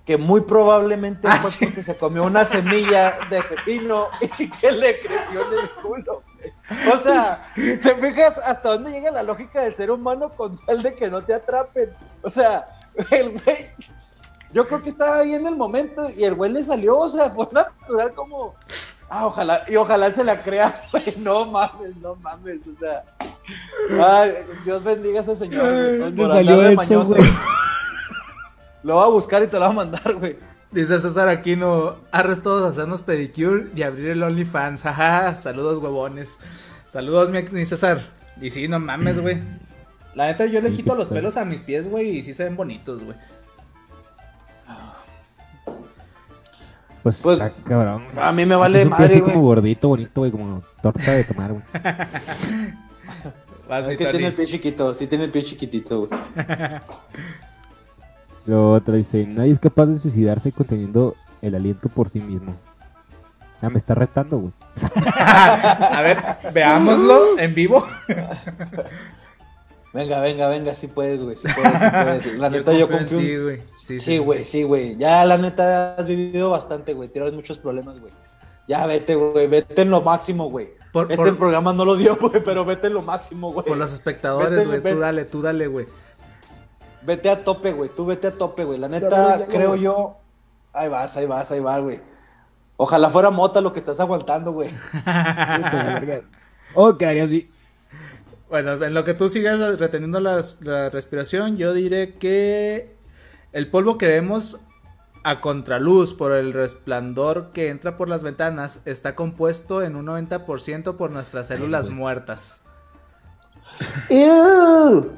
que 0.04 0.16
muy 0.16 0.42
probablemente 0.42 1.26
Ah, 1.28 1.38
fue 1.42 1.50
sí. 1.50 1.64
porque 1.66 1.82
se 1.82 1.96
comió 1.96 2.22
una 2.24 2.44
semilla 2.44 3.16
de 3.28 3.42
pepino 3.42 4.06
y 4.38 4.48
que 4.50 4.70
le 4.70 5.00
creció 5.00 5.40
en 5.52 5.58
el 5.60 5.70
culo. 5.82 6.22
O 6.94 6.98
sea, 6.98 7.42
¿te 7.56 7.94
fijas 7.96 8.38
hasta 8.38 8.68
dónde 8.70 8.90
llega 8.92 9.10
la 9.10 9.24
lógica 9.24 9.62
del 9.62 9.74
ser 9.74 9.90
humano 9.90 10.30
con 10.36 10.56
tal 10.64 10.80
de 10.82 10.94
que 10.94 11.08
no 11.10 11.22
te 11.22 11.34
atrapen? 11.34 11.90
O 12.22 12.30
sea, 12.30 12.68
el 13.10 13.32
güey 13.42 13.70
yo 14.56 14.66
creo 14.66 14.80
que 14.80 14.88
estaba 14.88 15.18
ahí 15.18 15.34
en 15.34 15.46
el 15.46 15.54
momento 15.54 16.08
y 16.08 16.24
el 16.24 16.34
güey 16.34 16.50
le 16.50 16.64
salió, 16.64 16.96
o 16.98 17.08
sea, 17.10 17.28
fue 17.28 17.46
natural 17.52 18.14
como, 18.14 18.54
ah, 19.10 19.26
ojalá, 19.26 19.62
y 19.68 19.76
ojalá 19.76 20.10
se 20.10 20.24
la 20.24 20.42
crea, 20.42 20.82
güey, 20.92 21.14
no 21.18 21.44
mames, 21.44 21.94
no 21.98 22.16
mames, 22.16 22.66
o 22.66 22.74
sea, 22.74 23.04
Ay, 24.02 24.32
Dios 24.64 24.82
bendiga 24.82 25.18
a 25.20 25.22
ese 25.22 25.36
señor, 25.36 25.70
güey. 25.70 25.98
¿Dónde 25.98 26.22
por 26.22 26.32
salió 26.32 26.60
de 26.62 26.72
eso, 26.72 26.82
mañoso. 26.82 27.14
güey? 27.16 27.30
Lo 28.82 28.94
voy 28.94 29.04
a 29.04 29.08
buscar 29.08 29.42
y 29.42 29.46
te 29.46 29.58
lo 29.58 29.66
voy 29.66 29.72
a 29.72 29.76
mandar, 29.76 30.14
güey. 30.14 30.38
Dice 30.70 30.98
César 31.00 31.28
Aquino, 31.28 31.96
arres 32.10 32.42
todos 32.42 32.64
a 32.64 32.70
hacernos 32.70 33.02
pedicure 33.02 33.68
y 33.76 33.82
abrir 33.82 34.08
el 34.08 34.22
OnlyFans. 34.22 34.82
Jaja, 34.84 35.36
saludos 35.36 35.82
huevones. 35.82 36.38
Saludos 36.88 37.28
mi, 37.28 37.42
mi 37.42 37.66
César. 37.66 38.00
Y 38.40 38.48
sí, 38.48 38.68
no 38.68 38.80
mames, 38.80 39.20
güey. 39.20 39.42
La 40.14 40.28
neta, 40.28 40.46
yo 40.46 40.62
le 40.62 40.72
quito 40.72 40.94
los 40.94 41.08
pelos 41.10 41.36
a 41.36 41.44
mis 41.44 41.62
pies, 41.62 41.90
güey, 41.90 42.08
y 42.08 42.22
sí 42.22 42.32
se 42.32 42.44
ven 42.44 42.56
bonitos, 42.56 43.04
güey. 43.04 43.16
Pues, 47.06 47.18
Pues, 47.22 47.38
está 47.38 47.52
cabrón. 47.62 48.02
A 48.16 48.32
mí 48.32 48.44
me 48.44 48.56
vale 48.56 48.80
Es 48.80 48.86
un 48.88 48.96
pie 48.96 48.98
madre, 49.06 49.20
güey. 49.20 49.32
como 49.32 49.46
gordito, 49.46 49.86
bonito, 49.86 50.22
güey, 50.22 50.32
como 50.32 50.64
torta 50.82 51.12
de 51.12 51.22
tomar, 51.22 51.52
güey. 51.52 51.62
Vas, 53.68 53.86
Es 53.86 53.96
que 53.96 54.06
tiene 54.06 54.26
el 54.26 54.34
pie 54.34 54.46
chiquito, 54.46 54.92
sí 54.92 55.06
tiene 55.06 55.22
el 55.22 55.30
pie 55.30 55.44
chiquitito, 55.44 56.08
güey. 56.08 56.20
Lo 58.46 58.72
otro 58.72 58.94
dice, 58.94 59.24
nadie 59.24 59.52
es 59.52 59.60
capaz 59.60 59.86
de 59.86 60.00
suicidarse 60.00 60.50
conteniendo 60.50 61.14
el 61.42 61.54
aliento 61.54 61.88
por 61.88 62.10
sí 62.10 62.20
mismo. 62.20 62.56
Ah, 63.62 63.70
me 63.70 63.78
está 63.78 63.94
retando, 63.94 64.38
güey. 64.38 64.52
A 65.06 66.00
ver, 66.02 66.18
veámoslo 66.52 67.38
en 67.38 67.54
vivo. 67.54 67.86
Venga, 69.92 70.20
venga, 70.20 70.48
venga, 70.48 70.74
sí 70.74 70.88
puedes, 70.88 71.22
güey, 71.22 71.36
sí 71.36 71.48
puedes, 71.54 71.72
sí 71.72 71.88
puedes. 71.90 72.34
La 72.38 72.50
neta, 72.50 72.72
yo 72.72 72.88
confío 72.88 73.18
en 73.18 73.24
en 73.24 73.30
ti, 73.30 73.42
güey. 73.42 73.62
Sí, 73.80 74.00
Sí, 74.00 74.18
güey, 74.18 74.44
sí, 74.44 74.62
güey. 74.62 74.96
Ya, 74.96 75.24
la 75.24 75.36
neta, 75.38 75.94
has 75.94 76.06
vivido 76.06 76.50
bastante, 76.50 76.92
güey. 76.92 77.08
Tienes 77.08 77.32
muchos 77.32 77.56
problemas, 77.58 77.98
güey. 78.00 78.12
Ya, 78.68 78.84
vete, 78.86 79.14
güey. 79.14 79.46
Vete 79.46 79.82
en 79.82 79.90
lo 79.90 80.02
máximo, 80.02 80.50
güey. 80.50 80.70
Por- 80.92 81.10
Este 81.10 81.16
por- 81.16 81.38
programa 81.38 81.72
no 81.72 81.84
lo 81.84 81.96
dio, 81.96 82.16
güey, 82.20 82.42
pero 82.42 82.64
vete 82.64 82.88
en 82.88 82.94
lo 82.94 83.02
máximo, 83.02 83.52
güey. 83.52 83.64
Por 83.64 83.76
los 83.76 83.92
espectadores, 83.92 84.66
güey. 84.66 84.82
Tú 84.82 84.98
dale, 84.98 85.24
tú 85.24 85.40
dale, 85.40 85.66
güey. 85.66 85.86
Vete 87.02 87.30
a 87.30 87.44
tope, 87.44 87.72
güey. 87.72 87.88
Tú 87.94 88.04
vete 88.04 88.26
a 88.26 88.32
tope, 88.32 88.64
güey. 88.64 88.78
La 88.78 88.88
neta, 88.88 89.08
ya, 89.08 89.38
ya, 89.38 89.46
creo 89.46 89.76
yo. 89.76 90.16
Ahí 90.72 90.88
vas, 90.88 91.16
ahí 91.16 91.26
vas, 91.26 91.50
ahí 91.52 91.60
vas, 91.60 91.80
güey. 91.80 92.00
Ojalá 92.76 93.08
fuera 93.08 93.30
mota 93.30 93.60
lo 93.62 93.72
que 93.72 93.78
estás 93.78 94.00
aguantando, 94.00 94.52
güey. 94.52 94.68
oh, 96.74 96.96
quedaría 96.98 97.24
así. 97.24 97.48
Bueno, 98.48 98.72
en 98.72 98.94
lo 98.94 99.04
que 99.04 99.14
tú 99.14 99.28
sigas 99.28 99.78
reteniendo 99.78 100.20
la, 100.20 100.40
respiración, 100.90 101.56
yo 101.56 101.74
diré 101.74 102.14
que 102.14 102.96
el 103.52 103.68
polvo 103.68 103.98
que 103.98 104.06
vemos 104.06 104.58
a 105.24 105.40
contraluz 105.40 106.14
por 106.14 106.32
el 106.32 106.52
resplandor 106.52 107.50
que 107.52 107.68
entra 107.68 107.96
por 107.96 108.08
las 108.08 108.22
ventanas 108.22 108.78
está 108.84 109.16
compuesto 109.16 109.82
en 109.82 109.96
un 109.96 110.06
90% 110.06 110.96
por 110.96 111.10
nuestras 111.10 111.48
células 111.48 111.90
muertas. 111.90 112.60
Ew. 114.08 115.10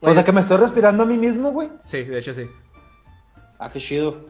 O 0.00 0.12
sea 0.12 0.24
que 0.24 0.32
me 0.32 0.40
estoy 0.40 0.56
respirando 0.56 1.04
a 1.04 1.06
mí 1.06 1.16
mismo, 1.16 1.52
güey. 1.52 1.70
Sí, 1.82 2.02
de 2.02 2.18
hecho 2.18 2.34
sí. 2.34 2.50
Ah, 3.58 3.70
qué 3.70 3.78
chido. 3.78 4.26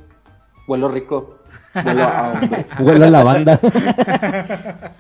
Huelo 0.69 0.89
rico. 0.89 1.39
Huelo 1.75 2.03
a. 2.03 2.41
Huele 2.81 3.07
a 3.07 3.11
lavanda. 3.11 3.61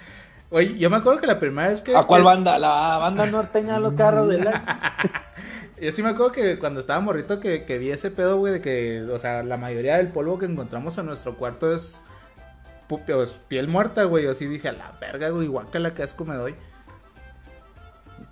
Oye, 0.50 0.76
yo 0.78 0.90
me 0.90 0.96
acuerdo 0.96 1.20
que 1.20 1.26
la 1.26 1.38
primera 1.38 1.68
vez 1.68 1.80
que... 1.82 1.96
¿A 1.96 2.04
cuál 2.04 2.22
banda? 2.22 2.58
La 2.58 2.98
banda 2.98 3.26
norteña, 3.26 3.78
los 3.80 3.94
carros 3.94 4.28
de 4.28 4.44
la... 4.44 4.94
Yo 5.80 5.92
sí 5.92 6.02
me 6.02 6.08
acuerdo 6.10 6.32
que 6.32 6.58
cuando 6.58 6.80
estaba 6.80 7.00
morrito 7.00 7.38
que, 7.38 7.64
que 7.66 7.76
vi 7.78 7.90
ese 7.90 8.10
pedo, 8.10 8.38
güey, 8.38 8.52
de 8.54 8.60
que, 8.62 9.02
o 9.12 9.18
sea, 9.18 9.42
la 9.42 9.58
mayoría 9.58 9.96
del 9.98 10.08
polvo 10.08 10.38
que 10.38 10.46
encontramos 10.46 10.96
en 10.96 11.04
nuestro 11.04 11.36
cuarto 11.36 11.74
es, 11.74 12.02
pu- 12.88 13.02
pues, 13.04 13.38
piel 13.48 13.68
muerta, 13.68 14.04
güey. 14.04 14.24
Yo 14.24 14.32
sí 14.32 14.46
dije, 14.46 14.68
a 14.68 14.72
la 14.72 14.92
verga, 14.98 15.28
güey, 15.28 15.48
guácala, 15.48 15.92
que 15.92 16.02
asco 16.02 16.24
me 16.24 16.34
doy. 16.36 16.54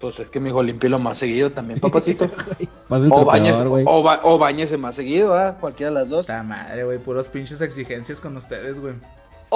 Pues 0.01 0.19
es 0.21 0.31
que 0.31 0.41
mi 0.41 0.49
hijo 0.49 0.63
limpie 0.63 0.89
lo 0.89 0.99
más 0.99 1.19
seguido 1.19 1.51
también, 1.53 1.81
papacito. 1.81 2.31
O, 2.89 3.25
bañes, 3.27 3.63
güey. 3.63 3.85
o, 3.87 4.03
ba- 4.03 4.21
o 4.23 4.39
bañese 4.39 4.79
más 4.79 4.95
seguido, 4.95 5.35
¿ah? 5.35 5.59
Cualquiera 5.61 5.91
de 5.93 5.99
las 6.01 6.09
dos. 6.09 6.27
Puta 6.27 6.43
madre, 6.43 6.85
güey, 6.85 6.99
puros 6.99 7.29
pinches 7.29 7.61
exigencias 7.61 8.21
con 8.23 8.37
ustedes, 8.39 8.81
güey. 8.81 8.95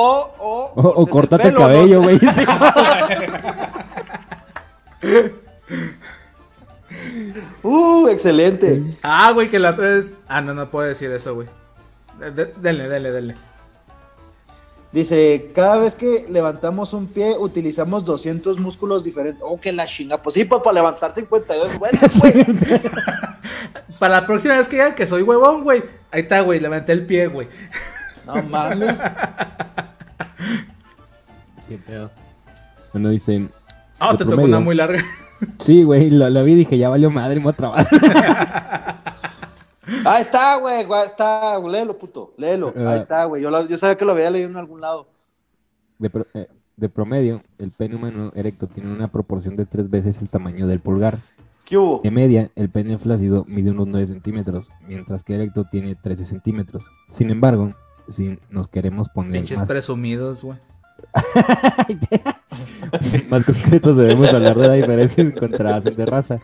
O, 0.01 0.31
o, 0.39 0.73
O, 0.77 0.89
o 1.03 1.07
cortes 1.07 1.11
córtate 1.11 1.49
el 1.49 1.55
pelo, 1.55 1.61
no 1.61 1.67
cabello, 1.75 2.03
güey. 2.03 2.19
Sí. 2.21 2.27
Uh, 7.63 8.09
excelente. 8.09 8.83
Ah, 9.03 9.33
güey, 9.33 9.49
que 9.49 9.59
la 9.59 9.71
otra 9.71 9.89
vez... 9.89 10.17
Ah, 10.29 10.41
no, 10.41 10.55
no 10.55 10.71
puedo 10.71 10.89
decir 10.89 11.11
eso, 11.11 11.35
güey. 11.35 11.49
De- 12.19 12.31
de- 12.31 12.55
Denle, 12.57 12.89
denle, 12.89 13.11
denle. 13.13 13.37
Dice, 14.93 15.51
cada 15.55 15.79
vez 15.79 15.95
que 15.95 16.25
levantamos 16.31 16.95
un 16.95 17.07
pie 17.09 17.37
utilizamos 17.39 18.05
200 18.07 18.59
músculos 18.59 19.05
diferentes. 19.05 19.43
Oh, 19.47 19.61
que 19.61 19.73
la 19.73 19.87
chinga. 19.87 20.23
Pues 20.23 20.35
sí, 20.35 20.45
pues, 20.45 20.63
para 20.63 20.75
levantar 20.75 21.15
52 21.15 21.77
huesos, 21.77 22.21
güey. 22.21 22.45
Para 23.99 24.21
la 24.21 24.27
próxima 24.27 24.57
vez 24.57 24.69
que 24.69 24.77
digan 24.77 24.95
que 24.95 25.07
soy 25.07 25.23
huevón, 25.23 25.65
güey. 25.65 25.83
Ahí 26.13 26.23
está, 26.23 26.41
güey, 26.41 26.61
levanté 26.61 26.93
el 26.93 27.05
pie, 27.05 27.27
güey. 27.27 27.49
No 28.25 28.43
mames. 28.45 28.99
Qué 31.69 31.79
pedo. 31.79 32.11
Bueno, 32.93 33.11
dice, 33.11 33.49
Ah, 33.99 34.15
te 34.17 34.25
tocó 34.25 34.43
una 34.43 34.61
muy 34.61 34.75
larga. 34.75 35.03
sí, 35.61 35.83
güey, 35.83 36.11
la 36.11 36.43
vi 36.43 36.53
y 36.53 36.57
dije, 36.57 36.79
ya 36.79 36.89
valió 36.89 37.11
madre, 37.11 37.37
me 37.37 37.43
voy 37.45 37.53
a 37.53 37.57
trabar. 37.57 37.89
Ahí 40.05 40.21
está, 40.23 40.57
güey. 40.59 40.85
güey, 40.85 41.05
Está, 41.07 41.59
léelo, 41.59 41.99
puto. 41.99 42.35
Léelo. 42.37 42.73
Ah. 42.77 42.91
Ahí 42.91 42.97
está, 42.99 43.25
güey. 43.25 43.43
Yo, 43.43 43.51
lo- 43.51 43.67
yo 43.67 43.77
sabía 43.77 43.97
que 43.97 44.05
lo 44.05 44.13
había 44.13 44.31
leído 44.31 44.49
en 44.49 44.57
algún 44.57 44.81
lado. 44.81 45.09
De, 45.99 46.11
pro- 46.11 46.27
eh, 46.35 46.47
de 46.77 46.89
promedio, 46.89 47.43
el 47.59 47.71
pene 47.71 47.97
humano 47.97 48.31
erecto 48.35 48.67
tiene 48.67 48.93
una 48.93 49.09
proporción 49.09 49.55
de 49.55 49.65
tres 49.67 49.89
veces 49.91 50.21
el 50.21 50.29
tamaño 50.29 50.67
del 50.67 50.81
pulgar. 50.81 51.19
¿Qué 51.65 51.77
hubo? 51.77 52.01
De 52.03 52.11
media, 52.11 52.51
el 52.55 52.71
pene 52.71 52.97
flácido 52.99 53.45
mide 53.49 53.71
unos 53.71 53.89
9 53.89 54.07
centímetros, 54.07 54.71
mientras 54.87 55.23
que 55.23 55.35
erecto 55.35 55.65
tiene 55.71 55.95
13 55.95 56.25
centímetros. 56.25 56.87
Sin 57.11 57.31
embargo, 57.31 57.75
si 58.09 58.39
nos 58.51 58.69
queremos 58.69 59.09
poner 59.11 59.33
Pinches 59.33 59.59
más, 59.59 59.69
presumidos, 59.69 60.45
güey. 60.45 60.59
más 63.31 63.45
concretos, 63.45 63.97
debemos 63.97 64.33
hablar 64.33 64.57
de 64.57 64.67
la 64.69 64.75
diferencia 64.75 65.23
en 65.23 65.31
contraste 65.33 65.91
de 65.93 66.07
raza. 66.07 66.39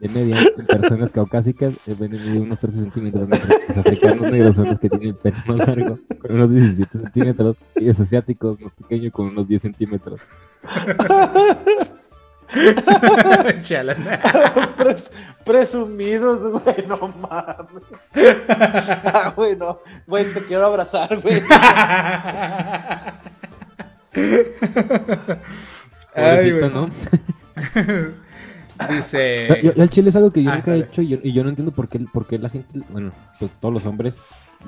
De 0.00 0.08
media, 0.10 0.36
en 0.56 0.64
personas 0.66 1.10
caucásicas, 1.10 1.74
el 1.88 1.96
pene 1.96 2.18
mide 2.20 2.38
unos 2.38 2.60
13 2.60 2.82
centímetros, 2.82 3.28
los 3.28 3.78
africanos 3.78 4.30
negros 4.30 4.54
son 4.54 4.66
los 4.66 4.78
que 4.78 4.88
tienen 4.88 5.08
el 5.08 5.14
pene 5.16 5.36
más 5.46 5.58
largo, 5.66 5.98
con 6.22 6.36
unos 6.36 6.50
17 6.52 6.98
centímetros, 6.98 7.56
y 7.74 7.86
los 7.86 7.98
asiáticos 7.98 8.60
más 8.60 8.70
pequeños, 8.74 9.12
con 9.12 9.26
unos 9.26 9.48
10 9.48 9.60
centímetros. 9.62 10.20
Pres- 14.76 15.10
presumidos, 15.44 16.62
güey. 16.62 16.86
No 16.86 16.96
mames. 17.20 17.82
Ah, 19.04 19.32
güey, 19.36 19.56
no. 19.56 19.80
Güey, 20.06 20.32
te 20.32 20.42
quiero 20.44 20.66
abrazar, 20.66 21.20
güey. 21.20 21.42
Ay, 26.14 26.52
Pobrecito, 26.52 26.70
güey. 26.70 26.72
¿no? 26.72 26.90
Dice. 28.88 29.60
Yo, 29.62 29.72
yo 29.72 29.82
al 29.82 29.90
chile 29.90 30.10
es 30.10 30.16
algo 30.16 30.32
que 30.32 30.42
yo 30.42 30.50
Ah, 30.50 30.56
nunca 30.56 30.74
he 30.74 30.78
hecho 30.80 31.02
y 31.02 31.08
yo, 31.08 31.18
y 31.22 31.32
yo 31.32 31.42
no 31.42 31.48
entiendo 31.50 31.72
por 31.72 31.88
qué, 31.88 31.98
por 32.12 32.26
qué 32.26 32.38
la 32.38 32.48
gente, 32.48 32.80
bueno, 32.90 33.12
pues 33.38 33.50
todos 33.60 33.74
los 33.74 33.84
hombres 33.86 34.20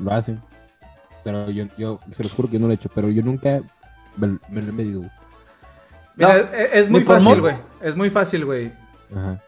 lo 0.02 0.12
hacen. 0.12 0.40
Pero 1.22 1.50
yo, 1.50 1.66
yo 1.78 2.00
se 2.10 2.22
los 2.22 2.32
juro 2.32 2.48
que 2.48 2.54
yo 2.54 2.60
no 2.60 2.66
lo 2.66 2.72
he 2.72 2.76
hecho, 2.76 2.90
pero 2.94 3.08
yo 3.10 3.22
nunca 3.22 3.60
me, 4.16 4.38
me 4.48 4.62
lo 4.62 4.68
he 4.68 4.72
medido. 4.72 5.02
Mira, 6.16 6.34
No, 6.34 6.34
es, 6.34 6.70
es 6.72 6.90
muy 6.90 7.02
fácil, 7.04 7.40
güey. 7.40 7.54
Es 7.80 7.96
muy 7.96 8.10
fácil, 8.10 8.44
güey. 8.44 8.72
Ajá. 9.14 9.40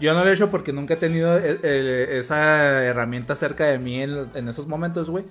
Yo 0.00 0.14
no 0.14 0.24
lo 0.24 0.30
he 0.30 0.34
hecho 0.34 0.50
porque 0.50 0.72
nunca 0.72 0.94
he 0.94 0.96
tenido 0.96 1.36
eh, 1.38 1.58
eh, 1.62 2.06
esa 2.12 2.84
herramienta 2.84 3.34
cerca 3.36 3.64
de 3.66 3.78
mí 3.78 4.02
en, 4.02 4.28
en 4.34 4.48
esos 4.48 4.66
momentos, 4.66 5.10
güey. 5.10 5.24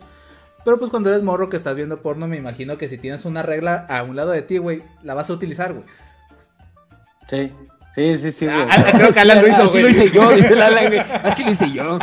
Pero 0.68 0.80
pues 0.80 0.92
cuando 0.92 1.08
eres 1.10 1.24
morro 1.24 1.48
que 1.48 1.56
estás 1.56 1.78
viendo 1.78 2.02
porno, 2.02 2.28
me 2.28 2.36
imagino 2.36 2.78
que 2.78 2.90
si 2.90 2.98
tienes 2.98 3.24
una 3.24 3.42
regla 3.42 3.86
a 3.88 4.04
un 4.04 4.18
lado 4.18 4.32
de 4.32 4.42
ti, 4.42 4.58
güey, 4.58 4.84
la 5.02 5.14
vas 5.14 5.30
a 5.30 5.34
utilizar, 5.34 5.72
güey. 5.72 5.86
Sí, 7.30 7.54
sí, 7.94 8.18
sí, 8.18 8.32
sí, 8.32 8.46
güey. 8.48 8.68
Ah, 8.70 8.86
creo 8.92 9.14
que 9.14 9.20
Alan 9.22 9.42
lo 9.42 9.48
hizo, 9.48 9.64
Así 9.64 9.80
lo 9.80 9.88
hice 9.88 10.10
yo, 10.10 10.30
dice 10.30 10.56
la 10.58 10.70
güey. 10.70 11.00
Así 11.24 11.46
lo 11.46 11.52
hice 11.52 11.72
yo. 11.72 11.98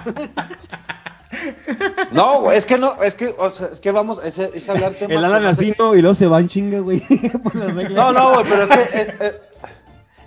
No, 2.11 2.41
güey, 2.41 2.57
es 2.57 2.65
que 2.65 2.79
no, 2.79 3.03
es 3.03 3.15
que, 3.15 3.35
o 3.37 3.51
sea, 3.51 3.69
es 3.71 3.83
que 3.83 3.91
vamos, 3.91 4.19
es, 4.25 4.39
es 4.39 4.67
hablar 4.71 4.95
temas. 4.95 5.19
El 5.19 5.25
Alan 5.27 5.45
así, 5.45 5.75
¿no? 5.79 5.95
Y 5.95 6.01
luego 6.01 6.15
se 6.15 6.27
van 6.27 6.49
chinga, 6.49 6.79
güey. 6.79 7.03
No, 7.93 8.13
no, 8.15 8.33
güey, 8.33 8.47
pero 8.49 8.63
es 8.63 8.71
que 8.71 8.81
es, 8.83 8.95
es- 8.95 9.35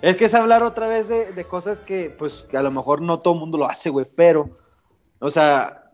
es 0.00 0.16
que 0.16 0.26
es 0.26 0.34
hablar 0.34 0.62
otra 0.62 0.86
vez 0.86 1.08
de, 1.08 1.32
de 1.32 1.44
cosas 1.44 1.80
que, 1.80 2.14
pues, 2.16 2.46
que 2.48 2.56
a 2.56 2.62
lo 2.62 2.70
mejor 2.70 3.02
no 3.02 3.18
todo 3.18 3.34
el 3.34 3.40
mundo 3.40 3.58
lo 3.58 3.68
hace, 3.68 3.90
güey, 3.90 4.06
pero, 4.14 4.50
o 5.18 5.28
sea, 5.28 5.87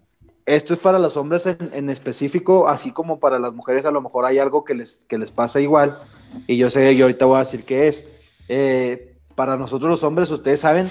esto 0.47 0.75
es 0.75 0.81
para 0.81 0.99
los 0.99 1.17
hombres 1.17 1.47
en, 1.47 1.57
en 1.73 1.91
específico, 1.91 2.69
así 2.69 2.91
como 2.93 3.19
para 3.19 3.39
las 3.39 3.53
mujeres 3.55 3.87
a 3.87 3.91
lo 3.91 4.01
mejor 4.03 4.25
hay 4.27 4.39
algo 4.39 4.65
que 4.65 4.75
les, 4.75 5.05
que 5.09 5.19
les 5.19 5.31
pasa 5.31 5.61
igual, 5.61 5.99
y 6.47 6.57
yo 6.57 6.69
sé, 6.71 6.95
yo 6.97 7.05
ahorita 7.07 7.25
voy 7.27 7.37
a 7.37 7.41
decir 7.41 7.65
qué 7.65 7.89
es. 7.89 8.07
Eh, 8.49 9.17
para 9.35 9.57
nosotros 9.57 9.89
los 9.91 10.03
hombres, 10.03 10.31
ustedes 10.31 10.61
saben 10.61 10.89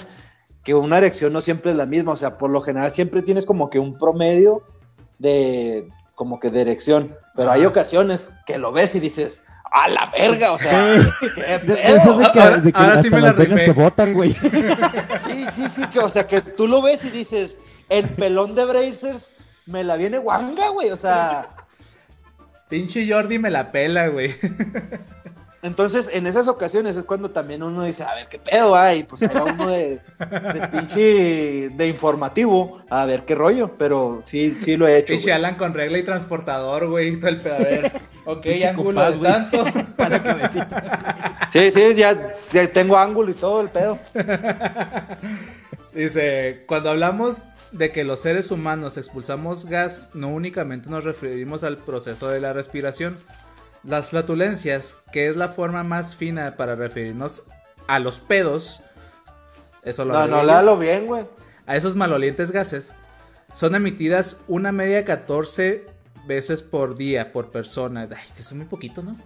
que 0.64 0.74
una 0.74 0.98
erección 0.98 1.32
no 1.32 1.40
siempre 1.40 1.70
es 1.70 1.76
la 1.76 1.86
misma, 1.86 2.12
o 2.12 2.16
sea, 2.16 2.36
por 2.38 2.50
lo 2.50 2.60
general 2.62 2.90
siempre 2.90 3.22
tienes 3.22 3.46
como 3.46 3.70
que 3.70 3.78
un 3.78 3.96
promedio 3.98 4.62
de, 5.18 5.88
como 6.14 6.40
que 6.40 6.50
de 6.50 6.62
erección, 6.62 7.14
pero 7.36 7.50
hay 7.50 7.64
ocasiones 7.64 8.30
que 8.46 8.58
lo 8.58 8.72
ves 8.72 8.94
y 8.94 9.00
dices, 9.00 9.42
a 9.70 9.88
la 9.88 10.10
verga, 10.16 10.52
o 10.52 10.58
sea, 10.58 10.96
qué 11.34 11.58
pedo. 11.58 12.18
de 12.18 12.30
que- 12.32 12.40
Ahora- 12.40 12.56
de 12.58 12.72
que 12.72 12.78
ahora 12.78 13.02
sí 13.02 13.10
me 13.10 13.20
la 13.20 13.32
rifé. 13.32 13.72
botan, 13.72 14.14
güey. 14.14 14.34
Sí, 15.26 15.46
sí, 15.52 15.68
sí, 15.68 15.86
que, 15.88 15.98
o 15.98 16.08
sea, 16.08 16.26
que 16.26 16.40
tú 16.40 16.66
lo 16.68 16.80
ves 16.82 17.04
y 17.04 17.10
dices, 17.10 17.58
el 17.88 18.08
pelón 18.10 18.54
de 18.54 18.64
Brazers 18.64 19.34
me 19.66 19.84
la 19.84 19.96
viene 19.96 20.18
guanga, 20.18 20.68
güey, 20.70 20.90
o 20.90 20.96
sea, 20.96 21.48
Pinche 22.68 23.06
Jordi 23.08 23.38
me 23.38 23.50
la 23.50 23.70
pela, 23.70 24.08
güey. 24.08 24.34
entonces 25.62 26.08
en 26.12 26.26
esas 26.26 26.48
ocasiones 26.48 26.96
es 26.96 27.04
cuando 27.04 27.30
también 27.30 27.62
uno 27.62 27.84
dice, 27.84 28.04
a 28.04 28.14
ver, 28.14 28.26
qué 28.28 28.38
pedo 28.38 28.74
hay, 28.74 29.04
pues 29.04 29.22
ahí 29.22 29.28
va 29.34 29.44
uno 29.44 29.68
de, 29.68 30.00
de 30.18 30.68
pinche, 30.72 31.70
de 31.70 31.86
informativo, 31.86 32.82
a 32.90 33.04
ver 33.04 33.24
qué 33.24 33.34
rollo, 33.34 33.76
pero 33.78 34.22
sí, 34.24 34.56
sí 34.60 34.76
lo 34.76 34.88
he 34.88 34.98
hecho. 34.98 35.14
Pinche. 35.14 35.32
Alan 35.32 35.56
con 35.56 35.74
regla 35.74 35.98
y 35.98 36.02
transportador, 36.02 36.88
güey. 36.88 37.20
Todo 37.20 37.30
el 37.30 37.40
pedo. 37.40 37.54
A 37.54 37.58
ver. 37.58 37.92
Ok, 38.26 38.40
Pinche 38.40 38.66
ángulo 38.68 39.02
compás, 39.02 39.20
de 39.20 39.28
tanto. 39.28 39.64
Para 39.96 40.22
cabecita. 40.22 41.48
Sí, 41.50 41.70
sí, 41.70 41.94
ya, 41.94 42.16
ya 42.50 42.66
tengo 42.68 42.96
ángulo 42.96 43.30
y 43.30 43.34
todo 43.34 43.60
el 43.60 43.68
pedo. 43.68 43.98
Dice, 45.92 46.64
cuando 46.66 46.88
hablamos 46.88 47.44
de 47.74 47.90
que 47.90 48.04
los 48.04 48.20
seres 48.20 48.50
humanos 48.50 48.96
expulsamos 48.96 49.64
gas, 49.66 50.08
no 50.14 50.28
únicamente 50.28 50.88
nos 50.88 51.04
referimos 51.04 51.64
al 51.64 51.78
proceso 51.78 52.28
de 52.28 52.40
la 52.40 52.52
respiración. 52.52 53.18
Las 53.82 54.10
flatulencias, 54.10 54.96
que 55.12 55.28
es 55.28 55.36
la 55.36 55.48
forma 55.48 55.84
más 55.84 56.16
fina 56.16 56.56
para 56.56 56.76
referirnos 56.76 57.42
a 57.86 57.98
los 57.98 58.20
pedos, 58.20 58.80
eso 59.82 60.04
lo 60.04 60.14
No, 60.14 60.26
no, 60.26 60.44
léalo 60.44 60.78
bien, 60.78 61.06
güey. 61.06 61.26
a 61.66 61.76
esos 61.76 61.96
malolientes 61.96 62.50
gases, 62.50 62.94
son 63.52 63.74
emitidas 63.74 64.36
una 64.48 64.72
media 64.72 64.96
de 64.96 65.04
14 65.04 65.86
veces 66.26 66.62
por 66.62 66.96
día 66.96 67.32
por 67.32 67.50
persona. 67.50 68.02
Ay, 68.10 68.24
eso 68.34 68.42
es 68.42 68.54
muy 68.54 68.66
poquito, 68.66 69.02
¿no? 69.02 69.18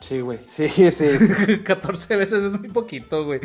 Sí, 0.00 0.20
güey, 0.20 0.40
sí, 0.48 0.68
sí, 0.68 0.90
sí. 0.90 1.58
14 1.64 2.16
veces 2.16 2.44
es 2.44 2.52
muy 2.60 2.68
poquito, 2.68 3.24
güey. 3.24 3.40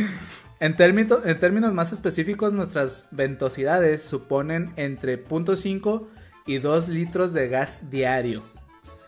En, 0.62 0.78
término- 0.78 1.22
en 1.26 1.40
términos 1.40 1.74
más 1.74 1.92
específicos, 1.92 2.54
nuestras 2.54 3.08
ventosidades 3.12 4.04
suponen 4.04 4.72
entre 4.78 5.22
0.5 5.22 6.08
y 6.46 6.60
2 6.60 6.88
litros 6.88 7.34
de 7.34 7.50
gas 7.50 7.80
diario. 7.90 8.44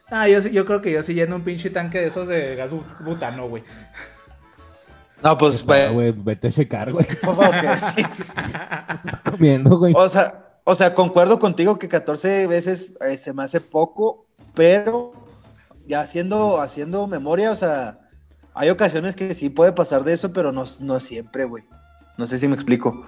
Ah, 0.10 0.28
yo, 0.28 0.40
yo 0.42 0.66
creo 0.66 0.82
que 0.82 0.92
yo 0.92 1.04
sí 1.04 1.14
lleno 1.14 1.38
un 1.38 1.44
pinche 1.44 1.70
tanque 1.70 2.00
de 2.02 2.08
esos 2.08 2.28
de 2.28 2.56
gas 2.56 2.72
bu- 2.72 2.84
butano, 3.06 3.48
güey. 3.48 3.64
No, 5.24 5.38
pues, 5.38 5.64
Ah, 5.70 5.88
güey. 5.92 6.12
vete 6.12 6.50
a 6.50 6.52
checar, 6.52 6.92
güey. 6.92 7.06
Comiendo, 9.30 9.78
güey. 9.78 9.94
O 9.96 10.08
sea, 10.10 10.60
o 10.64 10.76
sea, 10.76 10.94
concuerdo 10.94 11.40
contigo 11.40 11.80
que 11.80 11.88
14 11.88 12.48
veces 12.48 12.96
eh, 13.02 13.18
se 13.18 13.34
me 13.34 13.44
hace 13.44 13.62
poco, 13.62 14.26
pero 14.54 15.14
ya 15.86 16.02
haciendo, 16.02 16.60
haciendo 16.60 17.08
memoria, 17.08 17.52
o 17.52 17.56
sea, 17.56 18.00
hay 18.56 18.70
ocasiones 18.70 19.16
que 19.16 19.34
sí 19.34 19.50
puede 19.50 19.72
pasar 19.72 20.04
de 20.04 20.14
eso, 20.14 20.34
pero 20.34 20.52
no, 20.52 20.66
no 20.80 21.00
siempre, 21.00 21.46
güey. 21.46 21.64
No 22.18 22.26
sé 22.26 22.38
si 22.38 22.48
me 22.48 22.56
explico. 22.56 23.06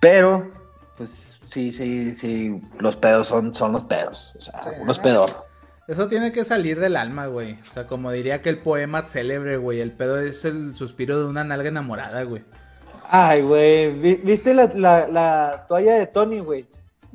Pero, 0.00 0.50
pues 0.96 1.40
sí, 1.46 1.72
sí, 1.72 2.14
sí, 2.14 2.60
los 2.78 2.96
pedos 2.96 3.26
son, 3.28 3.54
son 3.54 3.72
los 3.72 3.84
pedos. 3.84 4.34
O 4.36 4.40
sea, 4.40 4.60
uno 4.80 4.92
es 4.92 4.98
pedor. 4.98 5.30
Eso 5.86 6.08
tiene 6.08 6.32
que 6.32 6.44
salir 6.44 6.80
del 6.80 6.96
alma, 6.96 7.26
güey. 7.26 7.58
O 7.62 7.72
sea, 7.72 7.86
como 7.86 8.10
diría 8.10 8.40
que 8.42 8.48
el 8.48 8.58
poema 8.58 9.02
célebre, 9.08 9.56
güey. 9.58 9.80
El 9.80 9.92
pedo 9.92 10.18
es 10.18 10.44
el 10.44 10.74
suspiro 10.76 11.18
de 11.18 11.26
una 11.26 11.44
nalga 11.44 11.68
enamorada, 11.68 12.22
güey. 12.22 12.42
Ay, 13.10 13.42
güey, 13.42 13.92
¿vi- 13.92 14.20
¿viste 14.24 14.54
la, 14.54 14.70
la- 14.74 15.06
la 15.08 15.64
toalla 15.68 15.94
de 15.96 16.06
Tony, 16.06 16.38
güey? 16.40 16.66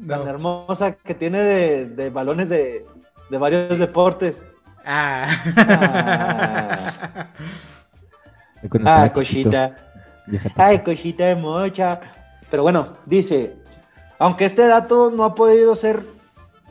Tan 0.08 0.24
No. 0.24 0.30
hermosa 0.30 0.94
que 0.94 1.14
tiene 1.16 1.40
de, 1.42 1.86
de 1.88 2.10
balones 2.12 2.48
de, 2.50 2.86
de 3.30 3.38
varios 3.38 3.80
deportes. 3.80 4.46
Ah. 4.86 5.26
Ah. 8.86 9.04
Ah, 9.04 9.10
cosita. 9.14 9.76
Ay, 10.58 10.80
cosita 10.80 11.26
de 11.26 11.36
mocha. 11.36 12.02
Pero 12.52 12.64
bueno, 12.64 12.98
dice, 13.06 13.56
aunque 14.18 14.46
este 14.46 14.68
dato 14.68 15.12
no 15.12 15.24
ha 15.24 15.34
podido 15.36 15.76
ser 15.76 16.04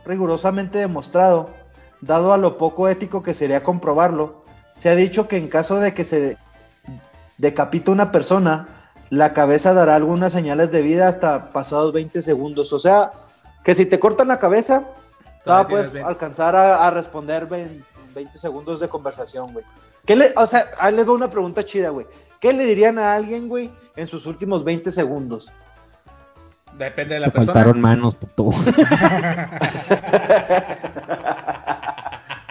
rigurosamente 0.05 0.79
demostrado, 0.79 1.51
dado 2.01 2.33
a 2.33 2.37
lo 2.37 2.59
poco 2.59 2.89
ético 2.89 3.23
que 3.23 3.33
sería 3.35 3.63
comprobarlo, 3.63 4.45
se 4.75 4.91
ha 4.91 4.95
dicho 4.95 5.29
que 5.29 5.39
en 5.39 5.49
caso 5.49 5.81
de 5.81 5.95
que 5.95 6.05
se 6.05 6.37
decapite 7.39 7.91
una 7.91 8.13
persona, 8.13 8.69
la 9.11 9.33
cabeza 9.33 9.73
dará 9.73 9.95
algunas 9.97 10.33
señales 10.33 10.71
de 10.71 10.83
vida 10.83 11.09
hasta 11.09 11.53
pasados 11.53 11.93
20 11.93 12.21
segundos. 12.21 12.73
O 12.73 12.79
sea, 12.79 13.13
que 13.65 13.75
si 13.75 13.87
te 13.87 13.99
cortan 13.99 14.29
la 14.29 14.39
cabeza, 14.39 14.85
Todavía 15.43 15.69
todavía 15.69 15.69
puedes 15.69 15.87
tienes 15.87 16.05
20. 16.05 16.09
alcanzar 16.11 16.55
a, 16.55 16.87
a 16.87 16.91
responder 16.91 17.47
20, 17.47 17.83
20 18.19 18.37
segundos 18.37 18.81
de 18.81 18.89
conversación, 18.89 19.53
güey. 19.53 19.65
¿Qué 20.05 20.17
le, 20.17 20.33
o 20.37 20.45
sea, 20.45 20.71
ahí 20.81 20.93
les 20.95 21.07
doy 21.07 21.15
una 21.15 21.31
pregunta 21.31 21.65
chida, 21.65 21.91
güey. 21.91 22.07
¿Qué 22.41 22.53
le 22.53 22.65
dirían 22.65 22.99
a 22.99 23.15
alguien, 23.15 23.49
güey, 23.49 23.71
en 23.95 24.07
sus 24.09 24.27
últimos 24.27 24.65
20 24.65 24.91
segundos? 24.91 25.53
Depende 26.77 27.15
de 27.15 27.21
la 27.21 27.27
Te 27.27 27.33
persona. 27.33 27.53
faltaron 27.53 27.81
manos, 27.81 28.17
puto. 28.17 28.51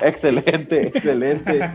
excelente, 0.02 0.88
excelente. 0.88 1.70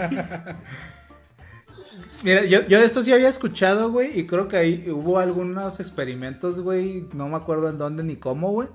Mira, 2.23 2.45
yo, 2.45 2.63
yo 2.63 2.79
de 2.81 2.87
esto 2.87 3.03
sí 3.03 3.13
había 3.13 3.29
escuchado, 3.29 3.91
güey, 3.91 4.19
y 4.19 4.27
creo 4.27 4.49
que 4.49 4.57
ahí 4.57 4.91
hubo 4.91 5.19
algunos 5.19 5.81
experimentos, 5.81 6.61
güey, 6.61 7.07
no 7.13 7.29
me 7.29 7.37
acuerdo 7.37 7.69
en 7.69 7.77
dónde 7.79 8.05
ni 8.05 8.17
cómo, 8.17 8.53
güey, 8.53 8.69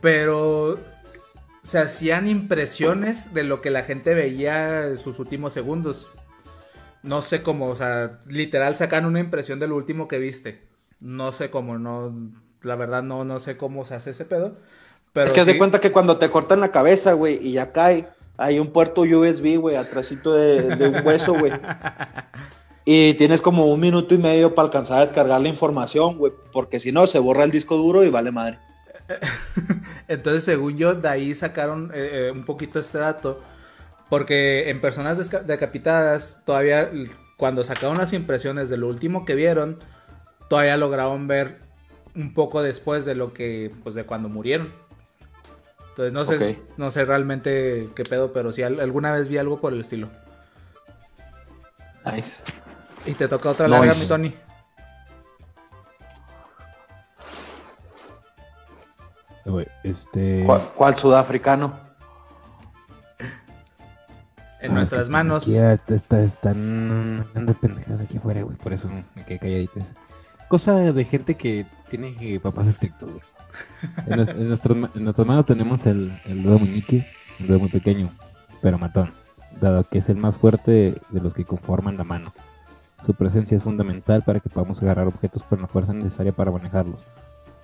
pero 0.00 0.78
se 1.68 1.78
hacían 1.78 2.26
impresiones 2.28 3.34
de 3.34 3.44
lo 3.44 3.60
que 3.60 3.68
la 3.70 3.82
gente 3.82 4.14
veía 4.14 4.86
en 4.86 4.96
sus 4.96 5.18
últimos 5.18 5.52
segundos. 5.52 6.08
No 7.02 7.20
sé 7.20 7.42
cómo, 7.42 7.66
o 7.66 7.76
sea, 7.76 8.20
literal 8.26 8.74
sacan 8.74 9.04
una 9.04 9.20
impresión 9.20 9.58
de 9.60 9.68
lo 9.68 9.76
último 9.76 10.08
que 10.08 10.18
viste. 10.18 10.66
No 10.98 11.30
sé 11.30 11.50
cómo, 11.50 11.76
no, 11.78 12.14
la 12.62 12.74
verdad 12.74 13.02
no, 13.02 13.24
no 13.26 13.38
sé 13.38 13.58
cómo 13.58 13.84
se 13.84 13.94
hace 13.94 14.10
ese 14.12 14.24
pedo. 14.24 14.56
Pero 15.12 15.26
es 15.26 15.32
que 15.34 15.40
haz 15.40 15.46
de 15.46 15.52
sí- 15.52 15.58
cuenta 15.58 15.78
que 15.78 15.92
cuando 15.92 16.16
te 16.16 16.30
cortan 16.30 16.60
la 16.60 16.70
cabeza, 16.72 17.12
güey, 17.12 17.38
y 17.46 17.52
ya 17.52 17.70
cae, 17.70 18.08
hay 18.38 18.58
un 18.58 18.72
puerto 18.72 19.02
USB, 19.02 19.58
güey, 19.58 19.76
atrásito 19.76 20.32
de, 20.34 20.74
de 20.74 20.88
un 20.88 21.06
hueso, 21.06 21.34
güey. 21.34 21.52
Y 22.86 23.12
tienes 23.14 23.42
como 23.42 23.66
un 23.66 23.78
minuto 23.80 24.14
y 24.14 24.18
medio 24.18 24.54
para 24.54 24.64
alcanzar 24.66 24.98
a 24.98 25.02
descargar 25.02 25.38
la 25.42 25.48
información, 25.48 26.16
güey, 26.16 26.32
porque 26.50 26.80
si 26.80 26.92
no, 26.92 27.06
se 27.06 27.18
borra 27.18 27.44
el 27.44 27.50
disco 27.50 27.76
duro 27.76 28.04
y 28.04 28.08
vale 28.08 28.32
madre. 28.32 28.58
Entonces, 30.08 30.44
según 30.44 30.76
yo, 30.76 30.94
de 30.94 31.08
ahí 31.08 31.34
sacaron 31.34 31.90
eh, 31.94 32.26
eh, 32.28 32.30
un 32.30 32.44
poquito 32.44 32.78
este 32.80 32.98
dato. 32.98 33.40
Porque 34.10 34.70
en 34.70 34.80
personas 34.80 35.18
decapitadas, 35.46 36.40
todavía 36.46 36.90
cuando 37.36 37.62
sacaron 37.62 37.98
las 37.98 38.12
impresiones 38.14 38.68
de 38.70 38.78
lo 38.78 38.88
último 38.88 39.24
que 39.26 39.34
vieron, 39.34 39.78
todavía 40.48 40.76
lograron 40.78 41.28
ver 41.28 41.58
un 42.14 42.32
poco 42.32 42.62
después 42.62 43.04
de 43.04 43.14
lo 43.14 43.34
que, 43.34 43.70
pues 43.82 43.94
de 43.94 44.04
cuando 44.04 44.28
murieron. 44.30 44.72
Entonces, 45.90 46.12
no 46.14 46.24
sé, 46.24 46.58
no 46.78 46.90
sé 46.90 47.04
realmente 47.04 47.90
qué 47.94 48.02
pedo, 48.04 48.32
pero 48.32 48.52
sí 48.52 48.62
al- 48.62 48.80
alguna 48.80 49.12
vez 49.12 49.28
vi 49.28 49.36
algo 49.36 49.60
por 49.60 49.72
el 49.74 49.80
estilo. 49.82 50.08
Nice. 52.10 52.44
Y 53.04 53.12
te 53.12 53.28
toca 53.28 53.50
otra 53.50 53.68
larga, 53.68 53.86
Nice. 53.88 54.00
mi 54.00 54.06
Tony. 54.08 54.34
Este. 59.84 60.42
¿Cuál, 60.44 60.60
cuál 60.74 60.94
sudafricano? 60.96 61.78
En 64.60 64.72
Ah, 64.72 64.74
nuestras 64.74 65.04
que 65.06 65.12
manos. 65.12 65.48
Está- 65.48 66.20
están 66.22 67.24
andando 67.28 67.54
pendejadas 67.54 68.00
aquí 68.02 68.16
afuera, 68.18 68.42
güey. 68.42 68.56
Por 68.56 68.72
eso 68.72 68.88
me 69.14 69.24
quedé 69.24 69.38
calladitas. 69.38 69.86
Cosa 70.48 70.74
de 70.74 71.04
gente 71.04 71.36
que 71.36 71.66
tiene 71.90 72.40
papás 72.40 72.66
estrictos, 72.66 73.08
güey. 73.10 73.22
En, 74.06 74.18
en 74.28 75.04
nuestras 75.04 75.26
manos 75.26 75.46
tenemos 75.46 75.86
el, 75.86 76.12
el 76.26 76.42
dedo 76.42 76.58
meñique, 76.58 77.06
un 77.40 77.46
dedo 77.46 77.58
muy 77.60 77.68
pequeño, 77.68 78.10
pero 78.60 78.78
matón, 78.78 79.12
dado 79.60 79.84
que 79.84 79.98
es 79.98 80.08
el 80.08 80.16
más 80.16 80.36
fuerte 80.36 81.00
de 81.08 81.20
los 81.20 81.34
que 81.34 81.44
conforman 81.44 81.96
la 81.96 82.04
mano. 82.04 82.34
Su 83.06 83.14
presencia 83.14 83.56
es 83.56 83.62
fundamental 83.62 84.22
para 84.22 84.40
que 84.40 84.48
podamos 84.48 84.82
agarrar 84.82 85.06
objetos 85.06 85.42
con 85.44 85.60
la 85.62 85.68
fuerza 85.68 85.92
necesaria 85.92 86.32
para 86.32 86.50
manejarlos. 86.50 87.00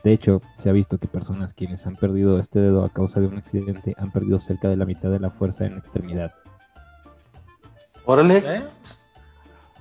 De 0.05 0.13
hecho, 0.13 0.43
se 0.59 0.69
ha 0.69 0.73
visto 0.73 0.99
que 0.99 1.09
personas 1.09 1.55
quienes 1.55 1.87
han 1.87 1.97
perdido 1.97 2.39
este 2.39 2.59
dedo 2.61 2.85
a 2.85 2.91
causa 2.91 3.21
de 3.21 3.27
un 3.27 3.39
accidente 3.39 3.95
han 3.99 4.13
perdido 4.13 4.39
cerca 4.39 4.69
de 4.69 4.77
la 4.77 4.85
mitad 4.85 5.09
de 5.11 5.19
la 5.19 5.31
fuerza 5.31 5.65
en 5.65 5.73
la 5.73 5.79
extremidad. 5.79 6.31
Órale. 8.05 8.43
¿Eh? 8.45 8.63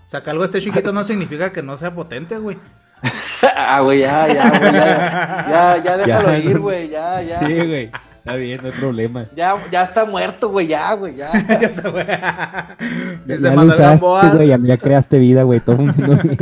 Saca 0.06 0.32
algo 0.32 0.46
este 0.46 0.62
chiquito 0.62 0.94
no 0.94 1.04
significa 1.04 1.52
que 1.52 1.62
no 1.62 1.76
sea 1.76 1.94
potente, 1.94 2.38
güey. 2.38 2.58
ah, 3.58 3.82
güey, 3.82 4.00
ya, 4.00 4.28
ya, 4.34 4.50
güey, 4.50 4.72
ya, 4.74 5.48
ya, 5.50 5.84
ya 5.84 5.98
déjalo 6.06 6.30
Ya, 6.30 6.38
ir, 6.38 6.60
güey, 6.60 6.90
ya, 6.90 7.22
ya. 7.22 7.40
Sí, 7.40 7.54
güey. 7.56 7.92
Está 8.20 8.36
bien, 8.36 8.62
no 8.62 8.70
hay 8.70 8.74
problema. 8.80 9.26
Ya, 9.36 9.56
ya 9.70 9.84
está 9.84 10.06
muerto, 10.06 10.48
güey, 10.48 10.68
ya, 10.68 10.94
güey, 10.94 11.16
ya. 11.16 11.30
Ya 11.50 11.68
está, 11.68 11.90
güey. 11.90 12.08
Ya, 12.08 12.78
Dice 13.26 13.42
ya 13.44 13.50
lo 13.50 13.56
Manuel 13.58 13.68
usaste, 13.76 13.84
Gamboa. 13.84 14.30
güey, 14.36 14.48
ya, 14.48 14.58
ya 14.64 14.78
creaste 14.78 15.20
vida, 15.20 15.44
güey. 15.44 15.60
Todo 15.60 15.76
bien, 15.78 15.94
güey. 15.98 16.38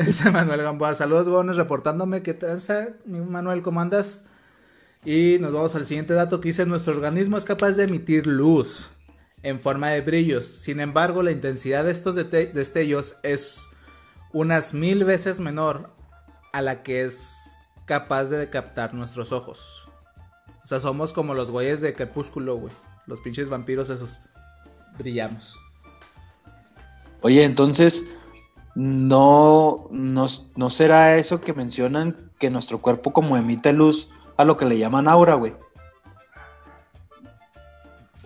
Dice 0.06 0.30
Manuel 0.30 0.62
Gamboa. 0.62 0.94
Saludos, 0.94 1.26
huevones, 1.26 1.56
reportándome 1.56 2.22
qué 2.22 2.32
tranza. 2.32 2.88
Manuel, 3.04 3.60
¿cómo 3.60 3.80
andas? 3.80 4.22
Y 5.04 5.36
nos 5.40 5.52
vamos 5.52 5.74
al 5.74 5.84
siguiente 5.84 6.14
dato 6.14 6.40
que 6.40 6.48
dice: 6.48 6.64
Nuestro 6.64 6.94
organismo 6.94 7.36
es 7.36 7.44
capaz 7.44 7.72
de 7.72 7.84
emitir 7.84 8.26
luz. 8.26 8.90
en 9.42 9.60
forma 9.60 9.88
de 9.88 10.02
brillos. 10.02 10.46
Sin 10.46 10.80
embargo, 10.80 11.22
la 11.22 11.30
intensidad 11.30 11.84
de 11.84 11.92
estos 11.92 12.14
destellos 12.14 13.16
es 13.22 13.68
unas 14.32 14.74
mil 14.74 15.04
veces 15.04 15.40
menor 15.40 15.90
a 16.52 16.60
la 16.60 16.82
que 16.82 17.02
es 17.04 17.30
capaz 17.86 18.24
de 18.24 18.50
captar 18.50 18.92
nuestros 18.92 19.32
ojos. 19.32 19.88
O 20.62 20.66
sea, 20.66 20.78
somos 20.78 21.14
como 21.14 21.34
los 21.34 21.50
güeyes 21.50 21.80
de 21.80 21.94
Crepúsculo, 21.94 22.56
güey. 22.56 22.72
Los 23.06 23.20
pinches 23.20 23.48
vampiros 23.48 23.88
esos. 23.88 24.20
Brillamos. 24.98 25.58
Oye, 27.22 27.44
entonces, 27.44 28.06
no, 28.74 29.86
no, 29.90 30.26
no 30.56 30.70
será 30.70 31.16
eso 31.16 31.40
que 31.40 31.52
mencionan 31.52 32.30
que 32.38 32.50
nuestro 32.50 32.80
cuerpo 32.80 33.12
como 33.12 33.36
emite 33.36 33.72
luz 33.72 34.08
a 34.36 34.44
lo 34.44 34.56
que 34.56 34.64
le 34.64 34.78
llaman 34.78 35.08
aura, 35.08 35.34
güey. 35.34 35.54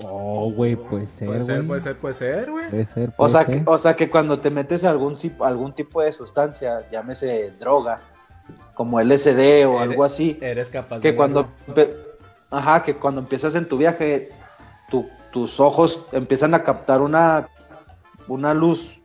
Oh, 0.05 0.51
güey, 0.53 0.75
puede 0.75 1.07
ser, 1.07 1.29
Puede 1.29 1.43
ser, 1.45 1.67
puede 1.67 1.81
ser, 1.81 1.97
puede 1.99 2.15
ser, 2.15 2.51
güey. 2.51 2.69
Puede 2.69 2.85
ser, 2.85 3.09
O 3.11 3.13
puede 3.13 3.31
sea, 3.31 3.45
ser. 3.45 3.65
que, 3.65 3.71
o 3.71 3.79
sea 3.79 3.95
que 3.97 4.11
cuando 4.11 4.41
te 4.41 4.51
metes 4.51 4.85
algún, 4.85 5.15
tip- 5.15 5.41
algún 5.45 5.73
tipo 5.73 6.03
de 6.03 6.11
sustancia, 6.11 6.89
llámese 6.91 7.53
droga, 7.61 8.01
como 8.75 8.99
LSD 9.01 9.65
o 9.67 9.77
Eres- 9.77 9.81
algo 9.83 10.05
así, 10.05 10.37
Eres 10.41 10.69
capaz 10.69 11.01
que 11.01 11.13
de 11.13 11.17
cuando, 11.17 11.49
ajá, 12.51 12.83
que 12.83 12.97
cuando 12.97 13.21
empiezas 13.21 13.55
en 13.55 13.69
tu 13.69 13.77
viaje, 13.79 14.31
tu- 14.91 15.09
tus 15.33 15.61
ojos 15.61 16.05
empiezan 16.11 16.55
a 16.55 16.65
captar 16.65 17.01
una, 17.01 17.49
una 18.27 18.53
luz 18.53 19.01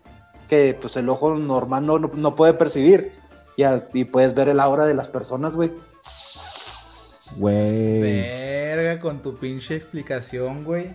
que 0.49 0.77
pues 0.79 0.97
el 0.97 1.07
ojo 1.07 1.33
normal 1.35 1.85
no, 1.85 1.99
no, 1.99 2.11
no 2.13 2.35
puede 2.35 2.53
percibir 2.53 3.13
y, 3.55 3.63
al- 3.63 3.87
y 3.93 4.03
puedes 4.05 4.33
ver 4.33 4.49
el 4.49 4.59
aura 4.59 4.85
de 4.85 4.93
las 4.95 5.07
personas, 5.09 5.55
güey. 5.55 5.71
Güey. 7.39 7.99
Verga 8.01 8.99
con 8.99 9.21
tu 9.21 9.37
pinche 9.37 9.75
explicación, 9.75 10.63
güey. 10.65 10.93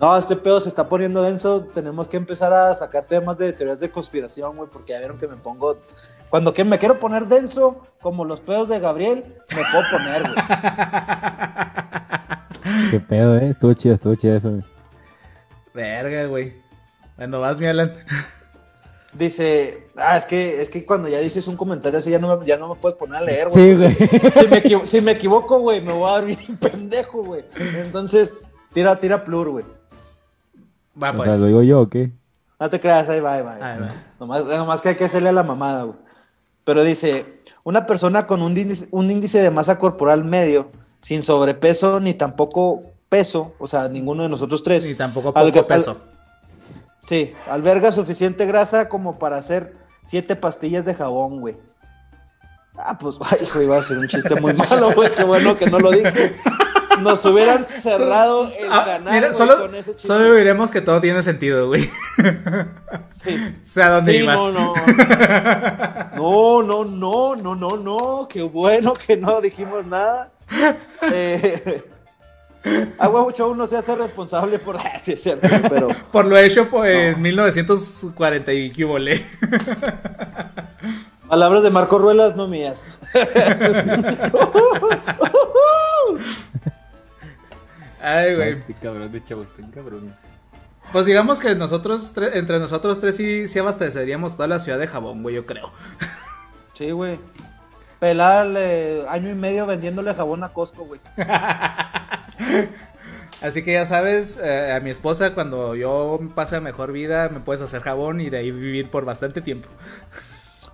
No, 0.00 0.16
este 0.18 0.36
pedo 0.36 0.60
se 0.60 0.68
está 0.68 0.88
poniendo 0.88 1.22
denso. 1.22 1.62
Tenemos 1.74 2.06
que 2.08 2.16
empezar 2.18 2.52
a 2.52 2.74
sacar 2.76 3.06
temas 3.06 3.38
de 3.38 3.52
teorías 3.52 3.80
de 3.80 3.90
conspiración, 3.90 4.56
güey, 4.56 4.68
porque 4.70 4.92
ya 4.92 4.98
vieron 4.98 5.18
que 5.18 5.26
me 5.28 5.36
pongo. 5.36 5.78
Cuando 6.28 6.52
que 6.52 6.64
me 6.64 6.78
quiero 6.78 6.98
poner 6.98 7.26
denso, 7.26 7.86
como 8.02 8.24
los 8.24 8.40
pedos 8.40 8.68
de 8.68 8.80
Gabriel, 8.80 9.24
me 9.54 9.62
puedo 9.70 9.84
poner, 9.90 10.22
güey. 10.22 10.34
Qué 12.90 13.00
pedo, 13.00 13.36
eh. 13.38 13.50
Estuvo 13.50 13.72
chido, 13.74 13.94
estuvo 13.94 14.14
chido 14.16 14.36
eso, 14.36 14.50
güey. 14.50 14.64
Verga, 15.72 16.26
güey. 16.26 16.54
Bueno, 17.16 17.40
vas, 17.40 17.58
mi 17.60 17.66
Alan. 17.66 17.92
Dice, 19.12 19.86
ah, 19.96 20.16
es 20.16 20.26
que, 20.26 20.60
es 20.60 20.70
que 20.70 20.84
cuando 20.84 21.08
ya 21.08 21.20
dices 21.20 21.46
un 21.46 21.56
comentario 21.56 22.00
así, 22.00 22.10
ya 22.10 22.18
no 22.18 22.36
me, 22.36 22.44
ya 22.44 22.56
no 22.56 22.68
me 22.68 22.80
puedes 22.80 22.98
poner 22.98 23.16
a 23.16 23.20
leer, 23.20 23.48
güey. 23.48 23.70
Sí, 23.70 23.74
güey. 23.76 24.32
Si 24.32 24.48
me, 24.48 24.56
equivo- 24.62 24.86
si 24.86 25.00
me 25.00 25.12
equivoco, 25.12 25.60
güey, 25.60 25.80
me 25.80 25.92
voy 25.92 26.08
a 26.08 26.12
dar 26.14 26.24
bien 26.24 26.56
pendejo, 26.60 27.22
güey. 27.22 27.44
Entonces, 27.76 28.34
tira, 28.72 28.98
tira 28.98 29.22
plur, 29.22 29.50
güey. 29.50 29.64
Va, 31.00 31.10
O 31.10 31.16
pues. 31.16 31.28
sea, 31.30 31.38
¿lo 31.38 31.46
digo 31.46 31.62
yo 31.62 31.82
o 31.82 31.88
qué? 31.88 32.10
No 32.58 32.68
te 32.70 32.80
creas, 32.80 33.08
ahí 33.08 33.20
va, 33.20 33.34
ahí 33.34 33.42
va. 33.42 33.54
ahí 33.54 33.80
va. 33.80 33.88
Nomás, 34.18 34.44
nomás 34.46 34.80
que 34.80 34.88
hay 34.90 34.94
que 34.96 35.04
hacerle 35.04 35.28
a 35.28 35.32
la 35.32 35.42
mamada, 35.44 35.84
güey. 35.84 35.98
Pero 36.64 36.82
dice, 36.82 37.40
una 37.62 37.86
persona 37.86 38.26
con 38.26 38.42
un 38.42 38.56
índice, 38.58 38.88
un 38.90 39.10
índice 39.10 39.38
de 39.40 39.50
masa 39.50 39.78
corporal 39.78 40.24
medio, 40.24 40.70
sin 41.00 41.22
sobrepeso 41.22 42.00
ni 42.00 42.14
tampoco 42.14 42.82
peso, 43.08 43.52
o 43.60 43.66
sea, 43.68 43.86
ninguno 43.88 44.24
de 44.24 44.28
nosotros 44.28 44.62
tres. 44.64 44.88
Ni 44.88 44.94
tampoco 44.96 45.32
poco 45.32 45.38
al- 45.46 45.66
peso. 45.66 45.98
Sí, 47.04 47.34
alberga 47.48 47.92
suficiente 47.92 48.46
grasa 48.46 48.88
como 48.88 49.18
para 49.18 49.36
hacer 49.36 49.76
siete 50.02 50.36
pastillas 50.36 50.84
de 50.84 50.94
jabón, 50.94 51.40
güey. 51.40 51.56
Ah, 52.76 52.98
pues, 52.98 53.16
ay, 53.30 53.38
hijo, 53.42 53.60
iba 53.62 53.76
a 53.78 53.82
ser 53.82 53.98
un 53.98 54.08
chiste 54.08 54.34
muy 54.40 54.54
malo, 54.54 54.92
güey. 54.92 55.10
Qué 55.10 55.22
bueno 55.24 55.56
que 55.56 55.66
no 55.66 55.78
lo 55.78 55.90
dije. 55.90 56.36
Nos 57.00 57.24
hubieran 57.24 57.64
cerrado 57.64 58.44
el 58.56 58.68
Ah, 58.72 58.84
canal 58.86 59.12
mira, 59.14 59.26
güey, 59.28 59.34
solo, 59.38 59.58
con 59.62 59.74
ese 59.74 59.92
chiste. 59.96 60.06
solo 60.06 60.32
diremos 60.34 60.70
que 60.70 60.80
todo 60.80 61.00
tiene 61.00 61.22
sentido, 61.22 61.66
güey. 61.68 61.90
Sí. 63.06 63.36
O 63.62 63.64
sea, 63.64 63.90
¿dónde 63.90 64.12
Sí, 64.12 64.18
ibas? 64.18 64.36
no, 64.36 64.50
no. 64.52 64.74
No, 66.16 66.62
no, 66.62 66.84
no, 66.84 67.36
no, 67.36 67.54
no, 67.56 67.76
no. 67.76 68.28
Qué 68.28 68.42
bueno 68.42 68.92
que 68.94 69.16
no 69.16 69.40
dijimos 69.40 69.84
nada. 69.86 70.30
Eh, 71.12 71.82
a 72.98 73.08
huevo 73.08 73.30
show 73.32 73.54
no 73.54 73.66
se 73.66 73.76
hace 73.76 73.94
responsable 73.96 74.58
por. 74.58 74.78
Sí, 75.02 75.12
es 75.12 75.22
cierto, 75.22 75.46
pero. 75.68 75.88
Por 76.12 76.24
lo 76.24 76.36
hecho 76.38 76.68
pues, 76.68 77.14
en 77.16 77.22
1940 77.22 78.52
y 78.52 78.70
qué 78.70 78.84
volé. 78.84 79.24
Palabras 81.28 81.62
de 81.62 81.70
Marco 81.70 81.98
Ruelas, 81.98 82.36
no 82.36 82.46
mías. 82.48 82.88
Ay, 88.00 88.34
güey. 88.36 88.62
Cabrón 88.82 89.10
de 89.12 89.24
chavos, 89.24 89.48
cabrones. 89.74 90.18
Pues 90.92 91.06
digamos 91.06 91.40
que 91.40 91.54
nosotros, 91.54 92.14
tre- 92.14 92.30
entre 92.34 92.58
nosotros 92.58 93.00
tres 93.00 93.16
sí, 93.16 93.48
sí 93.48 93.58
abasteceríamos 93.58 94.36
toda 94.36 94.46
la 94.48 94.60
ciudad 94.60 94.78
de 94.78 94.86
jabón, 94.86 95.22
güey, 95.22 95.34
yo 95.34 95.46
creo. 95.46 95.72
Sí, 96.74 96.90
güey. 96.90 97.18
Pelarle 98.04 99.06
año 99.08 99.30
y 99.30 99.34
medio 99.34 99.64
vendiéndole 99.64 100.12
jabón 100.12 100.44
a 100.44 100.50
Costco, 100.50 100.84
güey. 100.84 101.00
Así 103.40 103.64
que 103.64 103.72
ya 103.72 103.86
sabes, 103.86 104.36
eh, 104.36 104.74
a 104.74 104.80
mi 104.80 104.90
esposa, 104.90 105.32
cuando 105.32 105.74
yo 105.74 106.20
pase 106.34 106.56
a 106.56 106.60
mejor 106.60 106.92
vida, 106.92 107.30
me 107.30 107.40
puedes 107.40 107.62
hacer 107.62 107.80
jabón 107.80 108.20
y 108.20 108.28
de 108.28 108.36
ahí 108.36 108.50
vivir 108.50 108.90
por 108.90 109.06
bastante 109.06 109.40
tiempo. 109.40 109.70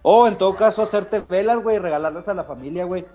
O 0.03 0.27
en 0.27 0.39
todo 0.39 0.57
caso, 0.57 0.83
hacerte 0.83 1.21
velas, 1.21 1.63
güey, 1.63 1.77
y 1.77 1.79
regalarlas 1.79 2.27
a 2.27 2.35
la 2.35 2.43
familia, 2.43 2.85
güey. 2.85 3.07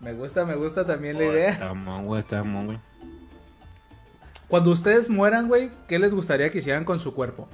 Me 0.00 0.12
gusta, 0.12 0.44
me 0.44 0.56
gusta 0.56 0.84
también 0.84 1.20
la 1.20 1.24
Oh, 1.24 1.32
idea. 1.32 1.50
Está 1.50 1.72
mamón, 1.72 2.06
güey, 2.06 2.20
está 2.20 2.42
mamón, 2.42 2.66
güey. 2.66 2.78
Cuando 4.48 4.72
ustedes 4.72 5.08
mueran, 5.08 5.46
güey, 5.46 5.70
¿qué 5.86 6.00
les 6.00 6.12
gustaría 6.12 6.50
que 6.50 6.58
hicieran 6.58 6.84
con 6.84 6.98
su 6.98 7.14
cuerpo? 7.14 7.48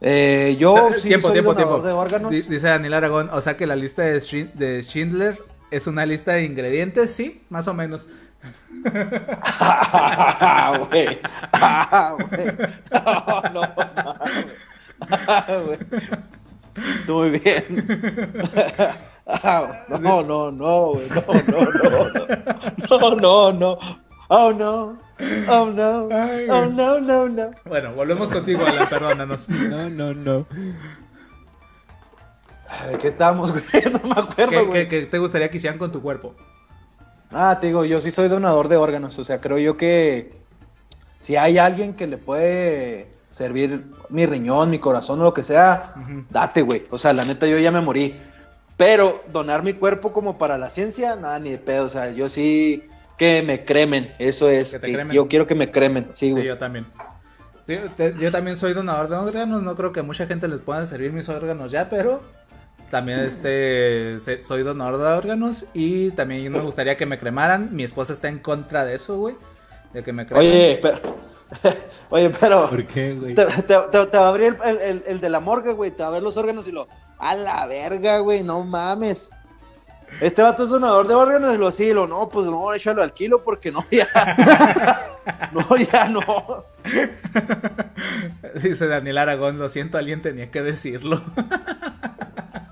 Eh, 0.00 0.56
yo 0.58 0.90
sí 0.96 1.08
tiempo, 1.08 1.28
soy 1.28 1.34
tiempo, 1.34 1.54
de 1.82 1.92
órganos. 1.92 2.30
Di- 2.30 2.42
Dice 2.42 2.68
Daniel 2.68 2.94
Aragón, 2.94 3.30
o 3.32 3.40
sea 3.40 3.56
que 3.56 3.66
la 3.66 3.74
lista 3.76 4.02
de, 4.02 4.20
Schindler 4.82 5.38
es 5.70 5.86
una 5.86 6.06
lista 6.06 6.32
de 6.32 6.44
ingredientes, 6.44 7.12
sí, 7.12 7.42
más 7.50 7.66
o 7.68 7.74
menos. 7.74 8.08
Ah, 9.60 10.78
güey. 10.90 11.18
Ah, 11.52 12.14
güey. 12.16 12.46
No, 12.92 13.42
no, 13.52 13.60
mames. 13.76 14.46
Ah, 15.00 15.46
güey. 15.66 15.78
Muy 17.08 17.30
bien. 17.40 17.64
Ah, 19.26 19.84
No, 19.88 20.22
no, 20.22 20.50
no, 20.52 20.86
güey. 20.92 21.08
No, 21.08 21.22
no, 22.98 23.00
no. 23.00 23.16
No, 23.16 23.16
no, 23.16 23.52
no. 23.52 23.78
Oh, 24.28 24.52
no. 24.52 24.98
Oh, 25.48 25.66
no. 25.66 26.08
Ay, 26.12 26.46
Oh, 26.50 26.66
no, 26.66 27.00
no, 27.00 27.28
no. 27.28 27.50
Bueno, 27.64 27.92
volvemos 27.94 28.28
contigo, 28.30 28.64
Alan, 28.64 28.88
perdónanos. 28.88 29.48
No, 29.70 29.88
no, 29.90 30.14
no. 30.14 30.46
¿De 32.90 32.98
qué 32.98 33.08
estábamos, 33.08 33.50
güey? 33.72 33.84
No 33.92 34.00
me 34.14 34.20
acuerdo, 34.20 34.50
¿Qué, 34.50 34.62
güey. 34.62 34.88
qué- 34.88 35.00
qué 35.00 35.06
te 35.06 35.18
gustaría 35.18 35.50
que 35.50 35.56
hicieran 35.56 35.78
con 35.78 35.90
tu 35.90 36.02
cuerpo? 36.02 36.34
Ah, 37.32 37.58
te 37.60 37.66
digo, 37.68 37.84
yo 37.84 38.00
sí 38.00 38.10
soy 38.10 38.28
donador 38.28 38.68
de 38.68 38.76
órganos, 38.76 39.18
o 39.18 39.24
sea, 39.24 39.40
creo 39.40 39.58
yo 39.58 39.76
que 39.76 40.32
si 41.18 41.36
hay 41.36 41.58
alguien 41.58 41.94
que 41.94 42.06
le 42.06 42.16
puede 42.16 43.08
servir 43.30 43.86
mi 44.08 44.24
riñón, 44.24 44.70
mi 44.70 44.78
corazón 44.78 45.20
o 45.20 45.24
lo 45.24 45.34
que 45.34 45.42
sea, 45.42 45.94
date, 46.30 46.62
güey. 46.62 46.82
O 46.90 46.96
sea, 46.98 47.12
la 47.12 47.24
neta, 47.24 47.46
yo 47.46 47.58
ya 47.58 47.70
me 47.70 47.80
morí. 47.80 48.18
Pero 48.78 49.22
donar 49.32 49.62
mi 49.62 49.72
cuerpo 49.74 50.12
como 50.12 50.38
para 50.38 50.56
la 50.56 50.70
ciencia, 50.70 51.16
nada, 51.16 51.38
ni 51.38 51.50
de 51.50 51.58
pedo. 51.58 51.84
O 51.84 51.88
sea, 51.88 52.10
yo 52.12 52.28
sí 52.28 52.84
que 53.18 53.42
me 53.42 53.64
cremen, 53.64 54.14
eso 54.18 54.48
es. 54.48 54.70
Que 54.72 54.78
te 54.78 54.86
que 54.86 54.92
cremen. 54.94 55.14
yo 55.14 55.28
quiero 55.28 55.46
que 55.46 55.54
me 55.54 55.70
cremen, 55.70 56.08
sí, 56.12 56.26
Sí, 56.28 56.32
güey. 56.32 56.44
yo 56.44 56.56
también. 56.58 56.86
Sí, 57.66 57.76
te- 57.96 58.14
yo 58.18 58.30
también 58.32 58.56
soy 58.56 58.72
donador 58.72 59.08
de 59.10 59.16
órganos, 59.16 59.62
no 59.62 59.74
creo 59.76 59.92
que 59.92 60.00
mucha 60.02 60.26
gente 60.26 60.48
les 60.48 60.60
pueda 60.60 60.86
servir 60.86 61.12
mis 61.12 61.28
órganos 61.28 61.70
ya, 61.70 61.88
pero 61.90 62.22
también 62.90 63.20
este 63.20 64.18
soy 64.42 64.62
donador 64.62 64.98
de 64.98 65.04
órganos 65.06 65.66
y 65.74 66.10
también 66.12 66.50
me 66.50 66.60
gustaría 66.60 66.96
que 66.96 67.04
me 67.04 67.18
cremaran. 67.18 67.68
Mi 67.74 67.84
esposa 67.84 68.14
está 68.14 68.28
en 68.28 68.38
contra 68.38 68.86
de 68.86 68.94
eso, 68.94 69.18
güey, 69.18 69.34
de 69.92 70.02
que 70.02 70.12
me 70.14 70.24
cremen. 70.24 70.46
Oye, 70.48 70.78
pero. 70.80 70.98
Oye, 72.10 72.30
pero. 72.40 72.68
¿Por 72.70 72.86
qué, 72.86 73.14
güey? 73.14 73.34
Te, 73.34 73.44
te- 73.44 73.62
te- 73.62 74.06
te 74.06 74.16
va 74.18 74.26
a 74.26 74.28
abrir 74.28 74.56
el, 74.64 74.78
el- 74.78 75.02
el 75.06 75.20
de 75.20 75.28
la 75.30 75.40
morgue, 75.40 75.72
güey. 75.72 75.90
Te 75.90 76.02
va 76.02 76.08
a 76.08 76.12
ver 76.12 76.22
los 76.22 76.36
órganos 76.36 76.66
y 76.68 76.72
lo. 76.72 76.88
A 77.18 77.34
la 77.34 77.66
verga, 77.66 78.18
güey, 78.20 78.42
no 78.42 78.62
mames. 78.64 79.30
Este 80.20 80.42
vato 80.42 80.64
es 80.64 80.70
donador 80.70 81.06
de 81.06 81.14
órganos 81.14 81.56
lo 81.58 81.68
así, 81.68 81.92
lo 81.92 82.06
no, 82.06 82.28
pues 82.28 82.46
no, 82.46 82.74
échalo 82.74 83.02
al 83.02 83.14
kilo 83.14 83.44
porque 83.44 83.70
no, 83.70 83.84
ya. 83.90 84.08
no, 85.52 85.76
ya 85.76 86.08
no. 86.08 86.64
Dice 88.62 88.86
Daniel 88.86 89.18
Aragón, 89.18 89.58
lo 89.58 89.68
siento, 89.68 89.98
alguien 89.98 90.22
tenía 90.22 90.50
que 90.50 90.62
decirlo. 90.62 91.20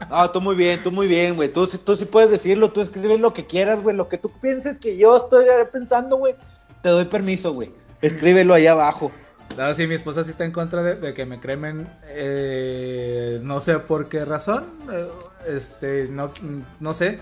No, 0.08 0.30
tú 0.30 0.40
muy 0.40 0.56
bien, 0.56 0.82
tú 0.82 0.90
muy 0.90 1.06
bien, 1.06 1.36
güey. 1.36 1.52
Tú, 1.52 1.66
tú 1.66 1.96
sí 1.96 2.04
puedes 2.04 2.30
decirlo, 2.30 2.70
tú 2.70 2.80
escribes 2.80 3.20
lo 3.20 3.32
que 3.32 3.46
quieras, 3.46 3.82
güey. 3.82 3.94
Lo 3.94 4.08
que 4.08 4.18
tú 4.18 4.30
pienses 4.40 4.78
que 4.78 4.96
yo 4.96 5.16
estoy 5.16 5.44
pensando, 5.72 6.16
güey. 6.16 6.34
Te 6.82 6.88
doy 6.88 7.04
permiso, 7.06 7.52
güey. 7.52 7.72
Escríbelo 8.00 8.54
ahí 8.54 8.66
abajo. 8.66 9.10
No, 9.56 9.72
sí, 9.74 9.86
mi 9.86 9.94
esposa 9.94 10.22
sí 10.22 10.30
está 10.30 10.44
en 10.44 10.52
contra 10.52 10.82
de, 10.82 10.96
de 10.96 11.14
que 11.14 11.24
me 11.26 11.40
cremen. 11.40 11.88
eh, 12.08 13.40
no 13.42 13.60
sé 13.60 13.78
por 13.80 14.08
qué 14.08 14.24
razón. 14.24 14.66
eh, 14.92 15.08
este, 15.46 16.08
no, 16.10 16.32
no 16.80 16.94
sé. 16.94 17.20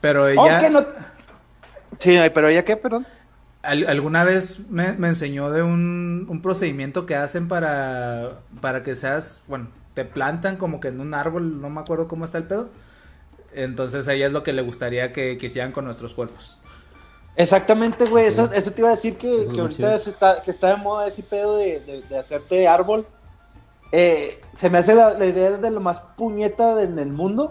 Pero 0.00 0.28
ella. 0.28 0.70
No. 0.70 0.86
Sí, 1.98 2.18
pero 2.34 2.48
ella 2.48 2.64
qué, 2.64 2.76
perdón. 2.76 3.06
Al- 3.62 3.86
alguna 3.88 4.24
vez 4.24 4.60
me, 4.70 4.92
me 4.94 5.08
enseñó 5.08 5.50
de 5.50 5.62
un, 5.62 6.26
un 6.28 6.42
procedimiento 6.42 7.06
que 7.06 7.16
hacen 7.16 7.48
para, 7.48 8.40
para 8.60 8.82
que 8.82 8.94
seas, 8.94 9.42
bueno, 9.48 9.68
te 9.94 10.04
plantan 10.04 10.56
como 10.56 10.80
que 10.80 10.88
en 10.88 11.00
un 11.00 11.12
árbol, 11.14 11.60
no 11.60 11.68
me 11.70 11.80
acuerdo 11.80 12.06
cómo 12.08 12.24
está 12.24 12.38
el 12.38 12.44
pedo. 12.44 12.70
Entonces 13.54 14.08
a 14.08 14.14
ella 14.14 14.26
es 14.28 14.32
lo 14.32 14.44
que 14.44 14.52
le 14.52 14.62
gustaría 14.62 15.12
que, 15.12 15.38
que 15.38 15.46
hicieran 15.46 15.72
con 15.72 15.84
nuestros 15.86 16.14
cuerpos. 16.14 16.58
Exactamente, 17.38 18.04
güey. 18.06 18.26
Eso, 18.26 18.50
eso 18.52 18.72
te 18.72 18.80
iba 18.80 18.88
a 18.88 18.96
decir 18.96 19.16
que, 19.16 19.42
es 19.42 19.48
que 19.48 19.60
ahorita 19.60 19.94
está, 19.94 20.42
que 20.42 20.50
está 20.50 20.68
de 20.70 20.76
moda 20.76 21.06
ese 21.06 21.22
pedo 21.22 21.56
de, 21.56 21.78
de- 21.80 22.02
de 22.02 22.18
hacerte 22.18 22.66
árbol. 22.68 23.06
Eh, 23.92 24.38
se 24.52 24.68
me 24.68 24.78
hace 24.78 24.94
la, 24.94 25.14
la 25.14 25.24
idea 25.24 25.52
de 25.52 25.70
lo 25.70 25.80
más 25.80 26.00
puñeta 26.00 26.74
de- 26.74 26.84
en 26.84 26.98
el 26.98 27.10
mundo. 27.12 27.48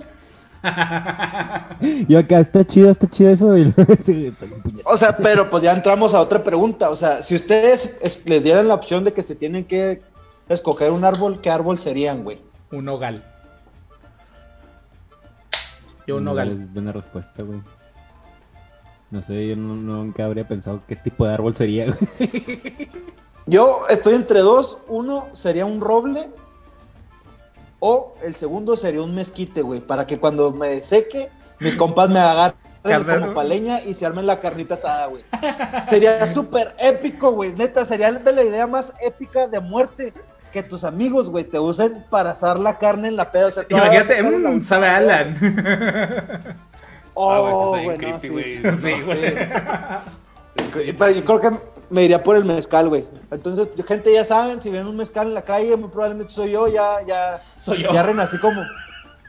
Y 1.82 2.16
acá 2.16 2.40
está 2.40 2.66
chido, 2.66 2.90
está 2.90 3.08
chido 3.08 3.30
eso. 3.32 3.58
Y 3.58 3.74
O 4.86 4.98
sea, 4.98 5.16
pero 5.16 5.50
pues 5.50 5.64
ya 5.64 5.74
entramos 5.74 6.14
a 6.14 6.20
otra 6.22 6.44
pregunta. 6.44 6.90
O 6.90 6.96
sea, 6.96 7.22
si 7.22 7.36
ustedes 7.36 7.98
es- 8.02 8.22
les 8.26 8.44
dieran 8.44 8.68
la 8.68 8.74
opción 8.74 9.04
de 9.06 9.14
que 9.14 9.24
se 9.24 9.36
tienen 9.36 9.66
que 9.66 10.02
escoger 10.50 10.92
un 10.92 11.06
árbol, 11.06 11.40
¿qué 11.42 11.50
árbol 11.50 11.80
serían, 11.80 12.24
güey? 12.24 12.42
Un 12.72 12.86
nogal. 12.86 13.24
Yo 16.06 16.18
un 16.18 16.24
nogal. 16.26 16.52
Es 16.52 16.74
buena 16.74 16.92
respuesta, 16.92 17.44
güey. 17.44 17.62
No 19.10 19.22
sé, 19.22 19.48
yo 19.48 19.56
no, 19.56 19.76
nunca 19.76 20.26
habría 20.26 20.48
pensado 20.48 20.82
qué 20.88 20.96
tipo 20.96 21.26
de 21.26 21.34
árbol 21.34 21.56
sería, 21.56 21.86
güey. 21.86 22.90
Yo 23.46 23.80
estoy 23.90 24.16
entre 24.16 24.42
dos. 24.42 24.80
Uno 24.88 25.28
sería 25.32 25.66
un 25.66 25.80
roble. 25.80 26.30
O 27.80 28.16
el 28.22 28.36
segundo 28.36 28.76
sería 28.76 29.02
un 29.02 29.16
mezquite, 29.16 29.62
güey. 29.62 29.80
Para 29.80 30.06
que 30.06 30.20
cuando 30.20 30.52
me 30.52 30.82
seque, 30.82 31.30
mis 31.60 31.76
compas 31.76 32.10
me 32.10 32.20
agarren 32.20 32.58
como 32.84 33.34
paleña 33.34 33.82
y 33.82 33.94
se 33.94 34.06
armen 34.06 34.28
la 34.28 34.42
carnita 34.42 34.74
asada, 34.74 35.06
güey. 35.06 35.24
Sería 35.88 36.26
súper 36.34 36.76
épico, 36.78 37.32
güey. 37.32 37.54
Neta, 37.54 37.86
sería 37.86 38.12
de 38.12 38.34
la 38.34 38.44
idea 38.44 38.68
más 38.68 38.92
épica 39.02 39.48
de 39.48 39.62
muerte. 39.62 40.14
Que 40.52 40.64
tus 40.64 40.84
amigos, 40.84 41.30
güey, 41.30 41.44
te 41.46 41.60
usen 41.60 42.04
para 42.10 42.32
asar 42.32 42.60
la 42.60 42.78
carne 42.78 43.08
en 43.08 43.16
la 43.16 43.32
peda. 43.32 43.48
O 43.48 43.52
sea, 43.52 43.66
Imagínate, 43.70 44.24
mm, 44.24 44.26
última 44.28 44.64
sabe 44.64 44.88
Alan. 44.88 45.38
Oh, 47.20 47.32
Ah, 47.32 47.40
güey, 47.40 47.84
güey, 47.84 47.96
está 47.96 48.08
no, 48.08 48.20
bien 48.20 48.20
sí. 48.20 48.30
creepy, 48.30 48.62
güey. 48.62 48.76
Sí, 48.78 49.02
güey. 49.02 50.94
Pero 50.98 51.12
yo 51.12 51.26
creo 51.26 51.40
que 51.40 51.52
me 51.90 52.04
iría 52.04 52.22
por 52.22 52.36
el 52.36 52.46
mezcal, 52.46 52.90
güey. 52.90 53.08
Entonces, 53.32 53.70
gente, 53.88 54.14
ya 54.14 54.24
saben, 54.24 54.62
si 54.62 54.70
ven 54.70 54.86
un 54.88 54.96
mezcal 54.96 55.28
en 55.28 55.34
la 55.34 55.42
calle, 55.42 55.76
muy 55.78 55.90
probablemente 55.90 56.32
soy 56.32 56.52
yo, 56.52 56.68
ya, 56.68 56.98
ya, 57.08 57.42
Soy 57.64 57.84
yo. 57.84 57.92
ya 57.92 58.04
renací 58.04 58.38
como, 58.38 58.62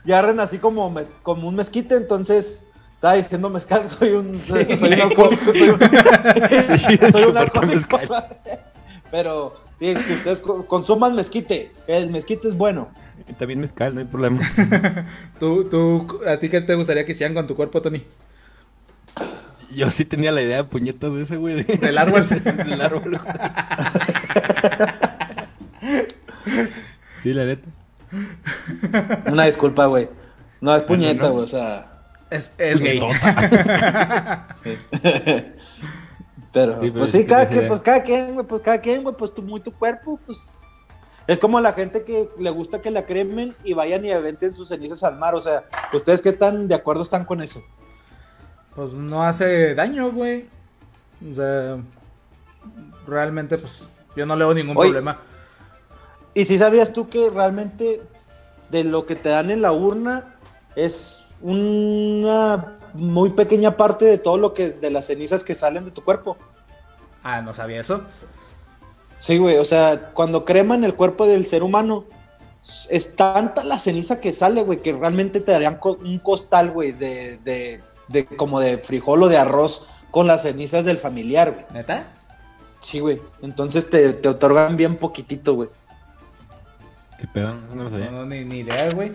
ya 0.04 0.20
renací 0.20 0.58
como, 0.58 0.90
mez- 0.92 1.10
como 1.22 1.48
un 1.48 1.54
mezquite, 1.56 1.94
entonces, 1.96 2.64
estaba 2.94 3.14
diciendo 3.14 3.48
mezcal, 3.48 3.88
soy 3.88 4.10
un, 4.10 4.36
soy 4.36 4.64
un 4.92 5.00
alcohólico, 5.00 5.52
soy 5.52 5.68
un, 5.70 7.12
soy 7.12 7.24
un 7.24 7.36
alcohólico. 7.38 7.98
Pero, 9.10 9.54
sí, 9.78 9.94
que 9.94 10.12
ustedes 10.14 10.40
co- 10.40 10.66
consuman 10.66 11.14
mezquite, 11.14 11.72
el 11.86 12.10
mezquite 12.10 12.48
es 12.48 12.56
bueno. 12.56 12.88
También 13.38 13.60
mezcal, 13.60 13.94
no 13.94 14.00
hay 14.00 14.06
problema. 14.06 14.40
¿Tú, 15.40 15.64
tú, 15.64 16.20
¿A 16.26 16.38
ti 16.38 16.48
qué 16.48 16.60
te 16.60 16.74
gustaría 16.74 17.04
que 17.04 17.12
hicieran 17.12 17.34
con 17.34 17.46
tu 17.46 17.54
cuerpo, 17.56 17.82
Tony? 17.82 18.02
Yo 19.70 19.90
sí 19.90 20.04
tenía 20.04 20.32
la 20.32 20.40
idea 20.42 20.56
de 20.58 20.64
puñetas 20.64 21.12
de 21.14 21.22
ese, 21.22 21.36
güey. 21.36 21.62
de- 21.62 21.76
Del 21.80 21.98
árbol. 21.98 22.26
Del 22.28 22.80
árbol, 22.80 23.02
güey. 23.02 23.20
Sí, 27.22 27.32
la 27.32 27.44
neta. 27.44 27.68
Una 29.30 29.44
disculpa, 29.44 29.86
güey. 29.86 30.08
No 30.60 30.74
es 30.74 30.82
puñeta, 30.82 31.24
no. 31.28 31.32
güey, 31.32 31.44
o 31.44 31.46
sea... 31.46 31.92
Es, 32.30 32.52
es 32.58 32.80
gay. 32.80 33.00
Pero, 36.52 36.72
Sí, 36.74 36.78
pero 36.80 36.92
pues 36.94 37.10
sí 37.10 37.24
cada, 37.26 37.44
idea. 37.50 37.68
pues 37.68 37.80
cada 37.80 38.02
quien, 38.02 38.34
güey, 38.34 38.46
pues 38.46 38.60
cada 38.62 38.80
quien, 38.80 39.02
güey, 39.02 39.14
pues 39.16 39.34
tú 39.34 39.42
muy 39.42 39.60
tu 39.60 39.72
cuerpo, 39.72 40.18
pues. 40.26 40.58
Es 41.28 41.38
como 41.38 41.60
la 41.60 41.74
gente 41.74 42.04
que 42.04 42.30
le 42.38 42.48
gusta 42.48 42.80
que 42.80 42.90
la 42.90 43.04
cremen 43.04 43.54
y 43.62 43.74
vayan 43.74 44.02
y 44.02 44.10
aventen 44.10 44.54
sus 44.54 44.68
cenizas 44.68 45.04
al 45.04 45.18
mar. 45.18 45.34
O 45.34 45.40
sea, 45.40 45.64
¿ustedes 45.92 46.22
qué 46.22 46.32
tan 46.32 46.66
de 46.66 46.74
acuerdo 46.74 47.02
están 47.02 47.26
con 47.26 47.42
eso? 47.42 47.62
Pues 48.74 48.94
no 48.94 49.22
hace 49.22 49.74
daño, 49.74 50.10
güey. 50.10 50.46
O 51.30 51.34
sea, 51.34 51.76
realmente, 53.06 53.58
pues 53.58 53.82
yo 54.16 54.24
no 54.24 54.36
le 54.36 54.44
veo 54.46 54.54
ningún 54.54 54.74
Oye. 54.78 54.88
problema. 54.88 55.20
Y 56.32 56.46
si 56.46 56.56
sabías 56.56 56.94
tú 56.94 57.10
que 57.10 57.28
realmente 57.28 58.00
de 58.70 58.84
lo 58.84 59.04
que 59.04 59.14
te 59.14 59.28
dan 59.28 59.50
en 59.50 59.60
la 59.60 59.72
urna 59.72 60.34
es 60.76 61.26
una 61.42 62.74
muy 62.94 63.30
pequeña 63.30 63.76
parte 63.76 64.06
de 64.06 64.16
todo 64.16 64.38
lo 64.38 64.54
que, 64.54 64.70
de 64.70 64.90
las 64.90 65.06
cenizas 65.06 65.44
que 65.44 65.54
salen 65.54 65.84
de 65.84 65.90
tu 65.90 66.02
cuerpo. 66.02 66.38
Ah, 67.22 67.42
no 67.42 67.52
sabía 67.52 67.82
eso. 67.82 68.02
Sí, 69.18 69.36
güey, 69.36 69.56
o 69.58 69.64
sea, 69.64 70.10
cuando 70.14 70.44
creman 70.44 70.84
el 70.84 70.94
cuerpo 70.94 71.26
del 71.26 71.44
ser 71.44 71.62
humano, 71.62 72.04
es 72.88 73.14
tanta 73.16 73.64
la 73.64 73.78
ceniza 73.78 74.20
que 74.20 74.32
sale, 74.32 74.62
güey, 74.62 74.80
que 74.80 74.92
realmente 74.92 75.40
te 75.40 75.52
darían 75.52 75.76
co- 75.76 75.98
un 76.00 76.18
costal, 76.18 76.70
güey, 76.70 76.92
de, 76.92 77.38
de, 77.44 77.80
de 78.08 78.26
como 78.26 78.60
de 78.60 78.78
frijol 78.78 79.22
o 79.24 79.28
de 79.28 79.36
arroz 79.38 79.86
con 80.10 80.26
las 80.26 80.42
cenizas 80.42 80.84
del 80.84 80.96
familiar, 80.98 81.52
güey. 81.52 81.64
¿Neta? 81.72 82.12
Sí, 82.80 83.00
güey. 83.00 83.20
Entonces 83.42 83.90
te, 83.90 84.12
te 84.12 84.28
otorgan 84.28 84.76
bien 84.76 84.96
poquitito, 84.96 85.54
güey. 85.54 85.68
¿Qué 87.18 87.26
pedo? 87.26 87.54
No 87.74 87.84
lo 87.84 87.90
sabía. 87.90 88.10
No, 88.10 88.24
ni, 88.24 88.44
ni 88.44 88.58
idea, 88.60 88.90
güey. 88.92 89.12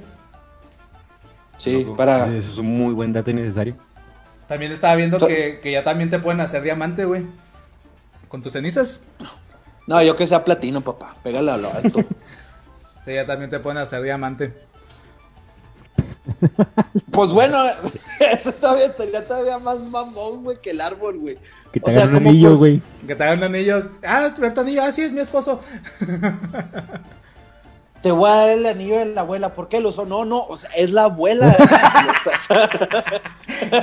Sí, 1.58 1.84
Loco. 1.84 1.96
para... 1.96 2.26
Eso 2.36 2.52
es 2.52 2.58
un 2.58 2.68
muy 2.78 2.94
buen 2.94 3.14
dato 3.14 3.32
innecesario. 3.32 3.76
También 4.48 4.74
estaba 4.74 4.96
viendo 4.96 5.16
Entonces- 5.18 5.56
que, 5.56 5.60
que 5.62 5.72
ya 5.72 5.84
también 5.84 6.10
te 6.10 6.20
pueden 6.20 6.42
hacer 6.42 6.62
diamante, 6.64 7.06
güey. 7.06 7.26
Con 8.28 8.42
tus 8.42 8.52
cenizas. 8.54 9.00
No, 9.88 10.02
yo 10.02 10.16
que 10.16 10.28
sea 10.28 10.44
platino, 10.44 10.82
papá. 10.82 11.16
Pégale 11.24 11.52
a 11.52 11.58
lo 11.58 11.74
alto. 11.74 12.04
Sí, 13.06 13.14
ya 13.14 13.26
también 13.26 13.50
te 13.50 13.60
pueden 13.60 13.80
hacer 13.80 14.02
diamante. 14.02 14.54
pues 17.12 17.32
bueno, 17.32 17.62
eso 18.32 18.54
todavía 18.54 18.86
estaría 18.86 19.28
todavía 19.28 19.60
más 19.60 19.78
mamón, 19.82 20.46
güey, 20.46 20.56
que 20.62 20.70
el 20.70 20.80
árbol, 20.80 21.18
güey. 21.18 21.38
Que 21.74 21.82
te 21.82 21.90
O 21.90 21.92
sea, 21.92 22.04
hagan 22.04 22.16
un 22.16 22.20
¿cómo 22.20 22.30
anillo, 22.30 22.56
güey. 22.56 22.82
Que 23.06 23.14
te 23.14 23.24
hagan 23.26 23.40
un 23.40 23.44
anillo. 23.44 23.92
Ah, 24.08 24.30
tu 24.34 24.62
anillo. 24.62 24.84
Ah, 24.84 24.94
sí, 24.94 25.02
es 25.02 25.12
mi 25.12 25.20
esposo. 25.20 25.60
Te 28.02 28.12
voy 28.12 28.30
a 28.30 28.36
dar 28.36 28.50
el 28.50 28.66
anillo 28.66 29.00
de 29.00 29.06
la 29.06 29.22
abuela. 29.22 29.54
¿Por 29.54 29.70
qué 29.70 29.80
lo 29.80 29.90
usó? 29.90 30.06
No, 30.06 30.26
no, 30.26 30.42
o 30.42 30.58
sea, 30.58 30.70
es 30.76 30.92
la 30.92 31.06
abuela. 31.06 31.56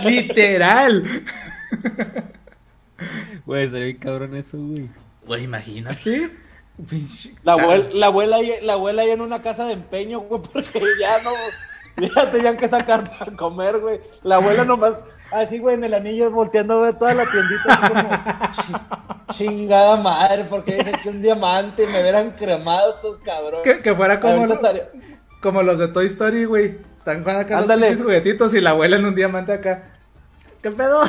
Literal. 0.05 1.05
Güey, 3.47 3.65
estaría 3.65 3.87
bien 3.87 3.99
cabrón 3.99 4.37
eso, 4.37 4.59
güey. 4.59 4.91
Güey, 5.31 5.45
imagínate. 5.45 6.29
La 7.45 7.53
abuela, 7.53 7.85
la 7.93 8.07
abuela, 8.07 8.37
ahí- 8.39 8.53
la 8.63 8.73
abuela 8.73 9.03
ahí 9.03 9.11
en 9.11 9.21
una 9.21 9.41
casa 9.43 9.65
de 9.65 9.75
empeño, 9.75 10.19
güey, 10.23 10.43
porque 10.53 10.81
ya 11.01 11.23
no, 11.23 11.31
ya 12.05 12.33
tenían 12.33 12.57
que 12.57 12.69
sacar 12.69 13.17
para 13.17 13.31
comer, 13.37 13.79
güey. 13.79 14.01
La 14.25 14.37
abuela 14.37 14.65
nomás, 14.65 15.05
así, 15.31 15.61
güey, 15.61 15.77
en 15.77 15.85
el 15.85 15.95
anillo 15.95 16.33
volteando 16.33 16.79
a 16.81 16.87
ver 16.87 16.99
toda 16.99 17.15
la 17.15 17.23
tiendita, 17.27 17.75
así 17.75 18.73
como, 18.73 18.89
"Chi- 19.29 19.37
chingada 19.45 19.97
madre, 19.99 20.47
porque 20.51 20.79
dije 20.79 20.93
que 21.01 21.09
un 21.11 21.23
diamante 21.23 21.87
me 21.87 22.01
hubieran 22.01 22.33
cremado 22.33 22.91
estos 22.91 23.19
cabrones. 23.21 23.61
Que, 23.63 23.83
que 23.83 23.95
fuera 23.95 24.19
como, 24.19 24.47
lo- 24.47 24.55
estaría- 24.55 24.91
como 25.41 25.63
los 25.63 25.79
de 25.79 25.87
Toy 25.87 26.07
Story, 26.07 26.45
güey. 26.45 26.79
Están 26.99 27.21
jugando 27.21 27.43
acá 27.43 27.59
Ándale. 27.59 27.91
los 27.93 28.03
juguetitos 28.03 28.53
y 28.55 28.61
la 28.61 28.71
abuela 28.71 28.97
en 28.97 29.05
un 29.05 29.15
diamante 29.15 29.53
acá. 29.53 30.00
¿Qué 30.63 30.71
pedo? 30.71 31.03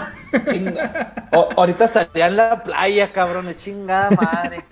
chinga- 0.51 1.27
O- 1.33 1.49
ahorita 1.57 1.85
estaría 1.85 2.27
en 2.27 2.37
la 2.37 2.63
playa, 2.63 3.11
cabrones, 3.11 3.57
chingada 3.57 4.11
madre. 4.11 4.63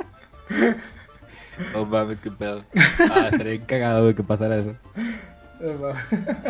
No 1.73 1.85
mames, 1.85 2.19
qué 2.21 2.31
pedo. 2.31 2.63
Ah, 3.11 3.27
estaría 3.31 3.51
bien 3.53 3.65
cagado, 3.65 4.03
güey, 4.03 4.15
que 4.15 4.23
pasara 4.23 4.57
eso. 4.57 4.75